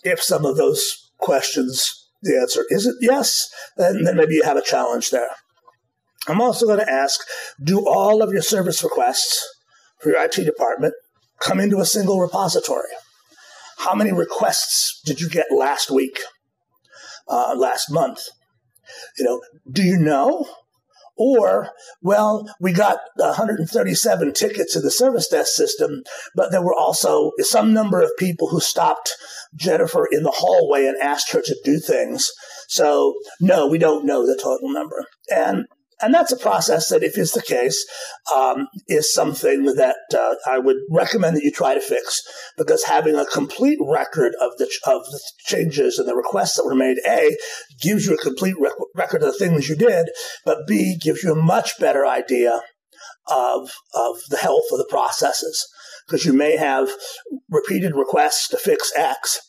If 0.04 0.22
some 0.22 0.46
of 0.46 0.56
those 0.56 1.12
questions 1.20 2.07
the 2.22 2.38
answer 2.38 2.64
isn't 2.70 2.98
yes, 3.02 3.48
then, 3.78 4.04
then 4.04 4.18
maybe 4.18 4.36
you 4.36 4.44
have 4.44 4.58
a 4.58 4.62
challenge 4.62 5.10
there. 5.12 5.30
I'm 6.28 6.42
also 6.42 6.66
going 6.66 6.80
to 6.80 6.92
ask 6.92 7.22
do 7.64 7.88
all 7.88 8.22
of 8.22 8.32
your 8.32 8.42
service 8.42 8.84
requests 8.84 9.48
for 10.00 10.10
your 10.10 10.24
IT 10.24 10.36
department 10.36 10.94
come 11.40 11.60
into 11.60 11.80
a 11.80 11.86
single 11.86 12.20
repository? 12.20 12.90
How 13.80 13.94
many 13.94 14.12
requests 14.12 15.02
did 15.06 15.22
you 15.22 15.30
get 15.30 15.46
last 15.52 15.92
week, 15.92 16.20
uh, 17.28 17.56
last 17.56 17.92
month? 17.92 18.22
You 19.18 19.26
know, 19.26 19.42
do 19.72 19.84
you 19.84 19.98
know? 19.98 20.48
Or, 21.18 21.72
well, 22.02 22.48
we 22.60 22.74
got 22.74 23.00
137 23.16 24.34
tickets 24.34 24.76
in 24.76 24.84
the 24.84 24.92
service 24.92 25.28
desk 25.28 25.54
system, 25.54 26.04
but 26.36 26.52
there 26.52 26.62
were 26.62 26.76
also 26.76 27.32
some 27.40 27.74
number 27.74 28.02
of 28.02 28.12
people 28.18 28.50
who 28.50 28.60
stopped 28.60 29.14
Jennifer 29.56 30.08
in 30.12 30.24
the 30.24 30.34
hallway 30.36 30.86
and 30.86 30.96
asked 31.02 31.32
her 31.32 31.42
to 31.42 31.62
do 31.64 31.80
things. 31.80 32.32
So, 32.68 33.16
no, 33.40 33.68
we 33.68 33.78
don't 33.78 34.06
know 34.06 34.26
the 34.26 34.40
total 34.42 34.72
number. 34.72 35.06
And 35.30 35.66
and 36.02 36.14
that's 36.14 36.32
a 36.32 36.38
process 36.38 36.90
that, 36.90 37.04
if 37.04 37.18
it's 37.18 37.34
the 37.34 37.42
case, 37.42 37.86
um, 38.36 38.68
is 38.88 39.14
something 39.14 39.66
that 39.76 39.98
uh, 40.14 40.36
I 40.50 40.60
would 40.60 40.78
recommend 40.92 41.36
that 41.36 41.44
you 41.44 41.52
try 41.52 41.74
to 41.74 41.82
fix 41.82 42.22
because 42.58 42.84
having 42.84 43.16
a 43.16 43.26
complete 43.26 43.80
record 43.82 44.34
of 44.40 44.52
the 44.58 44.66
of 44.86 45.06
the 45.06 45.20
changes 45.40 45.98
and 45.98 46.08
the 46.08 46.16
requests 46.16 46.56
that 46.56 46.66
were 46.66 46.76
made, 46.76 46.98
a 47.08 47.36
gives 47.82 48.06
you 48.06 48.14
a 48.14 48.18
complete 48.18 48.56
rec- 48.60 48.74
record 48.96 49.24
of 49.24 49.34
the 49.34 49.40
things 49.40 49.70
you 49.70 49.76
did, 49.76 50.10
but 50.46 50.68
b 50.68 50.98
gives 51.02 51.24
you 51.24 51.32
a 51.32 51.42
much 51.42 51.80
better 51.80 52.06
idea 52.06 52.62
of 53.28 53.72
of 53.94 54.18
the 54.30 54.38
health 54.38 54.66
of 54.72 54.78
the 54.78 54.88
processes 54.90 55.68
because 56.08 56.26
you 56.26 56.34
may 56.34 56.58
have 56.58 56.90
repeated 57.50 57.96
requests 57.96 58.48
to 58.50 58.58
fix 58.58 58.92
X. 58.96 59.42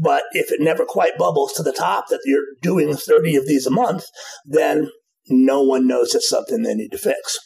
But 0.00 0.22
if 0.32 0.52
it 0.52 0.60
never 0.60 0.84
quite 0.84 1.18
bubbles 1.18 1.52
to 1.54 1.62
the 1.62 1.72
top 1.72 2.08
that 2.08 2.20
you're 2.24 2.44
doing 2.62 2.94
30 2.94 3.36
of 3.36 3.46
these 3.46 3.66
a 3.66 3.70
month, 3.70 4.04
then 4.44 4.90
no 5.28 5.62
one 5.62 5.86
knows 5.86 6.14
it's 6.14 6.28
something 6.28 6.62
they 6.62 6.74
need 6.74 6.90
to 6.92 6.98
fix. 6.98 7.38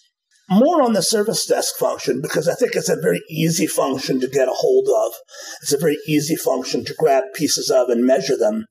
More 0.50 0.82
on 0.82 0.92
the 0.92 1.02
service 1.02 1.46
desk 1.46 1.76
function 1.78 2.20
because 2.20 2.48
I 2.48 2.54
think 2.54 2.74
it's 2.74 2.88
a 2.88 3.00
very 3.00 3.22
easy 3.30 3.66
function 3.66 4.20
to 4.20 4.28
get 4.28 4.48
a 4.48 4.54
hold 4.54 4.88
of. 4.88 5.12
It's 5.62 5.72
a 5.72 5.78
very 5.78 5.98
easy 6.06 6.36
function 6.36 6.84
to 6.84 6.94
grab 6.98 7.24
pieces 7.34 7.70
of 7.70 7.88
and 7.88 8.04
measure 8.04 8.36
them. 8.36 8.66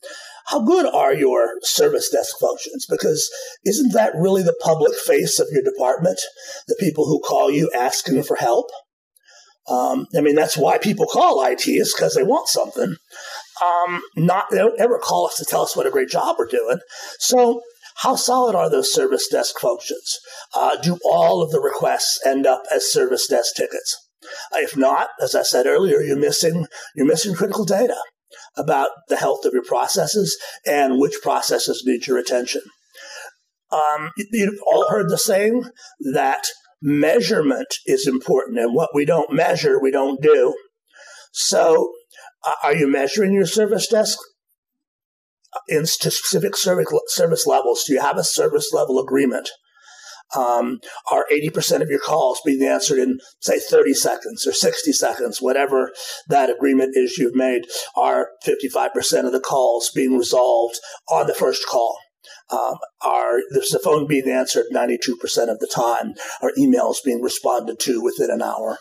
How 0.47 0.61
good 0.61 0.85
are 0.85 1.13
your 1.13 1.53
service 1.61 2.09
desk 2.09 2.35
functions? 2.39 2.85
Because 2.89 3.29
isn't 3.65 3.93
that 3.93 4.13
really 4.15 4.43
the 4.43 4.57
public 4.61 4.93
face 4.95 5.39
of 5.39 5.47
your 5.51 5.63
department? 5.63 6.19
The 6.67 6.75
people 6.79 7.05
who 7.05 7.21
call 7.21 7.49
you 7.49 7.71
asking 7.75 8.23
for 8.23 8.35
help? 8.35 8.67
Um, 9.69 10.07
I 10.15 10.21
mean, 10.21 10.35
that's 10.35 10.57
why 10.57 10.77
people 10.77 11.05
call 11.05 11.45
IT 11.45 11.67
is 11.67 11.93
because 11.95 12.15
they 12.15 12.23
want 12.23 12.47
something. 12.47 12.95
Um, 13.63 14.01
not 14.17 14.45
they 14.49 14.57
don't 14.57 14.79
ever 14.79 14.97
call 14.97 15.27
us 15.27 15.37
to 15.37 15.45
tell 15.45 15.61
us 15.61 15.75
what 15.75 15.85
a 15.85 15.91
great 15.91 16.09
job 16.09 16.35
we're 16.37 16.47
doing. 16.47 16.79
So 17.19 17.61
how 17.97 18.15
solid 18.15 18.55
are 18.55 18.69
those 18.69 18.93
service 18.93 19.27
desk 19.27 19.59
functions? 19.59 20.19
Uh, 20.55 20.75
do 20.77 20.97
all 21.05 21.41
of 21.41 21.51
the 21.51 21.59
requests 21.59 22.19
end 22.25 22.45
up 22.45 22.63
as 22.73 22.91
service 22.91 23.27
desk 23.27 23.55
tickets? 23.55 23.95
If 24.53 24.77
not, 24.77 25.09
as 25.21 25.35
I 25.35 25.43
said 25.43 25.65
earlier, 25.65 26.01
you're 26.01 26.17
missing 26.17 26.67
you're 26.95 27.07
missing 27.07 27.33
critical 27.33 27.65
data 27.65 27.97
about 28.55 28.89
the 29.07 29.17
health 29.17 29.45
of 29.45 29.53
your 29.53 29.63
processes 29.63 30.37
and 30.65 30.99
which 30.99 31.15
processes 31.21 31.83
need 31.85 32.07
your 32.07 32.17
attention. 32.17 32.61
Um, 33.71 34.11
you've 34.31 34.59
all 34.67 34.89
heard 34.89 35.09
the 35.09 35.17
saying 35.17 35.63
that 36.13 36.45
measurement 36.81 37.75
is 37.85 38.07
important, 38.07 38.59
and 38.59 38.75
what 38.75 38.89
we 38.93 39.05
don't 39.05 39.31
measure, 39.31 39.79
we 39.81 39.91
don't 39.91 40.21
do. 40.21 40.53
So, 41.31 41.93
uh, 42.45 42.55
are 42.63 42.75
you 42.75 42.87
measuring 42.91 43.33
your 43.33 43.45
service 43.45 43.87
desk 43.87 44.17
in 45.67 45.85
specific 45.85 46.55
service 46.55 47.47
levels? 47.47 47.83
Do 47.83 47.93
you 47.93 48.01
have 48.01 48.17
a 48.17 48.23
service 48.23 48.71
level 48.73 48.99
agreement? 48.99 49.49
Um, 50.35 50.79
are 51.11 51.25
80% 51.31 51.81
of 51.81 51.89
your 51.89 51.99
calls 51.99 52.39
being 52.45 52.63
answered 52.63 52.99
in, 52.99 53.19
say, 53.41 53.59
30 53.59 53.93
seconds 53.93 54.47
or 54.47 54.53
60 54.53 54.93
seconds, 54.93 55.41
whatever 55.41 55.91
that 56.27 56.49
agreement 56.49 56.95
is 56.95 57.17
you've 57.17 57.35
made? 57.35 57.63
Are 57.97 58.29
55% 58.47 59.25
of 59.25 59.33
the 59.33 59.41
calls 59.41 59.91
being 59.93 60.17
resolved 60.17 60.79
on 61.09 61.27
the 61.27 61.33
first 61.33 61.67
call? 61.67 61.97
Um, 62.49 62.75
are 63.01 63.39
the 63.49 63.79
phone 63.83 64.07
being 64.07 64.29
answered 64.29 64.65
92% 64.73 64.97
of 65.49 65.59
the 65.59 65.71
time? 65.73 66.13
Are 66.41 66.51
emails 66.57 66.97
being 67.03 67.21
responded 67.21 67.79
to 67.81 68.01
within 68.01 68.29
an 68.29 68.41
hour? 68.41 68.77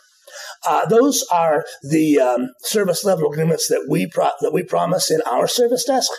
Uh, 0.66 0.86
those 0.86 1.24
are 1.32 1.64
the 1.82 2.18
um, 2.18 2.48
service 2.60 3.04
level 3.04 3.30
agreements 3.30 3.68
that 3.68 3.86
we 3.88 4.06
pro- 4.06 4.30
that 4.40 4.52
we 4.52 4.62
promise 4.62 5.10
in 5.10 5.20
our 5.22 5.46
service 5.46 5.84
desk, 5.84 6.10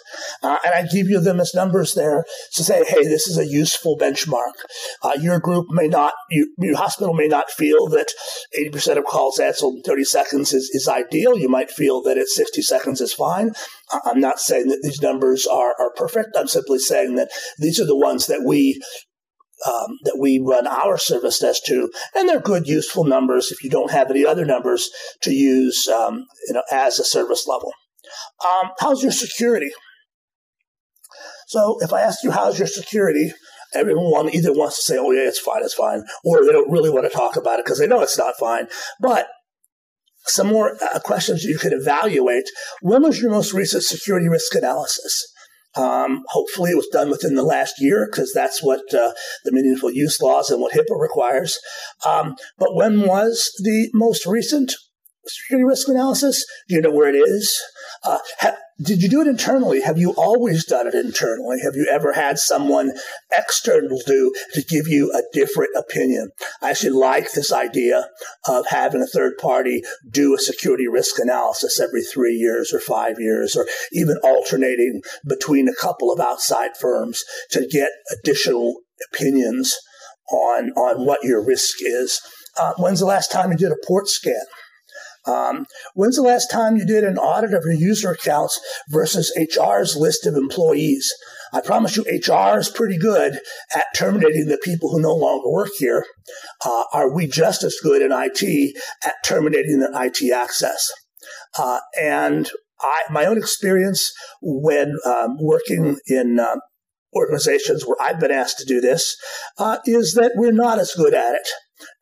uh, 0.44 0.58
and 0.66 0.74
I 0.74 0.88
give 0.92 1.08
you 1.08 1.20
them 1.20 1.40
as 1.40 1.54
numbers 1.54 1.94
there 1.94 2.26
to 2.54 2.64
say, 2.64 2.84
hey, 2.86 3.04
this 3.04 3.28
is 3.28 3.38
a 3.38 3.46
useful 3.46 3.98
benchmark. 3.98 4.54
Uh, 5.02 5.14
your 5.20 5.40
group 5.40 5.68
may 5.70 5.88
not, 5.88 6.14
you, 6.30 6.54
your 6.58 6.78
hospital 6.78 7.14
may 7.14 7.28
not 7.28 7.50
feel 7.50 7.88
that 7.90 8.12
80% 8.58 8.98
of 8.98 9.06
calls 9.06 9.40
answered 9.40 9.68
in 9.68 9.82
30 9.84 10.04
seconds 10.04 10.54
is, 10.54 10.70
is 10.74 10.88
ideal. 10.88 11.38
You 11.38 11.50
might 11.50 11.72
feel 11.72 12.02
that 12.04 12.18
it's 12.18 12.36
60 12.36 12.62
seconds 12.62 13.02
is 13.02 13.14
fine. 13.14 13.52
I'm 14.06 14.20
not 14.20 14.40
saying 14.40 14.68
that 14.68 14.82
these 14.84 15.02
numbers 15.02 15.46
are, 15.48 15.76
are 15.80 15.92
perfect. 15.96 16.36
I'm 16.38 16.48
simply 16.48 16.80
saying 16.80 17.16
that 17.16 17.30
these 17.60 17.80
are 17.80 17.86
the 17.86 17.98
ones 17.98 18.28
that 18.28 18.44
we 18.46 18.82
um, 19.68 19.98
that 20.04 20.18
we 20.20 20.40
run 20.44 20.68
our 20.68 20.98
service 20.98 21.40
desk 21.40 21.64
to, 21.68 21.92
and 22.16 22.28
they're 22.28 22.40
good, 22.40 22.68
useful 22.68 23.04
numbers 23.04 23.52
if 23.52 23.64
you 23.64 23.70
don't 23.70 23.92
have 23.92 24.10
any 24.10 24.26
other 24.26 24.46
numbers 24.46 24.90
to 25.22 25.32
use, 25.34 25.88
um, 25.88 26.26
you 26.48 26.54
know, 26.54 26.64
as 26.72 27.00
a 27.00 27.04
service 27.04 27.48
level. 27.48 27.72
Um, 28.46 28.72
how's 28.80 29.04
your 29.04 29.12
security? 29.12 29.72
So 31.48 31.78
if 31.82 31.94
I 31.94 32.02
ask 32.02 32.24
you 32.24 32.32
how's 32.32 32.58
your 32.58 32.68
security, 32.68 33.34
everyone 33.74 34.34
either 34.34 34.54
wants 34.54 34.78
to 34.78 34.82
say, 34.82 34.98
"Oh 34.98 35.12
yeah, 35.12 35.28
it's 35.28 35.40
fine, 35.40 35.64
it's 35.64 35.74
fine," 35.74 36.04
or 36.24 36.46
they 36.46 36.52
don't 36.52 36.72
really 36.72 36.90
want 36.90 37.10
to 37.12 37.16
talk 37.16 37.36
about 37.36 37.60
it 37.60 37.66
because 37.66 37.80
they 37.80 37.88
know 37.88 38.02
it's 38.02 38.18
not 38.18 38.36
fine. 38.40 38.68
But 39.00 39.28
some 40.26 40.48
more 40.48 40.78
uh, 40.82 41.00
questions 41.00 41.44
you 41.44 41.58
could 41.58 41.74
evaluate. 41.74 42.46
When 42.82 43.04
was 43.04 43.22
your 43.22 43.32
most 43.32 43.54
recent 43.54 43.84
security 43.84 44.30
risk 44.30 44.54
analysis? 44.56 45.31
Um, 45.76 46.24
hopefully, 46.28 46.72
it 46.72 46.78
was 46.78 46.90
done 46.92 47.10
within 47.10 47.36
the 47.36 47.44
last 47.44 47.76
year 47.80 48.08
because 48.12 48.34
that's 48.34 48.62
what 48.62 48.82
uh, 48.94 49.14
the 49.46 49.52
meaningful 49.52 49.92
use 49.92 50.22
laws 50.22 50.50
and 50.50 50.62
what 50.62 50.74
HIPAA 50.74 51.00
requires. 51.00 51.58
Um, 52.06 52.36
but 52.58 52.76
when 52.76 53.08
was 53.08 53.52
the 53.64 53.90
most 53.94 54.26
recent 54.26 54.74
security 55.26 55.66
risk 55.66 55.88
analysis? 55.88 56.46
Do 56.68 56.76
you 56.76 56.82
know 56.82 56.92
where 56.92 57.10
it 57.10 57.18
is? 57.18 57.58
Uh, 58.04 58.18
ha- 58.40 58.56
did 58.84 59.02
you 59.02 59.10
do 59.10 59.22
it 59.22 59.28
internally? 59.28 59.82
Have 59.82 60.00
you 60.00 60.12
always 60.18 60.66
done 60.66 60.88
it 60.88 60.96
internally? 60.96 61.60
Have 61.62 61.76
you 61.76 61.88
ever 61.92 62.14
had 62.14 62.40
someone 62.40 62.94
external 63.36 64.00
do 64.08 64.34
to 64.54 64.64
give 64.64 64.88
you 64.88 65.12
a 65.14 65.22
different 65.34 65.72
opinion? 65.78 66.32
I 66.62 66.72
actually 66.72 66.92
like 66.92 67.32
this 67.32 67.54
idea 67.54 68.08
of 68.48 68.66
having 68.68 69.02
a 69.02 69.08
third 69.08 69.38
party 69.40 69.84
do 70.10 70.34
a 70.34 70.40
security 70.40 70.88
risk 70.88 71.20
analysis 71.20 71.80
every 71.80 72.02
three 72.02 72.34
years 72.34 72.74
or 72.74 72.80
five 72.80 73.20
years, 73.20 73.56
or 73.56 73.68
even 73.92 74.18
alternating 74.24 75.02
between 75.28 75.70
a 75.70 75.76
couple 75.80 76.12
of 76.12 76.20
outside 76.20 76.72
firms 76.80 77.24
to 77.52 77.68
get 77.68 77.92
additional 78.12 78.78
opinions 79.14 79.78
on 80.32 80.72
on 80.72 81.06
what 81.06 81.20
your 81.24 81.46
risk 81.46 81.78
is. 81.82 82.20
Uh, 82.58 82.74
when's 82.78 83.00
the 83.00 83.06
last 83.06 83.32
time 83.32 83.52
you 83.52 83.58
did 83.58 83.72
a 83.72 83.88
port 83.88 84.08
scan? 84.08 84.46
Um, 85.26 85.66
when's 85.94 86.16
the 86.16 86.24
last 86.24 86.50
time 86.50 86.78
you 86.78 86.86
did 86.86 87.04
an 87.04 87.18
audit 87.18 87.54
of 87.54 87.64
your 87.64 87.74
user 87.74 88.12
accounts 88.12 88.60
versus 88.90 89.32
HR's 89.38 89.96
list 89.96 90.26
of 90.26 90.36
employees? 90.36 91.12
I 91.54 91.62
promise 91.62 91.98
you, 91.98 92.04
HR 92.04 92.58
is 92.58 92.70
pretty 92.70 92.98
good 92.98 93.40
at 93.76 93.86
terminating 93.96 94.48
the 94.48 94.60
people 94.64 94.90
who 94.90 95.02
no 95.02 95.14
longer 95.14 95.50
work 95.50 95.72
here. 95.78 96.06
Uh, 96.66 96.86
are 96.94 97.14
we 97.14 97.28
just 97.28 97.64
as 97.64 97.76
good 97.84 98.02
in 98.02 98.12
IT 98.12 98.76
at 99.06 99.16
terminating 99.26 99.80
the 99.80 99.92
IT 99.94 100.34
access? 100.34 100.90
Uh, 101.58 101.80
and 102.00 102.50
I, 102.80 103.02
my 103.12 103.26
own 103.26 103.38
experience 103.38 104.12
when 104.42 104.96
um, 105.06 105.38
working 105.40 105.98
in 106.08 106.40
uh, 106.40 106.56
organizations 107.14 107.86
where 107.86 107.98
I've 108.02 108.20
been 108.20 108.32
asked 108.32 108.60
to 108.60 108.66
do 108.66 108.80
this 108.80 109.18
uh, 109.58 109.78
is 109.86 110.14
that 110.14 110.32
we're 110.36 110.52
not 110.52 110.80
as 110.80 110.94
good 110.96 111.14
at 111.14 111.36
it 111.36 111.48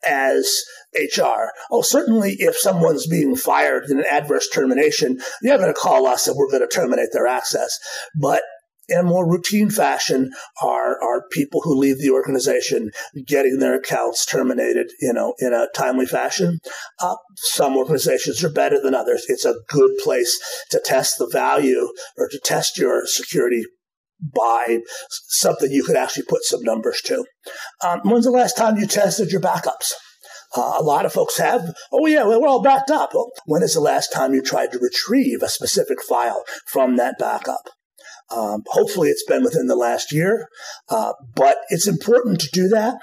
as 0.06 0.62
HR. 0.94 1.50
Oh, 1.70 1.82
certainly 1.82 2.36
if 2.38 2.56
someone's 2.56 3.06
being 3.06 3.36
fired 3.36 3.84
in 3.88 3.98
an 3.98 4.04
adverse 4.10 4.48
termination, 4.48 5.20
they're 5.42 5.58
going 5.58 5.72
to 5.72 5.80
call 5.80 6.06
us 6.06 6.26
and 6.26 6.36
we're 6.36 6.50
going 6.50 6.66
to 6.66 6.74
terminate 6.74 7.10
their 7.12 7.26
access. 7.26 7.78
But 8.20 8.42
in 8.90 8.98
a 8.98 9.04
more 9.04 9.28
routine 9.28 9.70
fashion 9.70 10.32
are, 10.62 11.00
are 11.02 11.28
people 11.30 11.60
who 11.62 11.78
leave 11.78 11.98
the 11.98 12.10
organization 12.10 12.90
getting 13.24 13.58
their 13.58 13.76
accounts 13.76 14.26
terminated, 14.26 14.90
you 15.00 15.12
know, 15.12 15.34
in 15.38 15.54
a 15.54 15.68
timely 15.74 16.06
fashion. 16.06 16.58
Uh, 16.98 17.14
some 17.36 17.76
organizations 17.76 18.42
are 18.42 18.50
better 18.50 18.80
than 18.82 18.94
others. 18.94 19.24
It's 19.28 19.44
a 19.44 19.54
good 19.68 19.92
place 20.02 20.38
to 20.70 20.82
test 20.84 21.18
the 21.18 21.28
value 21.28 21.88
or 22.18 22.28
to 22.28 22.40
test 22.40 22.78
your 22.78 23.06
security 23.06 23.62
by 24.20 24.80
something 25.08 25.70
you 25.70 25.84
could 25.84 25.96
actually 25.96 26.24
put 26.28 26.42
some 26.42 26.62
numbers 26.62 27.00
to. 27.06 27.24
Um, 27.82 28.00
when's 28.04 28.24
the 28.24 28.30
last 28.30 28.56
time 28.56 28.76
you 28.76 28.86
tested 28.86 29.30
your 29.30 29.40
backups? 29.40 29.92
Uh, 30.56 30.74
a 30.78 30.82
lot 30.82 31.06
of 31.06 31.12
folks 31.12 31.38
have, 31.38 31.74
oh 31.92 32.06
yeah, 32.06 32.24
well, 32.24 32.40
we're 32.40 32.48
all 32.48 32.62
backed 32.62 32.90
up. 32.90 33.10
Well, 33.14 33.30
when 33.46 33.62
is 33.62 33.74
the 33.74 33.80
last 33.80 34.12
time 34.12 34.34
you 34.34 34.42
tried 34.42 34.72
to 34.72 34.78
retrieve 34.78 35.42
a 35.42 35.48
specific 35.48 36.02
file 36.02 36.44
from 36.66 36.96
that 36.96 37.16
backup? 37.18 37.70
Um, 38.30 38.62
hopefully, 38.68 39.08
it's 39.08 39.24
been 39.24 39.42
within 39.42 39.66
the 39.66 39.76
last 39.76 40.12
year, 40.12 40.48
uh, 40.88 41.14
but 41.34 41.56
it's 41.68 41.88
important 41.88 42.40
to 42.40 42.48
do 42.52 42.68
that. 42.68 42.94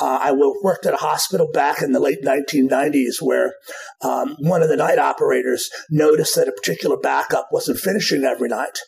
Uh, 0.00 0.18
I 0.20 0.32
worked 0.32 0.86
at 0.86 0.94
a 0.94 0.98
hospital 0.98 1.48
back 1.52 1.82
in 1.82 1.92
the 1.92 2.00
late 2.00 2.24
1990s 2.24 3.22
where 3.22 3.54
um, 4.02 4.36
one 4.40 4.62
of 4.62 4.68
the 4.68 4.76
night 4.76 4.98
operators 4.98 5.70
noticed 5.88 6.34
that 6.34 6.48
a 6.48 6.52
particular 6.52 6.96
backup 6.96 7.48
wasn't 7.52 7.78
finishing 7.78 8.24
every 8.24 8.48
night. 8.48 8.80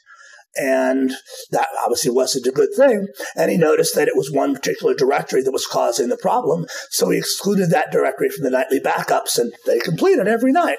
And 0.58 1.12
that 1.52 1.68
obviously 1.82 2.10
wasn't 2.10 2.46
a 2.46 2.52
good 2.52 2.70
thing. 2.76 3.06
And 3.36 3.50
he 3.50 3.56
noticed 3.56 3.94
that 3.94 4.08
it 4.08 4.16
was 4.16 4.30
one 4.30 4.54
particular 4.54 4.94
directory 4.94 5.42
that 5.42 5.52
was 5.52 5.66
causing 5.66 6.08
the 6.08 6.16
problem. 6.16 6.66
So 6.90 7.10
he 7.10 7.18
excluded 7.18 7.70
that 7.70 7.92
directory 7.92 8.28
from 8.28 8.44
the 8.44 8.50
nightly 8.50 8.80
backups 8.80 9.38
and 9.38 9.52
they 9.66 9.78
completed 9.78 10.26
every 10.26 10.52
night. 10.52 10.78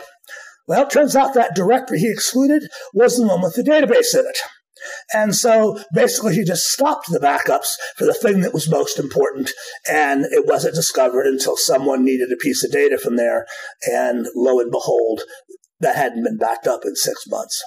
Well, 0.68 0.84
it 0.84 0.92
turns 0.92 1.15
out 1.15 1.34
that 1.34 1.56
directory 1.56 2.00
he 2.00 2.12
excluded 2.12 2.70
was 2.94 3.18
the 3.18 3.26
one 3.26 3.42
with 3.42 3.56
the 3.56 3.63
database 3.63 4.13
in 4.13 4.28
it. 4.28 4.38
And 5.13 5.36
so 5.36 5.80
basically 5.94 6.36
he 6.36 6.44
just 6.44 6.68
stopped 6.68 7.10
the 7.10 7.20
backups 7.20 7.74
for 7.98 8.06
the 8.06 8.13
thing 8.13 8.42
that 8.42 8.54
was 8.54 8.70
most 8.70 9.00
important. 9.00 9.52
And 9.89 10.26
it 10.26 10.46
wasn't 10.46 10.76
discovered 10.76 11.26
until 11.26 11.58
someone 11.58 12.06
needed 12.06 12.32
a 12.32 12.38
piece 12.38 12.63
of 12.63 12.72
data 12.72 12.98
from 12.98 13.15
there. 13.15 13.46
And 13.92 14.28
lo 14.36 14.60
and 14.60 14.72
behold, 14.72 15.22
that 15.80 15.96
hadn't 15.96 16.24
been 16.24 16.38
backed 16.38 16.68
up 16.68 16.82
in 16.86 16.96
six 16.96 17.26
months. 17.28 17.63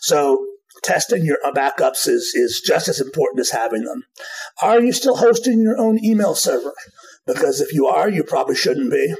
So 0.00 0.44
testing 0.82 1.24
your 1.24 1.38
backups 1.54 2.08
is, 2.08 2.32
is 2.34 2.62
just 2.64 2.88
as 2.88 3.00
important 3.00 3.40
as 3.40 3.50
having 3.50 3.84
them. 3.84 4.04
Are 4.62 4.80
you 4.80 4.92
still 4.92 5.16
hosting 5.16 5.60
your 5.60 5.78
own 5.78 6.02
email 6.04 6.34
server? 6.34 6.72
Because 7.34 7.60
if 7.60 7.72
you 7.72 7.86
are, 7.86 8.08
you 8.08 8.24
probably 8.24 8.56
shouldn't 8.56 8.90
be. 8.90 9.14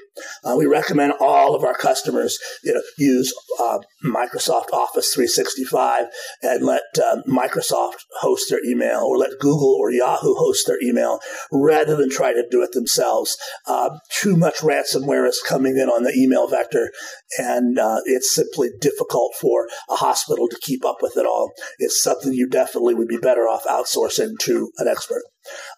Uh, 0.45 0.57
we 0.57 0.67
recommend 0.67 1.13
all 1.21 1.55
of 1.55 1.65
our 1.65 1.75
customers 1.75 2.39
you 2.63 2.75
know, 2.75 2.83
use 2.99 3.33
uh, 3.61 3.79
Microsoft 4.05 4.73
Office 4.73 5.15
365 5.15 6.07
and 6.43 6.65
let 6.65 6.83
uh, 6.99 7.23
Microsoft 7.29 7.97
host 8.21 8.51
their 8.51 8.65
email 8.65 9.01
or 9.01 9.17
let 9.17 9.39
Google 9.39 9.77
or 9.79 9.91
Yahoo 9.91 10.35
host 10.35 10.67
their 10.67 10.83
email 10.83 11.21
rather 11.53 11.97
than 11.97 12.11
try 12.11 12.33
to 12.33 12.45
do 12.51 12.63
it 12.63 12.73
themselves. 12.73 13.37
Uh, 13.67 13.99
too 14.11 14.37
much 14.37 14.59
ransomware 14.59 15.29
is 15.29 15.43
coming 15.47 15.77
in 15.77 15.89
on 15.89 16.03
the 16.03 16.15
email 16.17 16.49
vector, 16.49 16.91
and 17.39 17.79
uh, 17.79 18.01
it's 18.05 18.35
simply 18.35 18.71
difficult 18.81 19.35
for 19.41 19.69
a 19.89 19.97
hospital 19.97 20.49
to 20.49 20.59
keep 20.61 20.85
up 20.85 20.99
with 21.01 21.17
it 21.17 21.27
all. 21.27 21.53
It's 21.79 22.03
something 22.03 22.33
you 22.33 22.49
definitely 22.49 22.95
would 22.95 23.09
be 23.09 23.19
better 23.19 23.43
off 23.43 23.65
outsourcing 23.65 24.39
to 24.41 24.71
an 24.79 24.89
expert. 24.89 25.23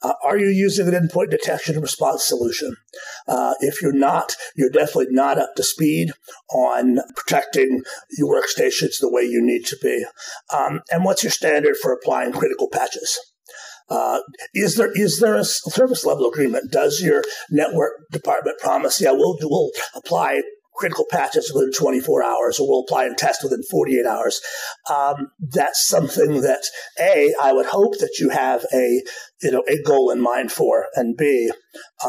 Uh, 0.03 0.15
are 0.25 0.39
you 0.39 0.49
using 0.49 0.89
an 0.89 0.95
endpoint 0.95 1.31
detection 1.31 1.75
and 1.75 1.83
response 1.83 2.25
solution? 2.25 2.77
Uh, 3.27 3.55
if 3.61 3.81
you're 3.81 3.93
not, 3.93 4.35
you're 4.57 4.71
definitely 4.71 5.07
not 5.11 5.39
up 5.39 5.55
to 5.57 5.63
speed 5.63 6.11
on 6.55 6.99
protecting 7.15 7.83
your 8.19 8.35
workstations 8.35 9.01
the 9.01 9.11
way 9.11 9.23
you 9.23 9.41
need 9.43 9.65
to 9.67 9.77
be. 9.83 10.05
Um, 10.55 10.81
and 10.91 11.05
what's 11.05 11.23
your 11.23 11.33
standard 11.33 11.77
for 11.77 11.93
applying 11.93 12.33
critical 12.33 12.69
patches? 12.69 13.19
Uh, 13.89 14.21
is 14.55 14.77
there 14.77 14.91
is 14.95 15.19
there 15.21 15.35
a 15.37 15.45
service 15.45 16.07
level 16.07 16.27
agreement? 16.27 16.71
Does 16.71 17.03
your 17.03 17.23
network 17.51 17.93
department 18.11 18.59
promise? 18.59 19.01
Yeah, 19.01 19.13
we'll 19.13 19.37
we'll 19.43 19.71
apply 19.95 20.43
critical 20.75 21.05
patches 21.11 21.53
within 21.55 21.71
24 21.73 22.25
hours 22.25 22.59
or 22.59 22.69
we'll 22.69 22.81
apply 22.81 23.05
and 23.05 23.17
test 23.17 23.43
within 23.43 23.63
48 23.71 24.07
hours. 24.07 24.41
Um, 24.91 25.29
that's 25.39 25.87
something 25.87 26.41
that 26.41 26.65
A, 26.99 27.35
I 27.43 27.53
would 27.53 27.67
hope 27.67 27.99
that 27.99 28.17
you 28.19 28.31
have 28.31 28.65
a, 28.73 29.03
you 29.43 29.51
know, 29.51 29.65
a 29.69 29.83
goal 29.83 30.11
in 30.11 30.21
mind 30.21 30.53
for, 30.53 30.87
and 30.95 31.17
B, 31.17 31.51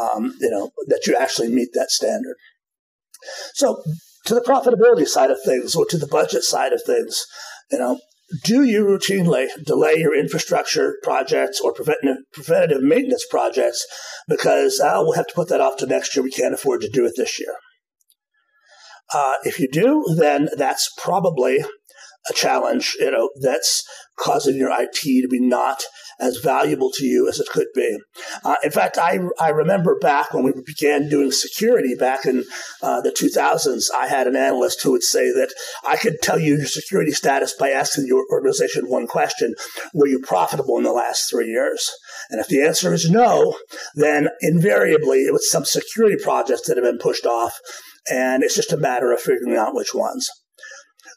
um, 0.00 0.34
you 0.40 0.50
know, 0.50 0.70
that 0.86 1.06
you 1.06 1.16
actually 1.16 1.48
meet 1.48 1.70
that 1.74 1.90
standard. 1.90 2.36
So 3.54 3.82
to 4.26 4.34
the 4.34 4.40
profitability 4.40 5.06
side 5.06 5.30
of 5.30 5.38
things 5.44 5.74
or 5.74 5.84
to 5.86 5.98
the 5.98 6.06
budget 6.06 6.42
side 6.42 6.72
of 6.72 6.82
things, 6.84 7.24
you 7.70 7.78
know, 7.78 7.98
do 8.42 8.64
you 8.64 8.84
routinely 8.84 9.48
delay 9.64 9.96
your 9.96 10.16
infrastructure 10.16 10.96
projects 11.02 11.60
or 11.60 11.72
preventative, 11.72 12.24
preventative 12.32 12.82
maintenance 12.82 13.26
projects 13.28 13.84
because 14.28 14.80
uh, 14.80 14.94
we'll 14.96 15.12
have 15.12 15.26
to 15.26 15.34
put 15.34 15.48
that 15.48 15.60
off 15.60 15.76
to 15.78 15.86
next 15.86 16.16
year. 16.16 16.22
We 16.22 16.30
can't 16.30 16.54
afford 16.54 16.80
to 16.80 16.88
do 16.88 17.04
it 17.04 17.12
this 17.16 17.38
year. 17.38 17.54
Uh, 19.12 19.34
if 19.44 19.60
you 19.60 19.68
do, 19.70 20.04
then 20.16 20.48
that's 20.56 20.90
probably 20.98 21.58
a 22.30 22.32
challenge, 22.34 22.96
you 22.98 23.10
know, 23.10 23.30
that's 23.40 23.84
causing 24.18 24.56
your 24.56 24.70
IT 24.72 25.02
to 25.02 25.28
be 25.28 25.40
not 25.40 25.82
as 26.20 26.38
valuable 26.38 26.90
to 26.92 27.04
you 27.04 27.28
as 27.28 27.40
it 27.40 27.48
could 27.48 27.68
be. 27.74 27.98
Uh, 28.44 28.56
in 28.62 28.70
fact, 28.70 28.98
I, 28.98 29.20
I 29.40 29.50
remember 29.50 29.98
back 29.98 30.32
when 30.32 30.44
we 30.44 30.52
began 30.64 31.08
doing 31.08 31.32
security 31.32 31.94
back 31.94 32.24
in 32.24 32.44
uh, 32.82 33.00
the 33.00 33.10
2000s, 33.10 33.90
I 33.96 34.06
had 34.06 34.26
an 34.26 34.36
analyst 34.36 34.82
who 34.82 34.92
would 34.92 35.02
say 35.02 35.32
that 35.32 35.52
I 35.86 35.96
could 35.96 36.20
tell 36.22 36.38
you 36.38 36.56
your 36.56 36.66
security 36.66 37.12
status 37.12 37.54
by 37.58 37.70
asking 37.70 38.06
your 38.06 38.24
organization 38.30 38.88
one 38.88 39.06
question 39.06 39.54
Were 39.92 40.06
you 40.06 40.20
profitable 40.20 40.78
in 40.78 40.84
the 40.84 40.92
last 40.92 41.28
three 41.28 41.48
years? 41.48 41.90
And 42.30 42.40
if 42.40 42.48
the 42.48 42.62
answer 42.62 42.92
is 42.92 43.10
no, 43.10 43.56
then 43.94 44.28
invariably 44.40 45.18
it 45.18 45.32
was 45.32 45.50
some 45.50 45.64
security 45.64 46.16
projects 46.22 46.66
that 46.68 46.76
have 46.76 46.84
been 46.84 46.98
pushed 46.98 47.26
off. 47.26 47.58
And 48.10 48.42
it's 48.42 48.54
just 48.54 48.72
a 48.72 48.76
matter 48.76 49.12
of 49.12 49.20
figuring 49.20 49.56
out 49.56 49.74
which 49.74 49.94
ones 49.94 50.28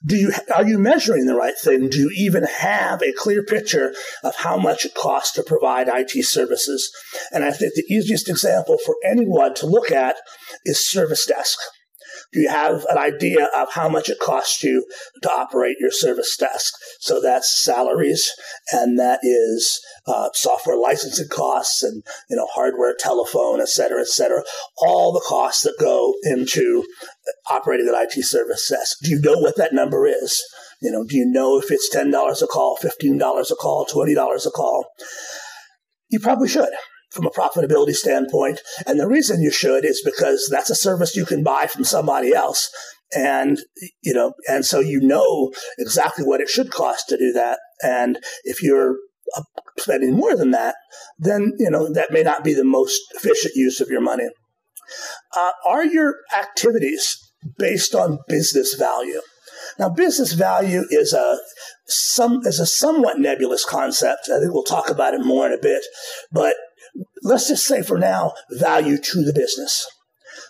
do 0.05 0.15
you 0.15 0.31
are 0.55 0.67
you 0.67 0.77
measuring 0.77 1.25
the 1.25 1.35
right 1.35 1.57
thing? 1.57 1.89
Do 1.89 1.97
you 1.97 2.11
even 2.15 2.43
have 2.43 3.01
a 3.01 3.13
clear 3.13 3.43
picture 3.43 3.93
of 4.23 4.35
how 4.37 4.57
much 4.57 4.85
it 4.85 4.93
costs 4.93 5.33
to 5.33 5.43
provide 5.43 5.87
IT 5.87 6.25
services? 6.25 6.91
And 7.31 7.43
I 7.43 7.51
think 7.51 7.73
the 7.73 7.85
easiest 7.89 8.29
example 8.29 8.77
for 8.85 8.95
anyone 9.03 9.53
to 9.55 9.65
look 9.65 9.91
at 9.91 10.17
is 10.65 10.87
Service 10.87 11.25
Desk. 11.25 11.57
Do 12.33 12.41
you 12.41 12.49
have 12.49 12.85
an 12.89 12.97
idea 12.97 13.47
of 13.55 13.71
how 13.71 13.87
much 13.87 14.09
it 14.09 14.19
costs 14.19 14.63
you 14.63 14.85
to 15.23 15.31
operate 15.31 15.77
your 15.79 15.91
service 15.91 16.35
desk? 16.35 16.73
So 16.99 17.21
that's 17.21 17.63
salaries, 17.63 18.31
and 18.71 18.99
that 18.99 19.19
is 19.23 19.79
uh, 20.05 20.29
software 20.33 20.77
licensing 20.77 21.29
costs, 21.29 21.83
and 21.83 22.03
you 22.29 22.35
know 22.35 22.47
hardware, 22.53 22.95
telephone, 22.99 23.61
et 23.61 23.69
cetera, 23.69 24.01
et 24.01 24.07
cetera. 24.07 24.43
All 24.77 25.13
the 25.13 25.23
costs 25.25 25.63
that 25.63 25.75
go 25.79 26.15
into 26.23 26.83
operating 27.49 27.87
an 27.87 27.95
IT 27.95 28.23
service 28.25 28.67
desk. 28.69 28.97
Do 29.03 29.09
you 29.11 29.21
know 29.21 29.39
what 29.39 29.57
that 29.57 29.73
number 29.73 30.05
is? 30.05 30.43
You 30.81 30.91
know, 30.91 31.05
do 31.05 31.15
you 31.15 31.25
know 31.25 31.57
if 31.59 31.71
it's 31.71 31.89
ten 31.89 32.11
dollars 32.11 32.41
a 32.41 32.47
call, 32.47 32.75
fifteen 32.75 33.17
dollars 33.17 33.51
a 33.51 33.55
call, 33.55 33.85
twenty 33.85 34.13
dollars 34.13 34.45
a 34.45 34.51
call? 34.51 34.85
You 36.09 36.19
probably 36.19 36.49
should 36.49 36.69
from 37.17 37.25
a 37.25 37.31
profitability 37.31 37.93
standpoint. 37.93 38.61
And 38.85 38.99
the 38.99 39.07
reason 39.07 39.41
you 39.41 39.51
should 39.51 39.83
is 39.83 40.01
because 40.05 40.47
that's 40.51 40.69
a 40.69 40.75
service 40.75 41.15
you 41.15 41.25
can 41.25 41.43
buy 41.43 41.67
from 41.67 41.83
somebody 41.83 42.33
else. 42.33 42.69
And, 43.13 43.57
you 44.01 44.13
know, 44.13 44.33
and 44.47 44.65
so 44.65 44.79
you 44.79 45.01
know 45.01 45.51
exactly 45.77 46.23
what 46.23 46.41
it 46.41 46.49
should 46.49 46.71
cost 46.71 47.09
to 47.09 47.17
do 47.17 47.31
that. 47.33 47.59
And 47.81 48.19
if 48.43 48.61
you're 48.61 48.97
spending 49.77 50.15
more 50.15 50.35
than 50.35 50.51
that, 50.51 50.75
then, 51.17 51.53
you 51.57 51.69
know, 51.69 51.91
that 51.91 52.11
may 52.11 52.21
not 52.21 52.43
be 52.43 52.53
the 52.53 52.63
most 52.63 53.01
efficient 53.15 53.55
use 53.55 53.81
of 53.81 53.89
your 53.89 54.01
money. 54.01 54.27
Uh, 55.35 55.51
are 55.65 55.85
your 55.85 56.15
activities 56.37 57.17
based 57.57 57.95
on 57.95 58.19
business 58.27 58.75
value? 58.75 59.21
Now, 59.79 59.89
business 59.89 60.33
value 60.33 60.83
is 60.89 61.13
a 61.13 61.39
some 61.85 62.41
is 62.45 62.59
a 62.59 62.65
somewhat 62.65 63.19
nebulous 63.19 63.65
concept. 63.65 64.29
I 64.33 64.39
think 64.39 64.53
we'll 64.53 64.63
talk 64.63 64.89
about 64.89 65.13
it 65.13 65.23
more 65.23 65.45
in 65.45 65.53
a 65.53 65.61
bit, 65.61 65.83
but 66.31 66.55
let's 67.23 67.47
just 67.47 67.65
say 67.65 67.81
for 67.81 67.97
now, 67.97 68.33
value 68.49 68.97
to 68.97 69.23
the 69.23 69.33
business. 69.33 69.87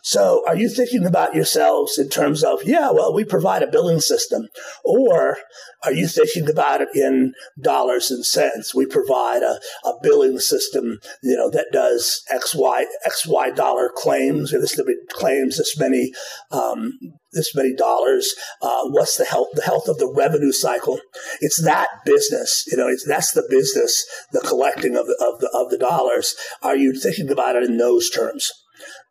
So 0.07 0.41
are 0.47 0.55
you 0.55 0.69
thinking 0.69 1.05
about 1.05 1.35
yourselves 1.35 1.97
in 1.97 2.07
terms 2.07 2.41
of, 2.41 2.63
yeah, 2.63 2.91
well, 2.91 3.13
we 3.13 3.25
provide 3.25 3.61
a 3.61 3.67
billing 3.67 3.99
system? 3.99 4.47
Or 4.85 5.35
are 5.83 5.91
you 5.91 6.07
thinking 6.07 6.49
about 6.49 6.79
it 6.79 6.87
in 6.95 7.33
dollars 7.61 8.09
and 8.09 8.25
cents? 8.25 8.73
We 8.73 8.85
provide 8.85 9.43
a, 9.43 9.59
a 9.85 9.95
billing 10.01 10.39
system, 10.39 10.99
you 11.21 11.35
know, 11.35 11.49
that 11.49 11.73
does 11.73 12.23
X, 12.31 12.55
Y, 12.55 12.85
X, 13.05 13.27
Y 13.27 13.51
dollar 13.51 13.91
claims, 13.93 14.53
or 14.53 14.61
this 14.61 14.77
many 14.77 14.95
claims, 15.09 15.57
this 15.57 15.77
many, 15.77 16.13
um, 16.51 16.97
this 17.33 17.53
many 17.53 17.75
dollars. 17.75 18.33
Uh, 18.61 18.83
what's 18.85 19.17
the 19.17 19.25
health, 19.25 19.49
the 19.55 19.63
health 19.63 19.89
of 19.89 19.97
the 19.97 20.09
revenue 20.15 20.53
cycle? 20.53 21.01
It's 21.41 21.61
that 21.65 21.89
business, 22.05 22.63
you 22.71 22.77
know, 22.77 22.89
that's 23.05 23.33
the 23.33 23.45
business, 23.49 24.05
the 24.31 24.39
collecting 24.39 24.95
of 24.95 25.07
the, 25.07 25.17
of 25.19 25.41
the, 25.41 25.49
of 25.53 25.69
the 25.69 25.77
dollars. 25.77 26.33
Are 26.63 26.77
you 26.77 26.97
thinking 26.97 27.29
about 27.29 27.57
it 27.57 27.63
in 27.63 27.75
those 27.75 28.09
terms? 28.09 28.49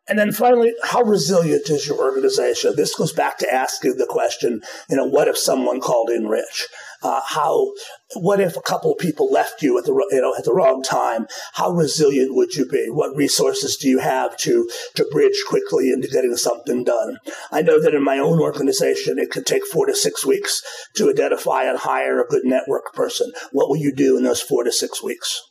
And 0.09 0.17
then 0.17 0.31
finally, 0.31 0.73
how 0.83 1.01
resilient 1.01 1.69
is 1.69 1.85
your 1.85 1.97
organization? 1.97 2.75
This 2.75 2.95
goes 2.95 3.11
back 3.11 3.37
to 3.39 3.53
asking 3.53 3.97
the 3.97 4.05
question, 4.07 4.61
you 4.89 4.95
know, 4.95 5.05
what 5.05 5.27
if 5.27 5.37
someone 5.37 5.81
called 5.81 6.09
in 6.09 6.27
rich? 6.27 6.67
Uh, 7.03 7.19
how, 7.27 7.73
what 8.15 8.39
if 8.39 8.55
a 8.55 8.61
couple 8.61 8.91
of 8.91 8.97
people 8.97 9.29
left 9.29 9.61
you 9.61 9.77
at 9.77 9.83
the, 9.83 9.91
you 10.11 10.21
know, 10.21 10.33
at 10.35 10.45
the 10.45 10.53
wrong 10.53 10.81
time? 10.81 11.27
How 11.55 11.71
resilient 11.71 12.33
would 12.33 12.55
you 12.55 12.65
be? 12.65 12.87
What 12.89 13.17
resources 13.17 13.75
do 13.75 13.89
you 13.89 13.99
have 13.99 14.37
to, 14.37 14.69
to 14.95 15.05
bridge 15.11 15.43
quickly 15.47 15.91
into 15.91 16.07
getting 16.07 16.37
something 16.37 16.85
done? 16.85 17.17
I 17.51 17.61
know 17.61 17.81
that 17.81 17.93
in 17.93 18.03
my 18.03 18.17
own 18.17 18.39
organization, 18.39 19.19
it 19.19 19.29
could 19.29 19.45
take 19.45 19.65
four 19.67 19.87
to 19.87 19.95
six 19.95 20.25
weeks 20.25 20.61
to 20.95 21.09
identify 21.09 21.63
and 21.63 21.79
hire 21.79 22.21
a 22.21 22.27
good 22.27 22.45
network 22.45 22.93
person. 22.93 23.31
What 23.51 23.67
will 23.67 23.77
you 23.77 23.93
do 23.93 24.17
in 24.17 24.23
those 24.23 24.41
four 24.41 24.63
to 24.63 24.71
six 24.71 25.03
weeks? 25.03 25.41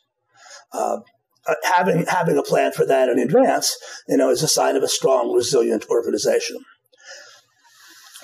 Uh, 0.73 0.99
uh, 1.49 1.55
having 1.65 2.05
having 2.07 2.39
a 2.39 2.43
plan 2.43 2.73
for 2.73 2.87
that 2.87 3.09
in 3.09 3.19
advance, 3.19 3.77
you 4.09 4.17
know, 4.17 4.31
is 4.31 4.43
a 4.43 4.49
sign 4.49 4.77
of 4.77 4.83
a 4.83 4.89
strong, 4.89 5.33
resilient 5.33 5.87
organization. 5.89 6.59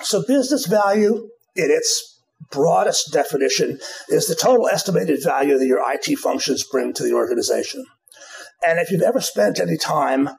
So, 0.01 0.23
business 0.27 0.65
value, 0.65 1.29
in 1.55 1.71
its 1.71 2.21
broadest 2.51 3.11
definition, 3.13 3.79
is 4.09 4.27
the 4.27 4.35
total 4.35 4.67
estimated 4.67 5.23
value 5.23 5.57
that 5.57 5.65
your 5.65 5.81
IT 5.91 6.17
functions 6.19 6.63
bring 6.63 6.93
to 6.93 7.03
the 7.03 7.13
organization. 7.13 7.85
And 8.65 8.79
if 8.79 8.91
you've 8.91 9.01
ever 9.01 9.21
spent 9.21 9.59
any 9.59 9.77
time 9.77 10.29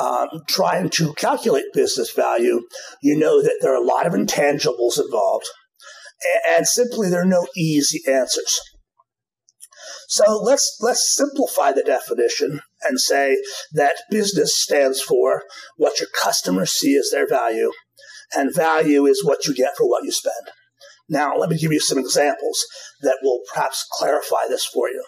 um, 0.00 0.28
trying 0.46 0.90
to 0.90 1.14
calculate 1.14 1.64
business 1.72 2.10
value, 2.12 2.62
you 3.02 3.18
know 3.18 3.42
that 3.42 3.58
there 3.60 3.72
are 3.72 3.82
a 3.82 3.86
lot 3.86 4.06
of 4.06 4.12
intangibles 4.12 5.00
involved, 5.00 5.46
and 6.48 6.66
simply 6.66 7.08
there 7.08 7.22
are 7.22 7.26
no 7.26 7.46
easy 7.56 8.00
answers. 8.06 8.60
So 10.08 10.40
let's 10.42 10.78
let's 10.80 11.14
simplify 11.14 11.72
the 11.72 11.82
definition 11.82 12.60
and 12.82 13.00
say 13.00 13.42
that 13.72 13.96
business 14.10 14.56
stands 14.56 15.00
for 15.00 15.42
what 15.76 16.00
your 16.00 16.08
customers 16.22 16.72
see 16.72 16.96
as 16.96 17.10
their 17.10 17.28
value, 17.28 17.72
and 18.34 18.54
value 18.54 19.06
is 19.06 19.24
what 19.24 19.46
you 19.46 19.54
get 19.54 19.76
for 19.76 19.88
what 19.88 20.04
you 20.04 20.12
spend. 20.12 20.34
Now, 21.08 21.36
let 21.36 21.50
me 21.50 21.58
give 21.58 21.72
you 21.72 21.80
some 21.80 21.98
examples 21.98 22.64
that 23.02 23.18
will 23.22 23.40
perhaps 23.52 23.86
clarify 23.92 24.48
this 24.48 24.64
for 24.64 24.88
you. 24.88 25.04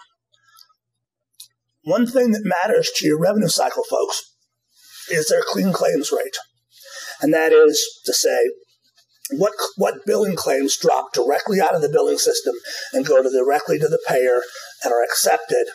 One 1.83 2.07
thing 2.07 2.31
that 2.31 2.53
matters 2.63 2.89
to 2.95 3.07
your 3.07 3.19
revenue 3.19 3.47
cycle, 3.47 3.83
folks, 3.89 4.35
is 5.11 5.27
their 5.27 5.41
clean 5.45 5.73
claims 5.73 6.11
rate. 6.11 6.37
And 7.21 7.33
that 7.33 7.51
is 7.51 8.01
to 8.05 8.13
say, 8.13 8.49
what 9.31 9.53
what 9.75 10.05
billing 10.05 10.35
claims 10.35 10.77
drop 10.77 11.13
directly 11.13 11.61
out 11.61 11.75
of 11.75 11.81
the 11.81 11.89
billing 11.89 12.17
system 12.17 12.55
and 12.93 13.05
go 13.05 13.21
directly 13.21 13.77
to 13.77 13.87
the 13.87 14.01
payer 14.07 14.41
and 14.83 14.93
are 14.93 15.03
accepted 15.03 15.67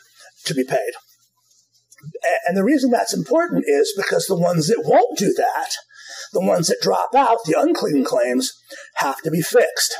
to 0.46 0.54
be 0.54 0.64
paid. 0.64 0.92
And 2.46 2.56
the 2.56 2.64
reason 2.64 2.90
that's 2.90 3.14
important 3.14 3.64
is 3.66 3.94
because 3.96 4.26
the 4.26 4.38
ones 4.38 4.68
that 4.68 4.82
won't 4.84 5.18
do 5.18 5.32
that, 5.36 5.70
the 6.32 6.40
ones 6.40 6.68
that 6.68 6.82
drop 6.82 7.14
out, 7.14 7.38
the 7.44 7.58
unclean 7.58 8.04
claims, 8.04 8.52
have 8.96 9.22
to 9.22 9.30
be 9.30 9.40
fixed. 9.40 9.94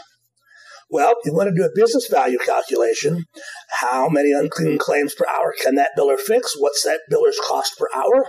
Well, 0.91 1.15
you 1.25 1.33
want 1.35 1.49
to 1.49 1.55
do 1.55 1.65
a 1.65 1.75
business 1.75 2.07
value 2.09 2.39
calculation. 2.39 3.25
How 3.71 4.09
many 4.09 4.33
unclean 4.33 4.79
claims 4.79 5.15
per 5.15 5.25
hour 5.27 5.55
can 5.61 5.77
that 5.77 5.93
biller 5.99 6.19
fix? 6.19 6.55
What's 6.59 6.83
that 6.85 7.01
biller's 7.11 7.41
cost 7.45 7.79
per 7.79 7.87
hour? 7.95 8.27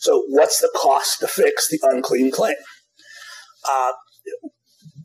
So, 0.00 0.24
what's 0.28 0.60
the 0.60 0.70
cost 0.74 1.20
to 1.20 1.26
fix 1.26 1.68
the 1.68 1.80
unclean 1.82 2.30
claim? 2.30 2.56
Uh, 3.68 3.92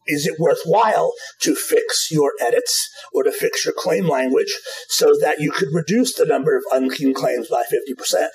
is 0.08 0.26
it 0.26 0.40
worthwhile 0.40 1.12
to 1.42 1.56
fix 1.56 2.10
your 2.12 2.34
edits 2.42 2.90
or 3.14 3.24
to 3.24 3.32
fix 3.32 3.66
your 3.66 3.74
claim 3.76 4.08
language 4.08 4.54
so 4.88 5.14
that 5.20 5.40
you 5.40 5.52
could 5.52 5.70
reduce 5.74 6.14
the 6.14 6.26
number 6.26 6.56
of 6.56 6.64
unclean 6.72 7.14
claims 7.14 7.48
by 7.50 7.64
50%? 7.64 8.28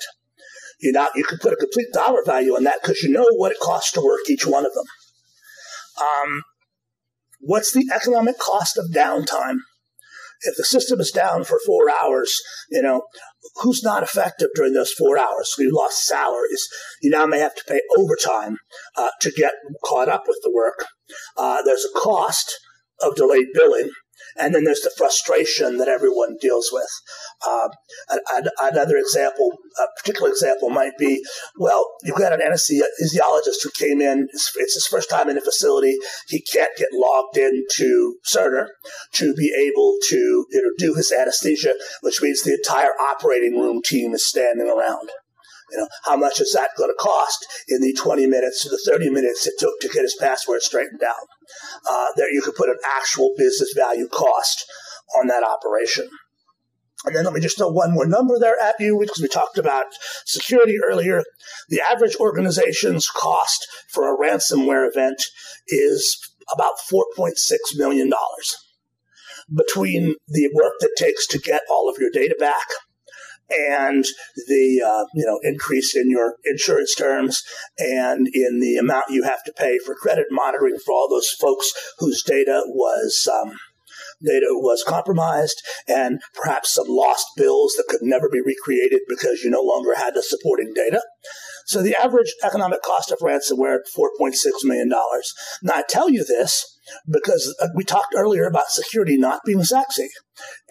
You 0.81 0.91
know, 0.91 1.09
you 1.15 1.23
could 1.23 1.39
put 1.39 1.53
a 1.53 1.57
complete 1.57 1.87
dollar 1.93 2.23
value 2.25 2.55
on 2.55 2.63
that 2.63 2.81
because 2.81 3.01
you 3.01 3.09
know 3.09 3.25
what 3.35 3.51
it 3.51 3.59
costs 3.59 3.91
to 3.93 4.01
work 4.01 4.21
each 4.29 4.45
one 4.45 4.65
of 4.65 4.73
them. 4.73 4.85
Um, 6.01 6.41
what's 7.39 7.71
the 7.71 7.89
economic 7.93 8.39
cost 8.39 8.77
of 8.77 8.85
downtime? 8.91 9.59
if 10.43 10.55
the 10.57 10.63
system 10.63 10.99
is 10.99 11.11
down 11.11 11.43
for 11.43 11.59
four 11.65 11.85
hours, 11.89 12.33
you 12.69 12.81
know, 12.81 13.03
who's 13.57 13.83
not 13.83 14.03
effective 14.03 14.49
during 14.55 14.73
those 14.73 14.91
four 14.91 15.17
hours? 15.17 15.53
So 15.53 15.61
you 15.61 15.71
lost 15.73 16.05
salaries. 16.05 16.67
You 17.01 17.11
now 17.11 17.25
may 17.25 17.39
have 17.39 17.55
to 17.55 17.63
pay 17.67 17.81
overtime 17.97 18.57
uh, 18.97 19.09
to 19.21 19.31
get 19.31 19.53
caught 19.85 20.09
up 20.09 20.23
with 20.27 20.37
the 20.43 20.51
work. 20.51 20.85
Uh, 21.37 21.61
there's 21.63 21.85
a 21.85 21.99
cost 21.99 22.57
of 23.01 23.15
delayed 23.15 23.47
billing. 23.53 23.89
And 24.39 24.55
then 24.55 24.63
there's 24.63 24.81
the 24.81 24.93
frustration 24.97 25.77
that 25.77 25.87
everyone 25.87 26.37
deals 26.39 26.69
with. 26.71 26.89
Uh, 27.45 27.69
another 28.61 28.97
example, 28.97 29.49
a 29.79 29.87
particular 29.99 30.29
example 30.29 30.69
might 30.69 30.97
be, 30.97 31.23
well, 31.57 31.85
you've 32.03 32.17
got 32.17 32.31
an 32.31 32.39
anesthesiologist 32.39 33.63
who 33.63 33.71
came 33.77 33.99
in, 33.99 34.27
it's 34.31 34.75
his 34.75 34.87
first 34.87 35.09
time 35.09 35.27
in 35.27 35.35
the 35.35 35.41
facility. 35.41 35.97
He 36.27 36.41
can't 36.41 36.71
get 36.77 36.89
logged 36.93 37.37
into 37.37 38.15
Cerner 38.31 38.67
to 39.15 39.33
be 39.33 39.53
able 39.57 39.97
to 40.09 40.45
you 40.49 40.61
know, 40.61 40.71
do 40.77 40.93
his 40.95 41.11
anesthesia, 41.11 41.73
which 42.01 42.21
means 42.21 42.43
the 42.43 42.53
entire 42.53 42.91
operating 42.99 43.59
room 43.59 43.81
team 43.83 44.13
is 44.13 44.25
standing 44.25 44.67
around. 44.67 45.09
You 45.71 45.79
know, 45.79 45.87
how 46.05 46.17
much 46.17 46.39
is 46.39 46.53
that 46.53 46.71
going 46.77 46.89
to 46.89 47.03
cost 47.03 47.45
in 47.67 47.81
the 47.81 47.93
20 47.93 48.27
minutes 48.27 48.63
to 48.63 48.69
the 48.69 48.81
30 48.85 49.09
minutes 49.09 49.47
it 49.47 49.53
took 49.57 49.79
to 49.81 49.87
get 49.87 50.03
his 50.03 50.17
password 50.19 50.61
straightened 50.61 51.03
out? 51.03 51.27
Uh, 51.89 52.07
there 52.17 52.31
you 52.31 52.41
could 52.41 52.55
put 52.55 52.69
an 52.69 52.77
actual 52.97 53.33
business 53.37 53.73
value 53.75 54.07
cost 54.07 54.65
on 55.17 55.27
that 55.27 55.43
operation. 55.43 56.09
And 57.03 57.15
then 57.15 57.25
let 57.25 57.33
me 57.33 57.41
just 57.41 57.57
throw 57.57 57.69
one 57.69 57.93
more 57.93 58.05
number 58.05 58.37
there 58.39 58.61
at 58.61 58.75
you 58.79 58.97
because 58.99 59.19
we 59.19 59.27
talked 59.27 59.57
about 59.57 59.85
security 60.25 60.75
earlier. 60.85 61.23
The 61.69 61.81
average 61.81 62.15
organization's 62.17 63.07
cost 63.07 63.67
for 63.89 64.13
a 64.13 64.17
ransomware 64.17 64.87
event 64.87 65.23
is 65.67 66.19
about 66.53 66.73
$4.6 66.91 67.33
million. 67.75 68.11
Between 69.53 70.15
the 70.27 70.49
work 70.53 70.73
that 70.79 70.95
takes 70.95 71.25
to 71.27 71.39
get 71.39 71.61
all 71.69 71.89
of 71.89 71.97
your 71.99 72.11
data 72.11 72.35
back, 72.39 72.67
and 73.51 74.05
the 74.47 74.81
uh, 74.85 75.05
you 75.13 75.25
know 75.25 75.39
increase 75.43 75.95
in 75.95 76.09
your 76.09 76.35
insurance 76.45 76.95
terms 76.95 77.43
and 77.77 78.27
in 78.33 78.59
the 78.59 78.77
amount 78.77 79.05
you 79.09 79.23
have 79.23 79.43
to 79.43 79.53
pay 79.53 79.77
for 79.85 79.95
credit 79.95 80.27
monitoring 80.31 80.77
for 80.85 80.93
all 80.93 81.07
those 81.09 81.29
folks 81.29 81.71
whose 81.99 82.23
data 82.23 82.63
was 82.67 83.27
um, 83.31 83.57
data 84.23 84.47
was 84.51 84.83
compromised 84.87 85.61
and 85.87 86.21
perhaps 86.33 86.73
some 86.73 86.87
lost 86.87 87.25
bills 87.35 87.73
that 87.77 87.87
could 87.89 88.01
never 88.01 88.29
be 88.29 88.41
recreated 88.41 89.01
because 89.07 89.41
you 89.43 89.49
no 89.49 89.61
longer 89.61 89.95
had 89.95 90.13
the 90.13 90.23
supporting 90.23 90.73
data. 90.75 91.01
So 91.65 91.81
the 91.81 91.95
average 91.95 92.33
economic 92.43 92.81
cost 92.81 93.11
of 93.11 93.19
ransomware, 93.19 93.79
$4.6 93.95 94.33
million. 94.63 94.89
Now 94.89 95.73
I 95.75 95.83
tell 95.87 96.09
you 96.09 96.23
this 96.25 96.70
because 97.09 97.55
uh, 97.61 97.67
we 97.75 97.83
talked 97.83 98.13
earlier 98.15 98.45
about 98.45 98.69
security 98.69 99.17
not 99.17 99.41
being 99.45 99.63
sexy. 99.63 100.09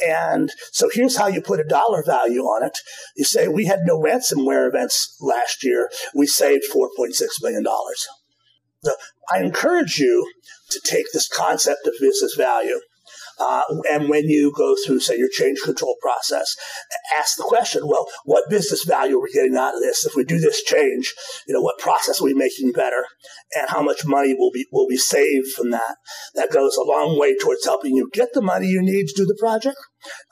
And 0.05 0.51
so 0.73 0.89
here's 0.93 1.17
how 1.17 1.29
you 1.29 1.41
put 1.41 1.61
a 1.61 1.65
dollar 1.65 2.03
value 2.05 2.43
on 2.43 2.65
it. 2.67 2.79
You 3.17 3.25
say, 3.25 3.49
we 3.49 3.67
had 3.67 3.81
no 3.85 3.99
ransomware 3.99 4.69
events 4.69 5.17
last 5.21 5.65
year. 5.65 5.91
We 6.15 6.27
saved 6.27 6.65
$4.6 6.75 7.13
million. 7.43 7.65
So 8.83 8.93
I 9.33 9.41
encourage 9.41 9.99
you 9.99 10.31
to 10.71 10.81
take 10.85 11.07
this 11.13 11.29
concept 11.29 11.87
of 11.87 11.95
business 12.01 12.35
value 12.37 12.81
uh, 13.41 13.63
and 13.91 14.09
when 14.09 14.25
you 14.25 14.53
go 14.55 14.77
through, 14.85 15.01
say, 15.01 15.17
your 15.17 15.31
change 15.31 15.61
control 15.65 15.97
process, 16.03 16.55
ask 17.19 17.37
the 17.37 17.43
question, 17.43 17.83
well, 17.87 18.07
what 18.25 18.51
business 18.51 18.85
value 18.85 19.17
are 19.17 19.23
we 19.23 19.33
getting 19.33 19.57
out 19.57 19.75
of 19.75 19.81
this? 19.81 20.05
If 20.05 20.15
we 20.15 20.25
do 20.25 20.39
this 20.39 20.63
change, 20.63 21.15
you 21.47 21.55
know, 21.55 21.63
what 21.63 21.79
process 21.79 22.21
are 22.21 22.25
we 22.25 22.35
making 22.35 22.73
better? 22.73 23.05
And 23.57 23.69
how 23.69 23.83
much 23.83 24.05
money 24.05 24.35
will 24.39 24.51
be, 24.53 24.67
will 24.73 24.87
be 24.87 24.99
saved 24.99 25.49
from 25.57 25.71
that? 25.71 25.97
That 26.35 26.51
goes 26.53 26.77
a 26.77 26.83
long 26.83 27.19
way 27.19 27.37
towards 27.37 27.65
helping 27.65 27.97
you 27.97 28.11
get 28.13 28.29
the 28.35 28.43
money 28.43 28.67
you 28.67 28.83
need 28.83 29.07
to 29.09 29.15
do 29.17 29.25
the 29.25 29.37
project, 29.39 29.79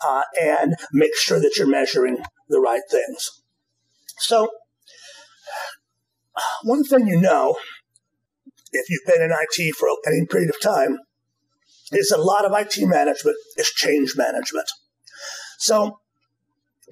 uh, 0.06 0.22
and 0.40 0.74
make 0.92 1.16
sure 1.16 1.40
that 1.40 1.54
you're 1.56 1.66
measuring 1.66 2.18
the 2.48 2.60
right 2.60 2.82
things. 2.90 3.30
So, 4.18 4.50
one 6.62 6.84
thing 6.84 7.06
you 7.06 7.20
know, 7.20 7.56
if 8.72 8.90
you've 8.90 9.06
been 9.06 9.22
in 9.22 9.30
IT 9.30 9.74
for 9.76 9.88
any 10.06 10.26
period 10.26 10.50
of 10.50 10.60
time, 10.60 10.98
is 11.92 12.10
a 12.10 12.20
lot 12.20 12.44
of 12.44 12.52
IT 12.54 12.76
management 12.86 13.36
is 13.56 13.68
change 13.70 14.14
management. 14.16 14.68
So 15.58 15.98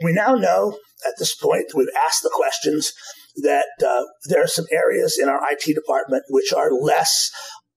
we 0.02 0.12
now 0.12 0.35
know 0.35 0.78
at 1.06 1.14
this 1.18 1.35
point, 1.35 1.72
we've 1.74 1.88
asked 2.06 2.22
the 2.22 2.32
questions 2.32 2.92
that 3.37 3.68
uh, 3.87 4.04
there 4.28 4.42
are 4.42 4.48
some 4.48 4.66
areas 4.72 5.18
in 5.20 5.28
our 5.28 5.40
IT 5.50 5.74
department 5.74 6.24
which 6.30 6.52
are 6.52 6.72
less 6.72 7.30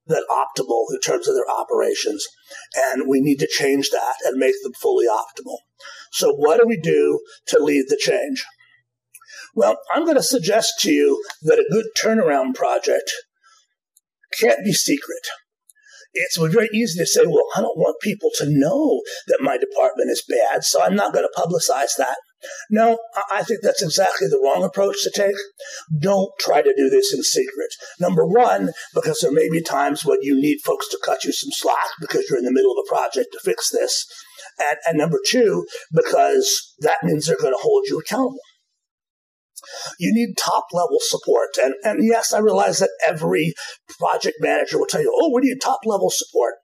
than 0.08 0.23
optimal 0.32 0.86
in 0.91 0.99
terms 1.01 1.27
of 1.27 1.36
their 1.36 1.49
operations. 1.49 2.25
And 2.75 3.03
we 3.08 3.21
need 3.21 3.39
to 3.39 3.47
change 3.47 3.89
that 3.91 4.15
and 4.25 4.38
make 4.38 4.55
them 4.63 4.73
fully 4.82 5.05
optimal. 5.05 5.58
So 6.12 6.34
what 6.34 6.60
do 6.60 6.67
we 6.67 6.79
do 6.79 7.19
to 7.47 7.60
lead 7.60 7.86
the 7.89 7.99
change? 8.01 8.45
Well, 9.53 9.77
I'm 9.93 10.05
going 10.05 10.17
to 10.17 10.23
suggest 10.23 10.73
to 10.79 10.91
you 10.91 11.23
that 11.43 11.60
a 11.60 11.71
good 11.71 11.86
turnaround 12.01 12.55
project 12.55 13.12
can't 14.39 14.63
be 14.63 14.73
secret 14.73 15.27
it's 16.19 16.38
very 16.38 16.69
easy 16.73 16.99
to 16.99 17.05
say, 17.05 17.21
well, 17.25 17.45
I 17.55 17.62
don't 17.62 17.77
want 17.77 18.01
people 18.01 18.29
to 18.36 18.45
know 18.49 19.01
that 19.27 19.39
my 19.41 19.58
department 19.58 20.10
is 20.10 20.23
bad, 20.27 20.63
so 20.63 20.82
I'm 20.82 20.95
not 20.95 21.13
going 21.13 21.25
to 21.25 21.41
publicize 21.41 21.95
that. 21.97 22.17
No, 22.69 22.99
I 23.32 23.43
think 23.43 23.62
that's 23.62 23.84
exactly 23.84 24.27
the 24.27 24.39
wrong 24.41 24.63
approach 24.63 25.03
to 25.03 25.12
take. 25.13 25.36
Don't 25.99 26.32
try 26.39 26.62
to 26.62 26.73
do 26.75 26.89
this 26.89 27.13
in 27.13 27.21
secret. 27.23 27.73
Number 27.99 28.25
one, 28.25 28.71
because 28.93 29.19
there 29.19 29.32
may 29.32 29.49
be 29.49 29.62
times 29.62 30.05
when 30.05 30.21
you 30.21 30.39
need 30.39 30.60
folks 30.63 30.88
to 30.89 30.99
cut 31.03 31.25
you 31.25 31.34
some 31.34 31.51
slack 31.51 31.91
because 31.99 32.25
you're 32.29 32.39
in 32.39 32.45
the 32.45 32.53
middle 32.53 32.71
of 32.71 32.86
a 32.86 32.89
project 32.89 33.29
to 33.34 33.39
fix 33.43 33.69
this. 33.69 34.05
And, 34.58 34.77
and 34.88 34.97
number 34.97 35.19
two, 35.25 35.65
because 35.91 36.75
that 36.79 37.03
means 37.03 37.25
they're 37.25 37.38
going 37.38 37.53
to 37.53 37.62
hold 37.62 37.86
you 37.88 37.99
accountable. 37.99 38.39
You 40.00 40.13
need 40.13 40.38
top 40.38 40.65
level 40.74 41.00
support. 41.02 41.50
And, 41.62 41.74
and 41.84 42.04
yes, 42.04 42.34
I 42.34 42.39
realize 42.39 42.80
that 42.80 42.91
every 43.08 43.54
project 44.00 44.38
manager 44.39 44.78
will 44.78 44.86
tell 44.86 45.02
you, 45.02 45.13
oh, 45.15 45.32
we 45.34 45.41
need 45.41 45.62
top 45.62 45.80
level 45.86 46.10
support. 46.10 46.56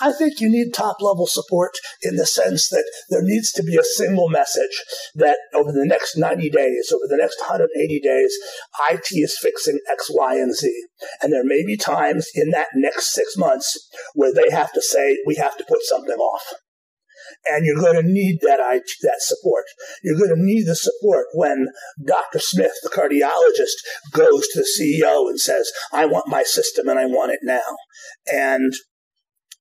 I 0.00 0.12
think 0.12 0.40
you 0.40 0.50
need 0.50 0.74
top 0.74 0.96
level 1.00 1.26
support 1.26 1.72
in 2.02 2.16
the 2.16 2.26
sense 2.26 2.68
that 2.68 2.84
there 3.08 3.22
needs 3.22 3.52
to 3.52 3.62
be 3.62 3.76
a 3.76 3.84
single 3.84 4.28
message 4.28 4.82
that 5.14 5.38
over 5.54 5.72
the 5.72 5.86
next 5.86 6.16
90 6.16 6.50
days, 6.50 6.92
over 6.92 7.06
the 7.08 7.16
next 7.16 7.40
180 7.40 8.00
days, 8.00 8.36
IT 8.90 9.06
is 9.12 9.38
fixing 9.40 9.78
X, 9.90 10.10
Y, 10.12 10.34
and 10.34 10.54
Z. 10.54 10.70
And 11.22 11.32
there 11.32 11.44
may 11.44 11.64
be 11.64 11.76
times 11.76 12.28
in 12.34 12.50
that 12.50 12.68
next 12.74 13.14
six 13.14 13.36
months 13.36 13.88
where 14.14 14.34
they 14.34 14.50
have 14.50 14.72
to 14.72 14.82
say, 14.82 15.18
we 15.26 15.36
have 15.36 15.56
to 15.56 15.64
put 15.66 15.82
something 15.82 16.16
off 16.16 16.54
and 17.50 17.64
you're 17.64 17.80
going 17.80 18.00
to 18.00 18.08
need 18.08 18.38
that 18.42 18.58
that 18.58 19.20
support. 19.20 19.64
You're 20.02 20.18
going 20.18 20.34
to 20.34 20.42
need 20.42 20.66
the 20.66 20.76
support 20.76 21.26
when 21.34 21.68
Dr. 22.04 22.38
Smith, 22.38 22.72
the 22.82 22.90
cardiologist, 22.90 24.12
goes 24.12 24.46
to 24.48 24.60
the 24.60 24.68
CEO 24.78 25.28
and 25.28 25.40
says, 25.40 25.70
"I 25.92 26.06
want 26.06 26.28
my 26.28 26.42
system 26.42 26.88
and 26.88 26.98
I 26.98 27.06
want 27.06 27.32
it 27.32 27.40
now." 27.42 27.76
And 28.26 28.72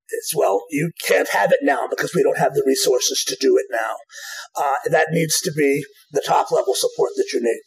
it's 0.10 0.36
well, 0.36 0.64
you 0.70 0.92
can't 1.08 1.30
have 1.30 1.52
it 1.52 1.60
now 1.62 1.88
because 1.90 2.14
we 2.14 2.24
don't 2.24 2.38
have 2.38 2.54
the 2.54 2.64
resources 2.66 3.24
to 3.28 3.38
do 3.40 3.58
it 3.58 3.66
now. 3.72 3.96
Uh, 4.56 4.90
that 4.90 5.08
needs 5.12 5.40
to 5.42 5.52
be 5.52 5.84
the 6.12 6.24
top 6.26 6.52
level 6.52 6.74
support 6.76 7.12
that 7.16 7.30
you 7.34 7.42
need. 7.42 7.62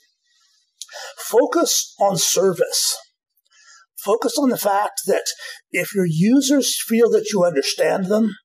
Focus 1.18 1.94
on 2.00 2.16
service. 2.16 2.96
Focus 4.05 4.39
on 4.39 4.49
the 4.49 4.59
fact 4.59 5.03
that 5.07 5.25
if 5.71 5.95
your 5.95 6.07
users 6.07 6.81
feel 6.81 7.11
that 7.11 7.31
you 7.33 7.45
understand 7.45 8.07
them 8.07 8.37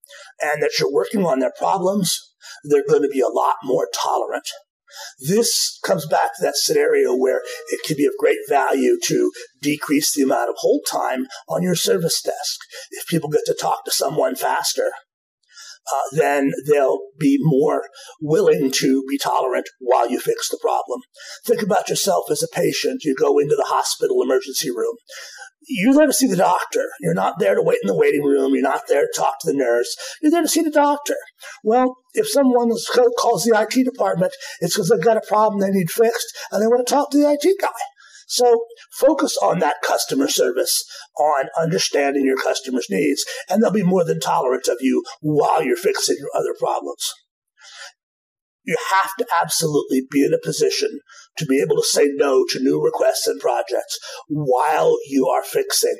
and 0.41 0.61
that 0.61 0.71
you're 0.79 0.91
working 0.91 1.25
on 1.25 1.39
their 1.39 1.53
problems, 1.57 2.17
they're 2.63 2.87
going 2.87 3.03
to 3.03 3.09
be 3.09 3.21
a 3.21 3.27
lot 3.27 3.55
more 3.63 3.87
tolerant. 3.93 4.47
This 5.19 5.79
comes 5.83 6.05
back 6.05 6.35
to 6.35 6.43
that 6.43 6.55
scenario 6.55 7.15
where 7.15 7.41
it 7.69 7.81
can 7.85 7.97
be 7.97 8.05
of 8.05 8.13
great 8.19 8.37
value 8.47 8.97
to 9.05 9.31
decrease 9.61 10.13
the 10.13 10.23
amount 10.23 10.49
of 10.49 10.55
hold 10.59 10.81
time 10.89 11.27
on 11.49 11.63
your 11.63 11.75
service 11.75 12.21
desk. 12.21 12.59
If 12.91 13.07
people 13.07 13.29
get 13.29 13.45
to 13.45 13.57
talk 13.59 13.85
to 13.85 13.91
someone 13.91 14.35
faster, 14.35 14.91
uh, 15.91 16.15
then 16.17 16.51
they'll 16.67 16.99
be 17.19 17.37
more 17.41 17.83
willing 18.21 18.71
to 18.75 19.03
be 19.09 19.17
tolerant 19.17 19.67
while 19.79 20.09
you 20.09 20.19
fix 20.19 20.49
the 20.49 20.59
problem. 20.61 21.01
Think 21.45 21.61
about 21.61 21.89
yourself 21.89 22.25
as 22.31 22.43
a 22.43 22.47
patient. 22.47 23.03
You 23.03 23.15
go 23.15 23.37
into 23.39 23.55
the 23.55 23.67
hospital 23.67 24.21
emergency 24.21 24.69
room 24.69 24.95
you're 25.67 25.93
there 25.93 26.07
to 26.07 26.13
see 26.13 26.27
the 26.27 26.35
doctor. 26.35 26.89
You're 26.99 27.13
not 27.13 27.39
there 27.39 27.55
to 27.55 27.61
wait 27.61 27.79
in 27.81 27.87
the 27.87 27.95
waiting 27.95 28.23
room. 28.23 28.53
You're 28.53 28.63
not 28.63 28.83
there 28.87 29.01
to 29.01 29.13
talk 29.15 29.39
to 29.41 29.51
the 29.51 29.57
nurse. 29.57 29.95
You're 30.21 30.31
there 30.31 30.41
to 30.41 30.47
see 30.47 30.61
the 30.61 30.71
doctor. 30.71 31.15
Well, 31.63 31.97
if 32.13 32.27
someone 32.29 32.69
calls 33.19 33.43
the 33.43 33.59
IT 33.59 33.85
department, 33.85 34.33
it's 34.59 34.75
because 34.75 34.89
they've 34.89 35.03
got 35.03 35.17
a 35.17 35.27
problem 35.27 35.59
they 35.59 35.69
need 35.69 35.91
fixed 35.91 36.27
and 36.51 36.61
they 36.61 36.67
want 36.67 36.85
to 36.85 36.93
talk 36.93 37.11
to 37.11 37.17
the 37.17 37.31
IT 37.31 37.55
guy. 37.59 37.69
So 38.33 38.65
focus 38.91 39.37
on 39.43 39.59
that 39.59 39.83
customer 39.83 40.27
service, 40.27 40.83
on 41.19 41.49
understanding 41.61 42.25
your 42.25 42.35
customer's 42.35 42.87
needs, 42.89 43.23
and 43.47 43.61
they'll 43.61 43.71
be 43.71 43.83
more 43.83 44.03
than 44.03 44.19
tolerant 44.19 44.67
of 44.67 44.77
you 44.81 45.03
while 45.21 45.63
you're 45.63 45.77
fixing 45.77 46.15
your 46.17 46.31
other 46.33 46.55
problems. 46.57 47.13
You 48.63 48.75
have 48.91 49.11
to 49.19 49.27
absolutely 49.39 50.07
be 50.09 50.25
in 50.25 50.33
a 50.33 50.43
position 50.43 51.01
to 51.37 51.45
be 51.45 51.61
able 51.61 51.75
to 51.75 51.87
say 51.87 52.09
no 52.15 52.43
to 52.49 52.59
new 52.59 52.83
requests 52.83 53.27
and 53.27 53.39
projects 53.39 53.99
while 54.27 54.97
you 55.07 55.27
are 55.27 55.43
fixing, 55.43 55.97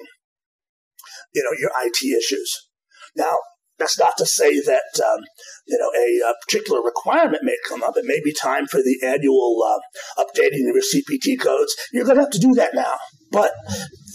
you 1.36 1.44
know, 1.44 1.56
your 1.60 1.70
IT 1.86 2.04
issues. 2.18 2.68
Now, 3.16 3.38
That's 3.84 4.00
not 4.00 4.14
to 4.18 4.26
say 4.26 4.62
that 4.62 5.02
um, 5.04 5.26
you 5.68 5.78
know 5.78 5.92
a, 5.94 6.32
a, 6.32 6.34
particular 6.46 6.82
requirement 6.82 7.44
may 7.44 7.58
come 7.68 7.84
up. 7.84 7.98
It 7.98 8.06
may 8.06 8.22
be 8.24 8.32
time 8.32 8.66
for 8.66 8.78
the 8.78 8.98
annual 9.06 9.62
uh, 9.62 10.24
updating 10.24 10.70
of 10.70 10.76
your 10.76 10.84
CPT 10.96 11.38
codes. 11.38 11.76
You're 11.92 12.06
going 12.06 12.16
to 12.16 12.22
have 12.22 12.32
to 12.32 12.40
do 12.40 12.54
that 12.54 12.74
now. 12.74 12.96
But 13.30 13.52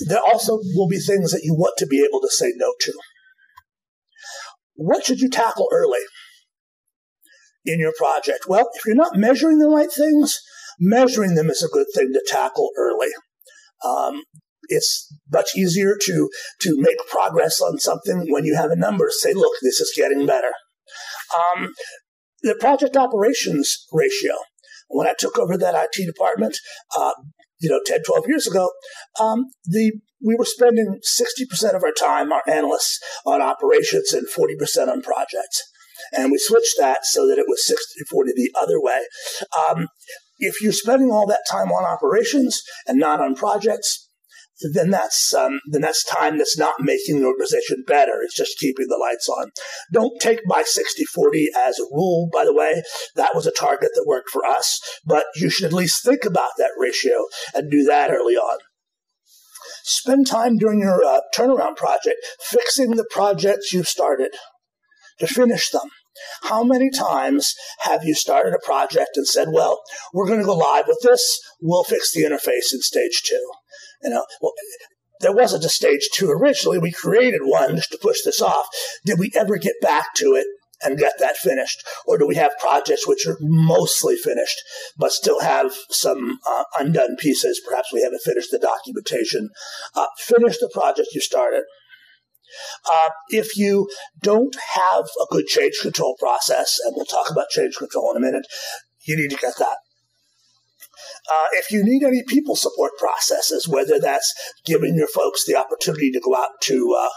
there 0.06 0.22
also 0.22 0.58
will 0.74 0.88
be 0.88 0.98
things 0.98 1.32
that 1.32 1.42
you 1.44 1.52
want 1.52 1.74
to 1.78 1.86
be 1.86 2.02
able 2.02 2.22
to 2.22 2.30
say 2.30 2.50
no 2.56 2.72
to. 2.80 2.92
What 4.74 5.04
should 5.04 5.20
you 5.20 5.28
tackle 5.28 5.68
early 5.70 6.00
in 7.66 7.78
your 7.78 7.92
project? 7.98 8.46
Well, 8.48 8.70
if 8.72 8.86
you're 8.86 8.94
not 8.94 9.16
measuring 9.16 9.58
the 9.58 9.68
right 9.68 9.92
things, 9.92 10.40
measuring 10.80 11.34
them 11.34 11.50
is 11.50 11.62
a 11.62 11.68
good 11.68 11.88
thing 11.94 12.14
to 12.14 12.24
tackle 12.26 12.70
early. 12.78 13.10
Um, 13.84 14.22
it's 14.68 15.12
much 15.32 15.50
easier 15.56 15.96
to 16.02 16.30
to 16.60 16.74
make 16.78 16.98
progress 17.10 17.60
on 17.60 17.78
something 17.78 18.26
when 18.30 18.44
you 18.44 18.56
have 18.56 18.70
a 18.70 18.76
number. 18.76 19.06
Say, 19.10 19.32
look, 19.34 19.52
this 19.62 19.80
is 19.80 19.92
getting 19.96 20.26
better. 20.26 20.52
Um, 21.36 21.72
the 22.42 22.56
project 22.58 22.96
operations 22.96 23.86
ratio. 23.92 24.32
When 24.88 25.06
I 25.06 25.14
took 25.18 25.38
over 25.38 25.58
that 25.58 25.74
IT 25.74 26.06
department, 26.06 26.56
uh, 26.98 27.12
you 27.60 27.68
know, 27.68 27.80
10, 27.84 28.02
12 28.04 28.24
years 28.28 28.46
ago, 28.46 28.70
um, 29.20 29.44
the 29.64 29.92
we 30.24 30.34
were 30.36 30.44
spending 30.44 30.98
60% 31.20 31.76
of 31.76 31.84
our 31.84 31.92
time, 31.92 32.32
our 32.32 32.42
analysts, 32.48 32.98
on 33.24 33.40
operations 33.40 34.12
and 34.12 34.26
40% 34.26 34.88
on 34.88 35.00
projects. 35.02 35.62
And 36.12 36.32
we 36.32 36.38
switched 36.38 36.74
that 36.78 37.04
so 37.04 37.26
that 37.28 37.38
it 37.38 37.46
was 37.48 37.66
60 37.66 37.84
40 38.10 38.32
the 38.34 38.50
other 38.60 38.80
way. 38.80 39.02
Um, 39.68 39.88
if 40.38 40.60
you're 40.62 40.72
spending 40.72 41.10
all 41.10 41.26
that 41.26 41.44
time 41.50 41.70
on 41.70 41.84
operations 41.84 42.60
and 42.86 42.98
not 42.98 43.20
on 43.20 43.34
projects, 43.34 44.07
then 44.60 44.90
that's 44.90 45.32
um, 45.34 45.60
then 45.66 45.82
that's 45.82 46.04
time 46.04 46.38
that's 46.38 46.58
not 46.58 46.80
making 46.80 47.20
the 47.20 47.26
organization 47.26 47.84
better. 47.86 48.20
It's 48.22 48.36
just 48.36 48.58
keeping 48.58 48.86
the 48.88 48.98
lights 48.98 49.28
on. 49.28 49.50
Don't 49.92 50.20
take 50.20 50.40
my 50.46 50.62
60-40 50.62 51.44
as 51.56 51.78
a 51.78 51.84
rule, 51.92 52.28
by 52.32 52.44
the 52.44 52.54
way. 52.54 52.82
That 53.14 53.34
was 53.34 53.46
a 53.46 53.52
target 53.52 53.90
that 53.94 54.06
worked 54.06 54.30
for 54.30 54.44
us, 54.44 54.80
but 55.04 55.24
you 55.36 55.50
should 55.50 55.66
at 55.66 55.72
least 55.72 56.04
think 56.04 56.24
about 56.24 56.50
that 56.58 56.72
ratio 56.78 57.26
and 57.54 57.70
do 57.70 57.84
that 57.84 58.10
early 58.10 58.34
on. 58.34 58.58
Spend 59.84 60.26
time 60.26 60.58
during 60.58 60.80
your 60.80 61.04
uh, 61.04 61.20
turnaround 61.34 61.76
project 61.76 62.18
fixing 62.40 62.92
the 62.92 63.08
projects 63.10 63.72
you've 63.72 63.88
started 63.88 64.32
to 65.18 65.26
finish 65.26 65.70
them. 65.70 65.88
How 66.42 66.64
many 66.64 66.90
times 66.90 67.54
have 67.80 68.04
you 68.04 68.14
started 68.14 68.52
a 68.52 68.64
project 68.64 69.10
and 69.16 69.26
said, 69.26 69.48
well, 69.50 69.80
we're 70.12 70.26
going 70.26 70.40
to 70.40 70.44
go 70.44 70.56
live 70.56 70.86
with 70.88 70.98
this. 71.02 71.38
We'll 71.60 71.84
fix 71.84 72.12
the 72.12 72.22
interface 72.22 72.72
in 72.72 72.80
stage 72.80 73.22
two. 73.24 73.50
You 74.02 74.10
know, 74.10 74.24
well, 74.40 74.52
there 75.20 75.34
wasn't 75.34 75.64
a 75.64 75.68
stage 75.68 76.08
two 76.12 76.30
originally. 76.30 76.78
We 76.78 76.92
created 76.92 77.40
one 77.42 77.76
just 77.76 77.90
to 77.90 77.98
push 78.00 78.18
this 78.24 78.40
off. 78.40 78.66
Did 79.04 79.18
we 79.18 79.32
ever 79.34 79.56
get 79.56 79.74
back 79.82 80.14
to 80.16 80.34
it 80.34 80.46
and 80.82 80.98
get 80.98 81.14
that 81.18 81.36
finished? 81.36 81.82
Or 82.06 82.18
do 82.18 82.26
we 82.26 82.36
have 82.36 82.52
projects 82.60 83.06
which 83.06 83.26
are 83.26 83.36
mostly 83.40 84.16
finished, 84.16 84.62
but 84.96 85.12
still 85.12 85.40
have 85.40 85.72
some 85.90 86.38
uh, 86.46 86.64
undone 86.78 87.16
pieces? 87.18 87.60
Perhaps 87.68 87.92
we 87.92 88.02
haven't 88.02 88.22
finished 88.22 88.50
the 88.52 88.58
documentation. 88.58 89.50
Uh, 89.94 90.06
finish 90.18 90.58
the 90.58 90.70
project 90.72 91.08
you 91.12 91.20
started. 91.20 91.64
Uh, 92.86 93.10
if 93.28 93.56
you 93.56 93.88
don't 94.22 94.56
have 94.74 95.04
a 95.20 95.26
good 95.30 95.46
change 95.46 95.74
control 95.82 96.16
process, 96.18 96.78
and 96.84 96.94
we'll 96.96 97.04
talk 97.04 97.30
about 97.30 97.50
change 97.50 97.76
control 97.76 98.10
in 98.12 98.16
a 98.16 98.24
minute, 98.24 98.46
you 99.06 99.16
need 99.16 99.30
to 99.30 99.36
get 99.36 99.54
that. 99.58 99.76
Uh, 101.30 101.46
if 101.52 101.70
you 101.70 101.84
need 101.84 102.02
any 102.02 102.22
people 102.26 102.56
support 102.56 102.92
processes, 102.98 103.68
whether 103.68 103.98
that's 104.00 104.32
giving 104.64 104.94
your 104.96 105.08
folks 105.08 105.44
the 105.44 105.56
opportunity 105.56 106.10
to 106.10 106.20
go 106.20 106.34
out 106.34 106.60
to 106.62 106.96
uh, 106.98 107.08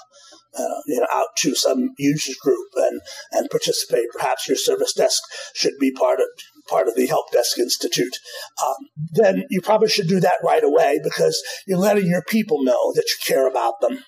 uh, 0.58 0.82
you 0.86 1.00
know, 1.00 1.08
out 1.12 1.30
to 1.38 1.56
some 1.56 1.92
users 1.98 2.36
group 2.36 2.68
and, 2.76 3.02
and 3.32 3.50
participate. 3.50 4.06
Perhaps 4.12 4.50
your 4.50 4.58
service 4.58 4.94
desk 4.94 5.22
should 5.54 5.74
be 5.80 5.92
part 5.92 6.20
of 6.20 6.26
part 6.68 6.88
of 6.88 6.96
the 6.96 7.08
Help 7.08 7.32
Desk 7.32 7.58
Institute. 7.58 8.18
Um, 8.66 8.76
then 9.14 9.44
you 9.50 9.62
probably 9.62 9.90
should 9.90 10.08
do 10.08 10.20
that 10.20 10.40
right 10.44 10.64
away 10.64 11.00
because 11.04 11.42
you're 11.66 11.78
letting 11.78 12.08
your 12.08 12.24
people 12.28 12.64
know 12.64 12.92
that 12.94 13.06
you 13.08 13.16
care 13.26 13.48
about 13.48 13.76
them 13.82 14.04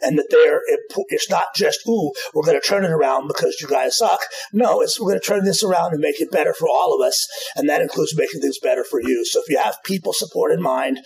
and 0.00 0.18
that 0.18 0.28
they're 0.30 0.60
it's 1.08 1.30
not 1.30 1.46
just 1.54 1.80
ooh 1.88 2.12
we're 2.32 2.44
going 2.44 2.60
to 2.60 2.66
turn 2.66 2.84
it 2.84 2.90
around 2.90 3.28
because 3.28 3.58
you 3.60 3.68
guys 3.68 3.96
suck. 3.96 4.20
No 4.52 4.80
it's 4.80 5.00
we're 5.00 5.10
going 5.10 5.20
to 5.20 5.26
turn 5.26 5.44
this 5.44 5.62
around 5.62 5.92
and 5.92 6.00
make 6.00 6.20
it 6.20 6.30
better 6.30 6.54
for 6.54 6.68
all 6.68 6.94
of 6.94 7.06
us 7.06 7.26
and 7.56 7.68
that 7.68 7.80
includes 7.80 8.16
making 8.16 8.40
things 8.40 8.58
better 8.58 8.84
for 8.84 9.00
you. 9.00 9.24
So 9.24 9.40
if 9.40 9.48
you 9.48 9.58
have 9.58 9.76
people 9.84 10.12
support 10.12 10.52
in 10.52 10.62
mind 10.62 10.98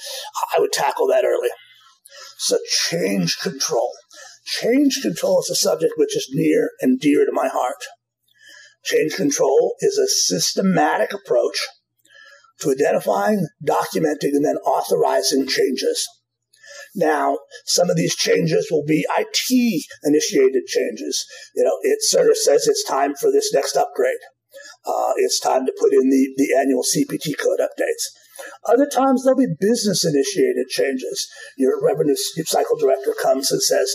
i 0.56 0.60
would 0.60 0.72
tackle 0.72 1.06
that 1.08 1.24
early. 1.24 1.50
So 2.38 2.58
change 2.88 3.38
control. 3.38 3.90
Change 4.44 5.00
control 5.02 5.40
is 5.40 5.50
a 5.50 5.56
subject 5.56 5.94
which 5.96 6.16
is 6.16 6.28
near 6.32 6.70
and 6.80 6.98
dear 6.98 7.26
to 7.26 7.32
my 7.32 7.48
heart. 7.48 7.84
Change 8.84 9.14
control 9.14 9.74
is 9.80 9.98
a 9.98 10.06
systematic 10.06 11.12
approach 11.12 11.58
to 12.60 12.70
identifying 12.70 13.46
documenting 13.66 14.34
and 14.34 14.44
then 14.44 14.56
authorizing 14.56 15.46
changes 15.46 16.06
now, 16.98 17.38
some 17.64 17.88
of 17.88 17.96
these 17.96 18.16
changes 18.16 18.68
will 18.70 18.84
be 18.84 19.06
IT 19.16 19.84
initiated 20.04 20.66
changes. 20.66 21.24
You 21.54 21.64
know, 21.64 21.78
it 21.82 22.02
sort 22.02 22.28
of 22.28 22.36
says 22.36 22.66
it's 22.66 22.84
time 22.84 23.14
for 23.14 23.30
this 23.30 23.52
next 23.54 23.76
upgrade. 23.76 24.20
Uh, 24.86 25.12
it's 25.16 25.38
time 25.38 25.66
to 25.66 25.72
put 25.78 25.92
in 25.92 26.10
the, 26.10 26.34
the 26.36 26.56
annual 26.58 26.82
CPT 26.82 27.38
code 27.38 27.60
updates. 27.60 28.04
Other 28.66 28.86
times 28.86 29.24
there'll 29.24 29.38
be 29.38 29.54
business 29.60 30.04
initiated 30.04 30.68
changes. 30.68 31.28
Your 31.56 31.80
revenue 31.82 32.14
cycle 32.16 32.76
director 32.76 33.14
comes 33.20 33.50
and 33.50 33.62
says, 33.62 33.94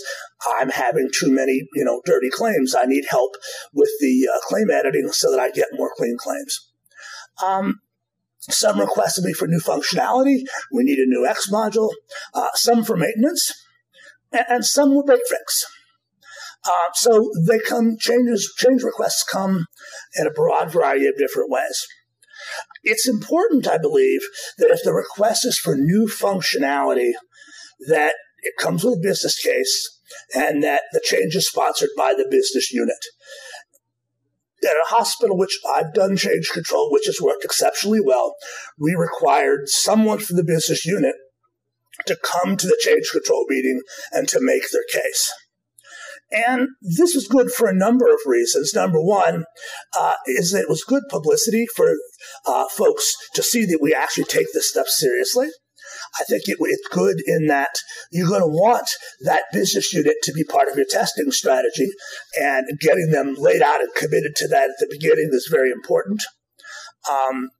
I'm 0.58 0.68
having 0.68 1.08
too 1.12 1.32
many, 1.32 1.62
you 1.74 1.84
know, 1.84 2.02
dirty 2.04 2.30
claims. 2.30 2.74
I 2.74 2.84
need 2.86 3.04
help 3.08 3.32
with 3.72 3.90
the 4.00 4.28
uh, 4.32 4.38
claim 4.46 4.70
editing 4.70 5.08
so 5.12 5.30
that 5.30 5.40
I 5.40 5.50
get 5.50 5.68
more 5.72 5.92
clean 5.96 6.16
claims. 6.18 6.70
Um, 7.44 7.80
some 8.50 8.78
requested 8.78 9.24
be 9.24 9.32
for 9.32 9.48
new 9.48 9.60
functionality. 9.60 10.42
We 10.70 10.84
need 10.84 10.98
a 10.98 11.06
new 11.06 11.26
X 11.26 11.50
module. 11.50 11.90
Uh, 12.32 12.48
some 12.54 12.84
for 12.84 12.96
maintenance, 12.96 13.52
and, 14.32 14.44
and 14.48 14.64
some 14.64 14.94
will 14.94 15.04
break 15.04 15.22
fix. 15.28 15.64
Uh, 16.64 16.92
so 16.94 17.30
they 17.46 17.58
come 17.58 17.96
changes 17.98 18.52
change 18.56 18.82
requests 18.82 19.24
come 19.30 19.66
in 20.16 20.26
a 20.26 20.30
broad 20.30 20.72
variety 20.72 21.06
of 21.06 21.16
different 21.18 21.50
ways. 21.50 21.86
It's 22.82 23.08
important, 23.08 23.66
I 23.66 23.78
believe, 23.78 24.20
that 24.58 24.70
if 24.70 24.82
the 24.82 24.92
request 24.92 25.46
is 25.46 25.58
for 25.58 25.76
new 25.76 26.06
functionality, 26.06 27.12
that 27.88 28.14
it 28.42 28.54
comes 28.58 28.84
with 28.84 28.94
a 28.94 29.02
business 29.02 29.38
case 29.38 30.00
and 30.34 30.62
that 30.62 30.82
the 30.92 31.00
change 31.02 31.34
is 31.34 31.48
sponsored 31.48 31.90
by 31.96 32.14
the 32.14 32.26
business 32.30 32.72
unit 32.72 33.02
at 34.64 34.76
a 34.76 34.94
hospital 34.94 35.36
which 35.36 35.58
I've 35.68 35.92
done 35.94 36.16
change 36.16 36.50
control, 36.52 36.90
which 36.90 37.06
has 37.06 37.20
worked 37.20 37.44
exceptionally 37.44 38.00
well, 38.00 38.34
we 38.78 38.94
required 38.94 39.68
someone 39.68 40.18
from 40.18 40.36
the 40.36 40.44
business 40.44 40.84
unit 40.84 41.14
to 42.06 42.16
come 42.16 42.56
to 42.56 42.66
the 42.66 42.78
change 42.80 43.10
control 43.12 43.44
meeting 43.48 43.80
and 44.12 44.28
to 44.28 44.38
make 44.40 44.70
their 44.70 44.84
case. 44.92 45.32
And 46.32 46.68
this 46.82 47.14
was 47.14 47.28
good 47.28 47.50
for 47.50 47.68
a 47.68 47.74
number 47.74 48.06
of 48.06 48.18
reasons. 48.26 48.72
Number 48.74 49.00
one 49.00 49.44
uh, 49.96 50.12
is 50.26 50.50
that 50.52 50.62
it 50.62 50.68
was 50.68 50.82
good 50.82 51.04
publicity 51.08 51.66
for 51.76 51.94
uh, 52.46 52.66
folks 52.68 53.12
to 53.34 53.42
see 53.42 53.64
that 53.66 53.78
we 53.80 53.94
actually 53.94 54.24
take 54.24 54.46
this 54.52 54.70
stuff 54.70 54.88
seriously. 54.88 55.48
I 56.20 56.24
think 56.24 56.42
it, 56.46 56.58
it's 56.60 56.88
good 56.88 57.16
in 57.26 57.46
that 57.48 57.74
you're 58.10 58.28
going 58.28 58.40
to 58.40 58.46
want 58.46 58.88
that 59.22 59.44
business 59.52 59.92
unit 59.92 60.16
to 60.22 60.32
be 60.32 60.44
part 60.44 60.68
of 60.68 60.76
your 60.76 60.86
testing 60.88 61.30
strategy, 61.30 61.88
and 62.40 62.66
getting 62.80 63.10
them 63.10 63.34
laid 63.38 63.62
out 63.62 63.80
and 63.80 63.94
committed 63.94 64.36
to 64.36 64.48
that 64.48 64.70
at 64.70 64.76
the 64.78 64.88
beginning 64.90 65.30
is 65.32 65.48
very 65.50 65.70
important. 65.70 66.22
Um, 67.10 67.50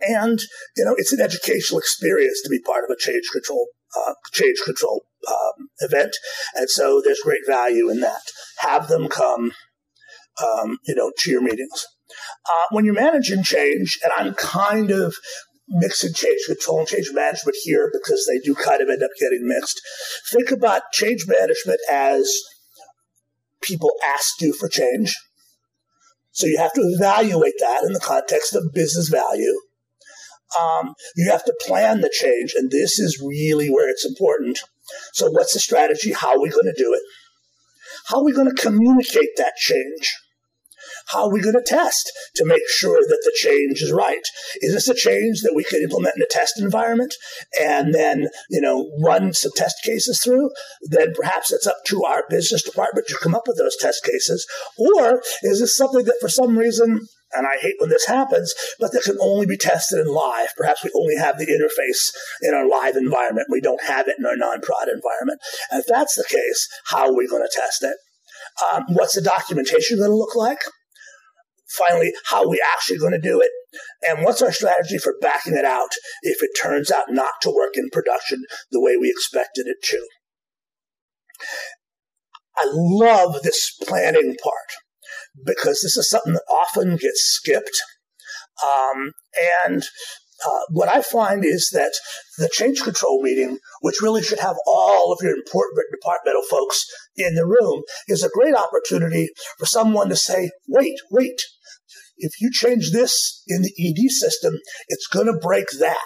and 0.00 0.40
you 0.76 0.84
know, 0.84 0.94
it's 0.96 1.12
an 1.12 1.20
educational 1.20 1.78
experience 1.78 2.42
to 2.42 2.50
be 2.50 2.60
part 2.60 2.84
of 2.84 2.90
a 2.90 2.98
change 2.98 3.24
control 3.32 3.68
uh, 3.96 4.14
change 4.32 4.58
control 4.64 5.04
um, 5.28 5.68
event, 5.80 6.16
and 6.54 6.68
so 6.68 7.00
there's 7.04 7.20
great 7.20 7.46
value 7.46 7.88
in 7.88 8.00
that. 8.00 8.22
Have 8.58 8.88
them 8.88 9.08
come, 9.08 9.52
um, 10.42 10.78
you 10.86 10.94
know, 10.94 11.12
to 11.18 11.30
your 11.30 11.42
meetings. 11.42 11.86
Uh, 12.46 12.66
when 12.70 12.84
you're 12.84 12.94
managing 12.94 13.42
change, 13.42 13.98
and 14.02 14.12
I'm 14.16 14.34
kind 14.34 14.90
of 14.90 15.14
mix 15.68 16.04
and 16.04 16.14
change 16.14 16.40
control 16.46 16.80
and 16.80 16.88
change 16.88 17.10
management 17.12 17.56
here 17.62 17.90
because 17.92 18.28
they 18.28 18.38
do 18.44 18.54
kind 18.54 18.82
of 18.82 18.88
end 18.88 19.02
up 19.02 19.10
getting 19.18 19.46
mixed. 19.46 19.80
Think 20.30 20.50
about 20.50 20.92
change 20.92 21.26
management 21.26 21.80
as 21.90 22.30
people 23.62 23.90
ask 24.04 24.40
you 24.40 24.52
for 24.52 24.68
change. 24.68 25.14
So 26.32 26.46
you 26.46 26.58
have 26.58 26.72
to 26.74 26.80
evaluate 26.80 27.54
that 27.60 27.84
in 27.84 27.92
the 27.92 28.00
context 28.00 28.54
of 28.54 28.72
business 28.74 29.08
value. 29.08 29.58
Um, 30.60 30.94
you 31.16 31.30
have 31.30 31.44
to 31.44 31.54
plan 31.60 32.00
the 32.00 32.12
change, 32.12 32.54
and 32.56 32.70
this 32.70 32.98
is 32.98 33.22
really 33.24 33.68
where 33.68 33.90
it's 33.90 34.04
important. 34.04 34.58
So, 35.12 35.30
what's 35.30 35.54
the 35.54 35.58
strategy? 35.58 36.12
How 36.12 36.30
are 36.30 36.40
we 36.40 36.50
going 36.50 36.66
to 36.66 36.74
do 36.76 36.92
it? 36.94 37.00
How 38.06 38.18
are 38.18 38.24
we 38.24 38.32
going 38.32 38.54
to 38.54 38.62
communicate 38.62 39.30
that 39.36 39.54
change? 39.56 40.14
How 41.08 41.24
are 41.24 41.32
we 41.32 41.40
going 41.40 41.54
to 41.54 41.62
test 41.64 42.10
to 42.36 42.44
make 42.44 42.68
sure 42.68 43.00
that 43.00 43.20
the 43.24 43.36
change 43.36 43.82
is 43.82 43.92
right? 43.92 44.22
Is 44.60 44.72
this 44.72 44.88
a 44.88 44.94
change 44.94 45.40
that 45.42 45.54
we 45.54 45.64
could 45.64 45.82
implement 45.82 46.16
in 46.16 46.22
a 46.22 46.26
test 46.26 46.60
environment 46.60 47.14
and 47.60 47.94
then, 47.94 48.28
you 48.50 48.60
know, 48.60 48.90
run 49.02 49.32
some 49.32 49.52
test 49.56 49.76
cases 49.84 50.20
through? 50.22 50.50
Then 50.82 51.12
perhaps 51.14 51.52
it's 51.52 51.66
up 51.66 51.78
to 51.86 52.02
our 52.04 52.24
business 52.28 52.62
department 52.62 53.06
to 53.08 53.18
come 53.22 53.34
up 53.34 53.46
with 53.46 53.58
those 53.58 53.76
test 53.76 54.04
cases. 54.04 54.46
Or 54.78 55.22
is 55.42 55.60
this 55.60 55.76
something 55.76 56.04
that 56.04 56.18
for 56.20 56.28
some 56.28 56.58
reason 56.58 57.00
and 57.36 57.46
I 57.48 57.56
hate 57.60 57.74
when 57.78 57.90
this 57.90 58.06
happens, 58.06 58.54
but 58.78 58.92
that 58.92 59.02
can 59.02 59.18
only 59.20 59.44
be 59.44 59.56
tested 59.56 59.98
in 59.98 60.06
live. 60.06 60.50
Perhaps 60.56 60.84
we 60.84 60.90
only 60.94 61.16
have 61.16 61.36
the 61.36 61.46
interface 61.46 62.12
in 62.42 62.54
our 62.54 62.68
live 62.68 62.94
environment. 62.94 63.48
We 63.50 63.60
don't 63.60 63.82
have 63.82 64.06
it 64.06 64.16
in 64.18 64.24
our 64.24 64.36
non-prod 64.36 64.88
environment. 64.88 65.40
And 65.70 65.80
if 65.80 65.86
that's 65.86 66.14
the 66.14 66.24
case, 66.28 66.68
how 66.86 67.08
are 67.08 67.16
we 67.16 67.26
going 67.26 67.42
to 67.42 67.50
test 67.52 67.82
it? 67.82 67.96
Um, 68.72 68.84
what's 68.90 69.16
the 69.16 69.22
documentation 69.22 69.98
going 69.98 70.10
to 70.10 70.16
look 70.16 70.36
like? 70.36 70.60
Finally, 71.76 72.12
how 72.26 72.42
are 72.42 72.48
we 72.48 72.62
actually 72.74 72.98
going 72.98 73.12
to 73.12 73.20
do 73.20 73.40
it? 73.40 73.50
And 74.08 74.24
what's 74.24 74.42
our 74.42 74.52
strategy 74.52 74.98
for 74.98 75.14
backing 75.20 75.56
it 75.56 75.64
out 75.64 75.90
if 76.22 76.42
it 76.42 76.50
turns 76.60 76.90
out 76.90 77.06
not 77.10 77.32
to 77.42 77.50
work 77.50 77.72
in 77.74 77.90
production 77.90 78.44
the 78.70 78.80
way 78.80 78.96
we 78.96 79.10
expected 79.10 79.66
it 79.66 79.78
to? 79.84 80.06
I 82.56 82.68
love 82.70 83.42
this 83.42 83.76
planning 83.82 84.36
part 84.42 84.70
because 85.44 85.80
this 85.82 85.96
is 85.96 86.08
something 86.08 86.34
that 86.34 86.44
often 86.48 86.90
gets 86.96 87.22
skipped. 87.22 87.82
Um, 88.62 89.12
and 89.64 89.82
uh, 90.44 90.60
what 90.70 90.88
I 90.88 91.00
find 91.02 91.44
is 91.44 91.70
that 91.72 91.92
the 92.38 92.50
change 92.52 92.82
control 92.82 93.22
meeting, 93.22 93.58
which 93.80 94.02
really 94.02 94.22
should 94.22 94.40
have 94.40 94.56
all 94.66 95.12
of 95.12 95.18
your 95.22 95.34
important 95.34 95.78
departmental 95.90 96.42
folks 96.48 96.84
in 97.16 97.34
the 97.34 97.46
room, 97.46 97.82
is 98.08 98.22
a 98.22 98.28
great 98.28 98.54
opportunity 98.54 99.28
for 99.58 99.66
someone 99.66 100.08
to 100.08 100.16
say, 100.16 100.50
wait, 100.68 100.96
wait, 101.10 101.40
if 102.16 102.40
you 102.40 102.50
change 102.52 102.92
this 102.92 103.42
in 103.48 103.62
the 103.62 103.72
ED 103.78 104.10
system, 104.10 104.54
it's 104.88 105.06
going 105.06 105.26
to 105.26 105.38
break 105.40 105.66
that. 105.80 105.98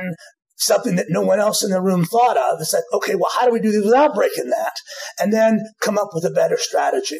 And 0.00 0.14
something 0.56 0.96
that 0.96 1.06
no 1.08 1.22
one 1.22 1.38
else 1.38 1.62
in 1.62 1.70
the 1.70 1.80
room 1.80 2.04
thought 2.04 2.36
of 2.36 2.60
is 2.60 2.72
like, 2.72 2.84
okay, 2.92 3.14
well, 3.14 3.30
how 3.38 3.46
do 3.46 3.52
we 3.52 3.60
do 3.60 3.70
this 3.70 3.84
without 3.84 4.14
breaking 4.14 4.50
that? 4.50 4.72
And 5.18 5.32
then 5.32 5.60
come 5.80 5.98
up 5.98 6.08
with 6.12 6.24
a 6.24 6.30
better 6.30 6.56
strategy. 6.58 7.18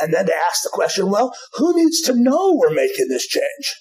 And 0.00 0.14
then 0.14 0.26
to 0.26 0.34
ask 0.48 0.62
the 0.62 0.70
question, 0.72 1.10
well, 1.10 1.34
who 1.54 1.76
needs 1.76 2.00
to 2.02 2.14
know 2.14 2.54
we're 2.54 2.74
making 2.74 3.08
this 3.08 3.26
change? 3.26 3.76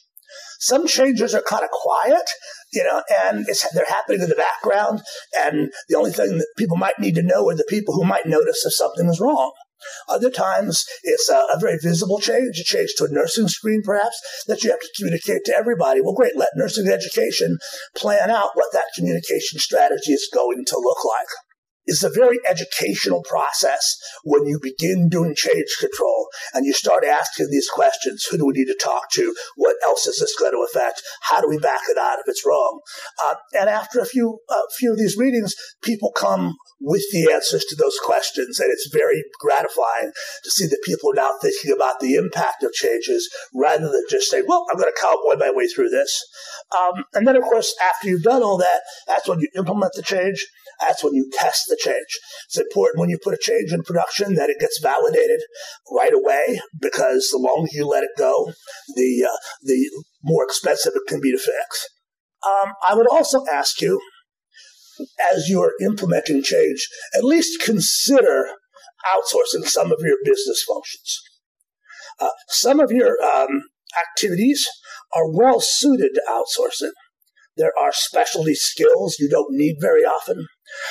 Some 0.60 0.86
changes 0.86 1.34
are 1.34 1.42
kind 1.42 1.64
of 1.64 1.70
quiet, 1.72 2.30
you 2.72 2.84
know, 2.84 3.02
and 3.26 3.48
they're 3.74 3.86
happening 3.88 4.22
in 4.22 4.30
the 4.30 4.36
background. 4.36 5.02
And 5.36 5.72
the 5.90 5.98
only 5.98 6.12
thing 6.12 6.38
that 6.38 6.48
people 6.58 6.78
might 6.78 7.00
need 7.00 7.16
to 7.16 7.24
know 7.24 7.50
are 7.50 7.56
the 7.56 7.66
people 7.68 7.96
who 7.96 8.04
might 8.04 8.26
notice 8.26 8.64
if 8.66 8.74
something 8.74 9.08
is 9.08 9.20
wrong. 9.20 9.52
Other 10.08 10.30
times, 10.30 10.86
it's 11.04 11.30
a, 11.30 11.46
a, 11.54 11.60
very 11.60 11.78
visible 11.82 12.20
change, 12.20 12.60
a 12.60 12.64
change 12.64 12.94
to 12.98 13.06
a 13.06 13.10
nursing 13.10 13.48
screen, 13.48 13.82
perhaps, 13.84 14.20
that 14.48 14.64
you 14.64 14.72
have 14.72 14.80
to 14.80 14.90
communicate 14.98 15.46
to 15.46 15.58
everybody. 15.58 16.02
Well, 16.02 16.14
great, 16.14 16.36
let 16.36 16.50
nursing 16.56 16.88
education 16.88 17.58
plan 17.96 18.30
out 18.30 18.52
what 18.54 18.74
that 18.74 18.92
communication 18.96 19.60
strategy 19.60 20.14
is 20.14 20.30
going 20.34 20.66
to 20.66 20.78
look 20.78 21.06
like 21.06 21.28
is 21.88 22.04
a 22.04 22.10
very 22.10 22.40
educational 22.48 23.24
process 23.24 23.98
when 24.24 24.46
you 24.46 24.60
begin 24.62 25.10
doing 25.10 25.36
change 25.36 25.78
control 25.80 26.28
and 26.54 26.66
you 26.66 26.74
start 26.74 27.04
asking 27.04 27.48
these 27.50 27.70
questions. 27.70 28.26
Who 28.26 28.38
do 28.38 28.46
we 28.46 28.54
need 28.54 28.66
to 28.66 28.78
talk 28.82 29.10
to? 29.14 29.34
What 29.56 29.76
else 29.86 30.08
is 30.08 30.20
this 30.20 30.36
going 30.38 30.54
to 30.54 30.68
affect? 30.70 31.02
How 31.24 31.42
do 31.42 31.50
we 31.50 31.58
back 31.58 31.82
it 31.90 31.98
out 31.98 32.20
if 32.20 32.28
it's 32.28 32.46
wrong? 32.46 32.82
Uh, 33.26 33.36
and 33.60 33.70
after 33.70 34.00
a 34.00 34.06
few, 34.06 34.40
few 34.78 34.92
of 34.92 34.98
these 34.98 35.18
meetings, 35.18 35.56
people 35.82 36.12
come 36.16 36.56
with 36.80 37.04
the 37.12 37.32
answers 37.32 37.66
to 37.66 37.76
those 37.76 37.98
questions. 38.04 38.60
And 38.60 38.72
it's 38.72 38.90
very 38.92 39.24
gratifying 39.40 40.12
to 40.44 40.52
see 40.52 40.66
that 40.66 40.82
people 40.86 41.12
are 41.12 41.16
now 41.16 41.32
thinking 41.42 41.72
about 41.76 42.00
the 42.00 42.16
impact 42.16 42.64
of 42.64 42.74
changes 42.74 43.30
rather 43.54 43.88
than 43.88 44.04
just 44.10 44.30
say, 44.30 44.42
well, 44.48 44.66
I'm 44.72 44.78
going 44.78 44.92
to 44.92 45.02
cowboy 45.02 45.38
my 45.38 45.52
way 45.54 45.68
through 45.68 45.90
this. 45.90 46.24
Um, 46.78 47.04
and 47.14 47.28
then, 47.28 47.36
of 47.36 47.44
course, 47.44 47.76
after 47.82 48.08
you've 48.08 48.24
done 48.24 48.44
all 48.44 48.58
that, 48.58 48.82
that's 49.08 49.28
when 49.28 49.40
you 49.40 49.50
implement 49.56 49.94
the 49.96 50.02
change. 50.02 50.48
That's 50.80 51.04
when 51.04 51.14
you 51.14 51.30
test 51.32 51.71
the 51.72 51.80
change. 51.82 52.20
It's 52.46 52.60
important 52.60 53.00
when 53.00 53.10
you 53.10 53.18
put 53.18 53.34
a 53.34 53.42
change 53.42 53.72
in 53.72 53.82
production 53.82 54.36
that 54.36 54.50
it 54.50 54.60
gets 54.60 54.80
validated 54.82 55.42
right 55.92 56.14
away 56.14 56.62
because 56.80 57.30
the 57.32 57.40
longer 57.40 57.70
you 57.72 57.88
let 57.88 58.04
it 58.04 58.12
go, 58.18 58.52
the 58.96 59.28
uh, 59.28 59.38
the 59.64 59.90
more 60.24 60.44
expensive 60.44 60.94
it 60.96 61.08
can 61.08 61.20
be 61.20 61.32
to 61.32 61.40
fix. 61.40 61.88
Um, 62.46 62.74
I 62.88 62.96
would 62.96 63.08
also 63.08 63.46
ask 63.52 63.82
you, 63.82 64.00
as 65.34 65.48
you're 65.48 65.74
implementing 65.82 66.44
change, 66.44 66.88
at 67.16 67.24
least 67.24 67.62
consider 67.64 68.50
outsourcing 69.16 69.66
some 69.66 69.92
of 69.92 70.00
your 70.02 70.18
business 70.24 70.64
functions. 70.68 71.20
Uh, 72.20 72.30
some 72.50 72.80
of 72.80 72.92
your 72.92 73.18
um, 73.24 73.64
activities 74.00 74.68
are 75.14 75.32
well 75.32 75.60
suited 75.60 76.12
to 76.14 76.22
outsourcing. 76.30 76.92
There 77.58 77.74
are 77.80 77.92
specialty 77.92 78.56
skills 78.56 79.18
you 79.20 79.30
don't 79.30 79.56
need 79.56 79.78
very 79.80 80.02
often. 80.02 80.48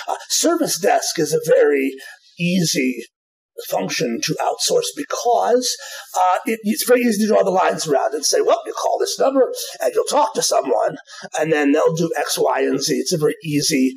Uh, 0.09 0.17
service 0.29 0.79
desk 0.79 1.19
is 1.19 1.33
a 1.33 1.41
very 1.47 1.93
easy 2.39 3.05
function 3.69 4.21
to 4.23 4.37
outsource 4.41 4.87
because 4.97 5.77
uh, 6.17 6.39
it, 6.47 6.61
it's 6.63 6.85
very 6.87 7.03
easy 7.03 7.23
to 7.23 7.29
draw 7.29 7.43
the 7.43 7.51
lines 7.51 7.87
around 7.87 8.15
and 8.15 8.25
say, 8.25 8.41
well, 8.41 8.61
you 8.67 8.73
call 8.73 8.99
this 8.99 9.19
number 9.19 9.53
and 9.81 9.93
you'll 9.95 10.05
talk 10.05 10.33
to 10.35 10.43
someone 10.43 10.97
and 11.39 11.53
then 11.53 11.73
they'll 11.73 11.95
do 11.95 12.11
X, 12.19 12.39
Y, 12.39 12.61
and 12.61 12.81
Z. 12.81 12.95
It's 12.95 13.13
a 13.13 13.19
very 13.19 13.37
easy 13.45 13.95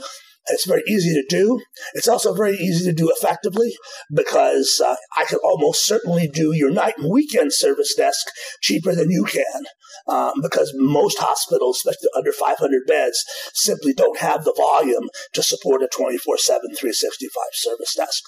it's 0.48 0.68
very 0.68 0.84
easy 0.88 1.14
to 1.14 1.26
do. 1.30 1.62
It's 1.94 2.08
also 2.08 2.34
very 2.34 2.56
easy 2.56 2.86
to 2.86 2.96
do 2.96 3.12
effectively 3.16 3.74
because 4.14 4.82
uh, 4.86 4.96
I 5.18 5.26
can 5.26 5.40
almost 5.44 5.86
certainly 5.86 6.28
do 6.28 6.54
your 6.54 6.72
night 6.72 6.96
and 6.98 7.12
weekend 7.12 7.54
service 7.54 7.94
desk 7.96 8.28
cheaper 8.62 8.94
than 8.94 9.10
you 9.10 9.24
can 9.24 9.64
um, 10.08 10.34
because 10.42 10.74
most 10.76 11.18
hospitals, 11.20 11.78
especially 11.78 12.10
under 12.16 12.32
500 12.32 12.82
beds, 12.88 13.24
simply 13.54 13.94
don't 13.94 14.20
have 14.20 14.44
the 14.44 14.54
volume 14.58 15.10
to 15.34 15.44
support 15.44 15.82
a 15.82 15.88
24 15.88 16.38
7, 16.38 16.62
365 16.76 17.44
service 17.54 17.96
desk. 17.96 18.24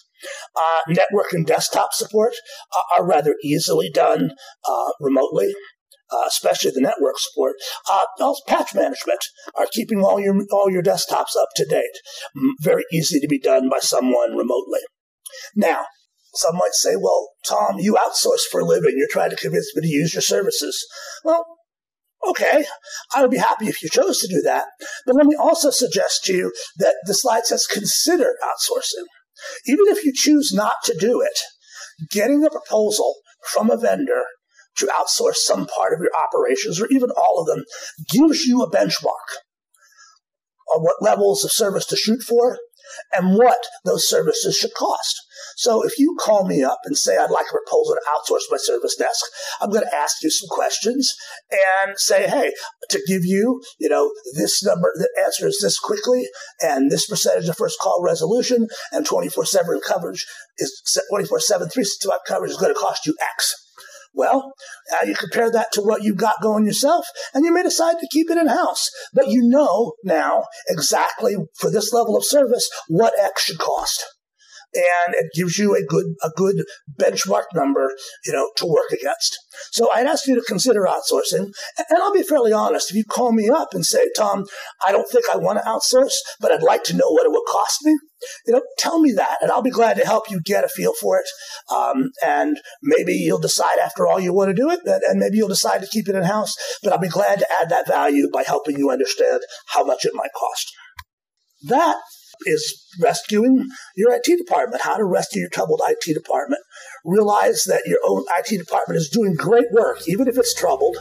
Uh, 0.55 0.79
network 0.87 1.33
and 1.33 1.45
desktop 1.45 1.93
support 1.93 2.33
are 2.97 3.05
rather 3.05 3.35
easily 3.43 3.89
done 3.89 4.31
uh, 4.67 4.91
remotely 4.99 5.53
uh, 6.15 6.27
especially 6.27 6.71
the 6.71 6.81
network 6.81 7.17
support, 7.17 7.55
uh, 7.91 8.05
also 8.19 8.41
patch 8.47 8.73
management 8.73 9.19
are 9.55 9.67
keeping 9.71 10.03
all 10.03 10.19
your 10.19 10.35
all 10.51 10.69
your 10.69 10.83
desktops 10.83 11.35
up 11.39 11.49
to 11.55 11.65
date. 11.65 11.97
Very 12.61 12.83
easy 12.91 13.19
to 13.19 13.27
be 13.27 13.39
done 13.39 13.69
by 13.69 13.79
someone 13.79 14.35
remotely. 14.35 14.81
Now, 15.55 15.85
some 16.33 16.55
might 16.55 16.73
say, 16.73 16.95
"Well, 16.95 17.29
Tom, 17.47 17.79
you 17.79 17.95
outsource 17.95 18.43
for 18.49 18.61
a 18.61 18.65
living. 18.65 18.93
You're 18.95 19.07
trying 19.11 19.31
to 19.31 19.35
convince 19.35 19.75
me 19.75 19.81
to 19.81 19.93
use 19.93 20.13
your 20.13 20.21
services." 20.21 20.85
Well. 21.23 21.45
Okay, 22.27 22.65
I 23.13 23.21
would 23.21 23.29
be 23.29 23.37
happy 23.37 23.67
if 23.67 23.83
you 23.83 23.89
chose 23.89 24.19
to 24.19 24.27
do 24.27 24.41
that. 24.41 24.65
But 25.05 25.15
let 25.15 25.27
me 25.27 25.35
also 25.35 25.69
suggest 25.69 26.23
to 26.23 26.33
you 26.33 26.51
that 26.79 26.95
the 27.05 27.13
slide 27.13 27.45
says 27.45 27.67
consider 27.67 28.33
outsourcing. 28.43 29.05
Even 29.67 29.85
if 29.89 30.03
you 30.03 30.11
choose 30.11 30.51
not 30.51 30.77
to 30.85 30.97
do 30.97 31.21
it, 31.21 31.39
getting 32.09 32.43
a 32.43 32.49
proposal 32.49 33.15
from 33.51 33.69
a 33.69 33.77
vendor 33.77 34.23
to 34.77 34.87
outsource 34.87 35.35
some 35.35 35.67
part 35.67 35.93
of 35.93 35.99
your 35.99 36.11
operations 36.15 36.79
or 36.79 36.87
even 36.87 37.09
all 37.11 37.39
of 37.39 37.47
them 37.47 37.63
gives 38.09 38.45
you 38.45 38.61
a 38.61 38.71
benchmark 38.71 39.27
on 40.75 40.81
what 40.81 41.01
levels 41.01 41.43
of 41.43 41.51
service 41.51 41.85
to 41.85 41.95
shoot 41.95 42.21
for 42.21 42.57
and 43.11 43.35
what 43.35 43.59
those 43.83 44.07
services 44.07 44.55
should 44.55 44.73
cost. 44.73 45.21
So 45.57 45.83
if 45.85 45.97
you 45.97 46.15
call 46.19 46.45
me 46.45 46.63
up 46.63 46.79
and 46.85 46.97
say, 46.97 47.17
I'd 47.17 47.31
like 47.31 47.47
a 47.49 47.57
proposal 47.57 47.95
to 47.95 48.01
outsource 48.09 48.51
my 48.51 48.57
service 48.57 48.95
desk, 48.95 49.23
I'm 49.61 49.69
going 49.69 49.83
to 49.83 49.95
ask 49.95 50.21
you 50.21 50.29
some 50.29 50.49
questions 50.49 51.13
and 51.51 51.97
say, 51.97 52.27
hey, 52.27 52.51
to 52.89 53.01
give 53.07 53.25
you, 53.25 53.61
you 53.79 53.89
know, 53.89 54.11
this 54.35 54.63
number 54.63 54.91
that 54.97 55.09
answers 55.23 55.57
this 55.61 55.79
quickly 55.79 56.25
and 56.61 56.91
this 56.91 57.07
percentage 57.07 57.47
of 57.47 57.57
first 57.57 57.79
call 57.81 58.03
resolution 58.03 58.67
and 58.91 59.05
24 59.05 59.45
7 59.45 59.79
coverage 59.85 60.25
is 60.57 60.81
24 61.09 61.39
7 61.39 61.69
365 61.69 62.19
coverage 62.27 62.51
is 62.51 62.57
going 62.57 62.73
to 62.73 62.79
cost 62.79 63.05
you 63.05 63.15
X. 63.21 63.64
Well, 64.15 64.53
uh, 64.93 65.05
you 65.05 65.13
compare 65.13 65.51
that 65.51 65.71
to 65.73 65.81
what 65.81 66.03
you've 66.03 66.17
got 66.17 66.41
going 66.41 66.65
yourself, 66.65 67.05
and 67.33 67.43
you 67.45 67.53
may 67.53 67.63
decide 67.63 67.99
to 67.99 68.07
keep 68.09 68.31
it 68.31 68.37
in 68.37 68.47
house. 68.47 68.89
But 69.13 69.27
you 69.27 69.41
know 69.43 69.93
now 70.03 70.45
exactly 70.67 71.35
for 71.55 71.69
this 71.69 71.91
level 71.91 72.15
of 72.15 72.25
service 72.25 72.69
what 72.87 73.13
X 73.19 73.43
should 73.43 73.59
cost 73.59 74.05
and 74.75 75.15
it 75.15 75.27
gives 75.35 75.57
you 75.57 75.75
a 75.75 75.83
good 75.83 76.05
a 76.23 76.29
good 76.35 76.63
benchmark 76.99 77.45
number, 77.53 77.89
you 78.25 78.33
know, 78.33 78.49
to 78.57 78.65
work 78.65 78.91
against. 78.91 79.37
So 79.71 79.89
I'd 79.93 80.07
ask 80.07 80.27
you 80.27 80.35
to 80.35 80.41
consider 80.41 80.85
outsourcing. 80.85 81.51
And 81.77 82.01
I'll 82.01 82.13
be 82.13 82.23
fairly 82.23 82.51
honest. 82.51 82.91
If 82.91 82.97
you 82.97 83.05
call 83.05 83.31
me 83.31 83.49
up 83.49 83.73
and 83.73 83.85
say, 83.85 84.05
Tom, 84.17 84.45
I 84.85 84.91
don't 84.91 85.09
think 85.09 85.25
I 85.31 85.37
want 85.37 85.59
to 85.59 85.65
outsource, 85.65 86.15
but 86.39 86.51
I'd 86.51 86.63
like 86.63 86.83
to 86.85 86.95
know 86.95 87.09
what 87.09 87.25
it 87.25 87.31
would 87.31 87.45
cost 87.49 87.79
me, 87.83 87.97
you 88.45 88.53
know, 88.53 88.61
tell 88.77 88.99
me 88.99 89.11
that, 89.13 89.37
and 89.41 89.51
I'll 89.51 89.61
be 89.61 89.69
glad 89.71 89.97
to 89.97 90.05
help 90.05 90.29
you 90.29 90.41
get 90.43 90.63
a 90.63 90.69
feel 90.69 90.93
for 90.99 91.19
it. 91.19 91.27
Um, 91.73 92.11
and 92.25 92.57
maybe 92.81 93.13
you'll 93.13 93.39
decide 93.39 93.77
after 93.83 94.07
all 94.07 94.19
you 94.19 94.33
want 94.33 94.49
to 94.49 94.61
do 94.61 94.69
it, 94.69 94.79
and 94.85 95.19
maybe 95.19 95.37
you'll 95.37 95.47
decide 95.47 95.81
to 95.81 95.87
keep 95.87 96.07
it 96.07 96.15
in 96.15 96.23
house. 96.23 96.53
But 96.83 96.93
I'll 96.93 96.99
be 96.99 97.07
glad 97.07 97.39
to 97.39 97.47
add 97.61 97.69
that 97.69 97.87
value 97.87 98.29
by 98.31 98.43
helping 98.43 98.77
you 98.77 98.89
understand 98.91 99.41
how 99.67 99.83
much 99.83 100.05
it 100.05 100.13
might 100.13 100.33
cost. 100.35 100.71
That 101.63 101.97
is 102.45 102.85
rescuing 102.99 103.69
your 103.95 104.13
IT 104.13 104.37
department, 104.37 104.81
how 104.81 104.97
to 104.97 105.03
rescue 105.03 105.41
your 105.41 105.49
troubled 105.49 105.81
IT 105.87 106.13
department. 106.13 106.61
Realize 107.03 107.63
that 107.65 107.81
your 107.85 107.99
own 108.05 108.23
IT 108.37 108.57
department 108.57 108.97
is 108.97 109.09
doing 109.09 109.35
great 109.35 109.71
work, 109.71 109.99
even 110.07 110.27
if 110.27 110.37
it's 110.37 110.53
troubled, 110.53 110.97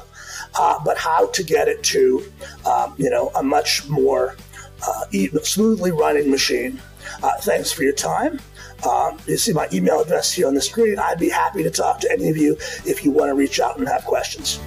uh, 0.59 0.78
but 0.85 0.99
how 0.99 1.26
to 1.28 1.43
get 1.43 1.68
it 1.68 1.82
to, 1.85 2.24
um, 2.66 2.95
you 2.99 3.11
know, 3.11 3.30
a 3.35 3.43
much 3.43 3.89
more 3.89 4.37
uh, 4.87 5.05
smoothly 5.43 5.93
running 5.93 6.30
machine. 6.30 6.80
Uh, 7.22 7.32
thanks 7.41 7.72
for 7.72 7.82
your 7.82 7.95
time. 7.95 8.41
Um, 8.89 9.18
you 9.26 9.37
see 9.37 9.53
my 9.53 9.68
email 9.72 10.01
address 10.01 10.32
here 10.32 10.47
on 10.47 10.55
the 10.55 10.61
screen. 10.61 10.99
I'd 10.99 11.18
be 11.18 11.30
happy 11.30 11.62
to 11.62 11.70
talk 11.70 12.01
to 12.01 12.12
any 12.12 12.28
of 12.28 12.37
you 12.37 12.57
if 12.85 13.05
you 13.05 13.11
want 13.11 13.30
to 13.30 13.35
reach 13.35 13.61
out 13.61 13.78
and 13.78 13.89
have 13.89 14.05
questions. 14.05 14.61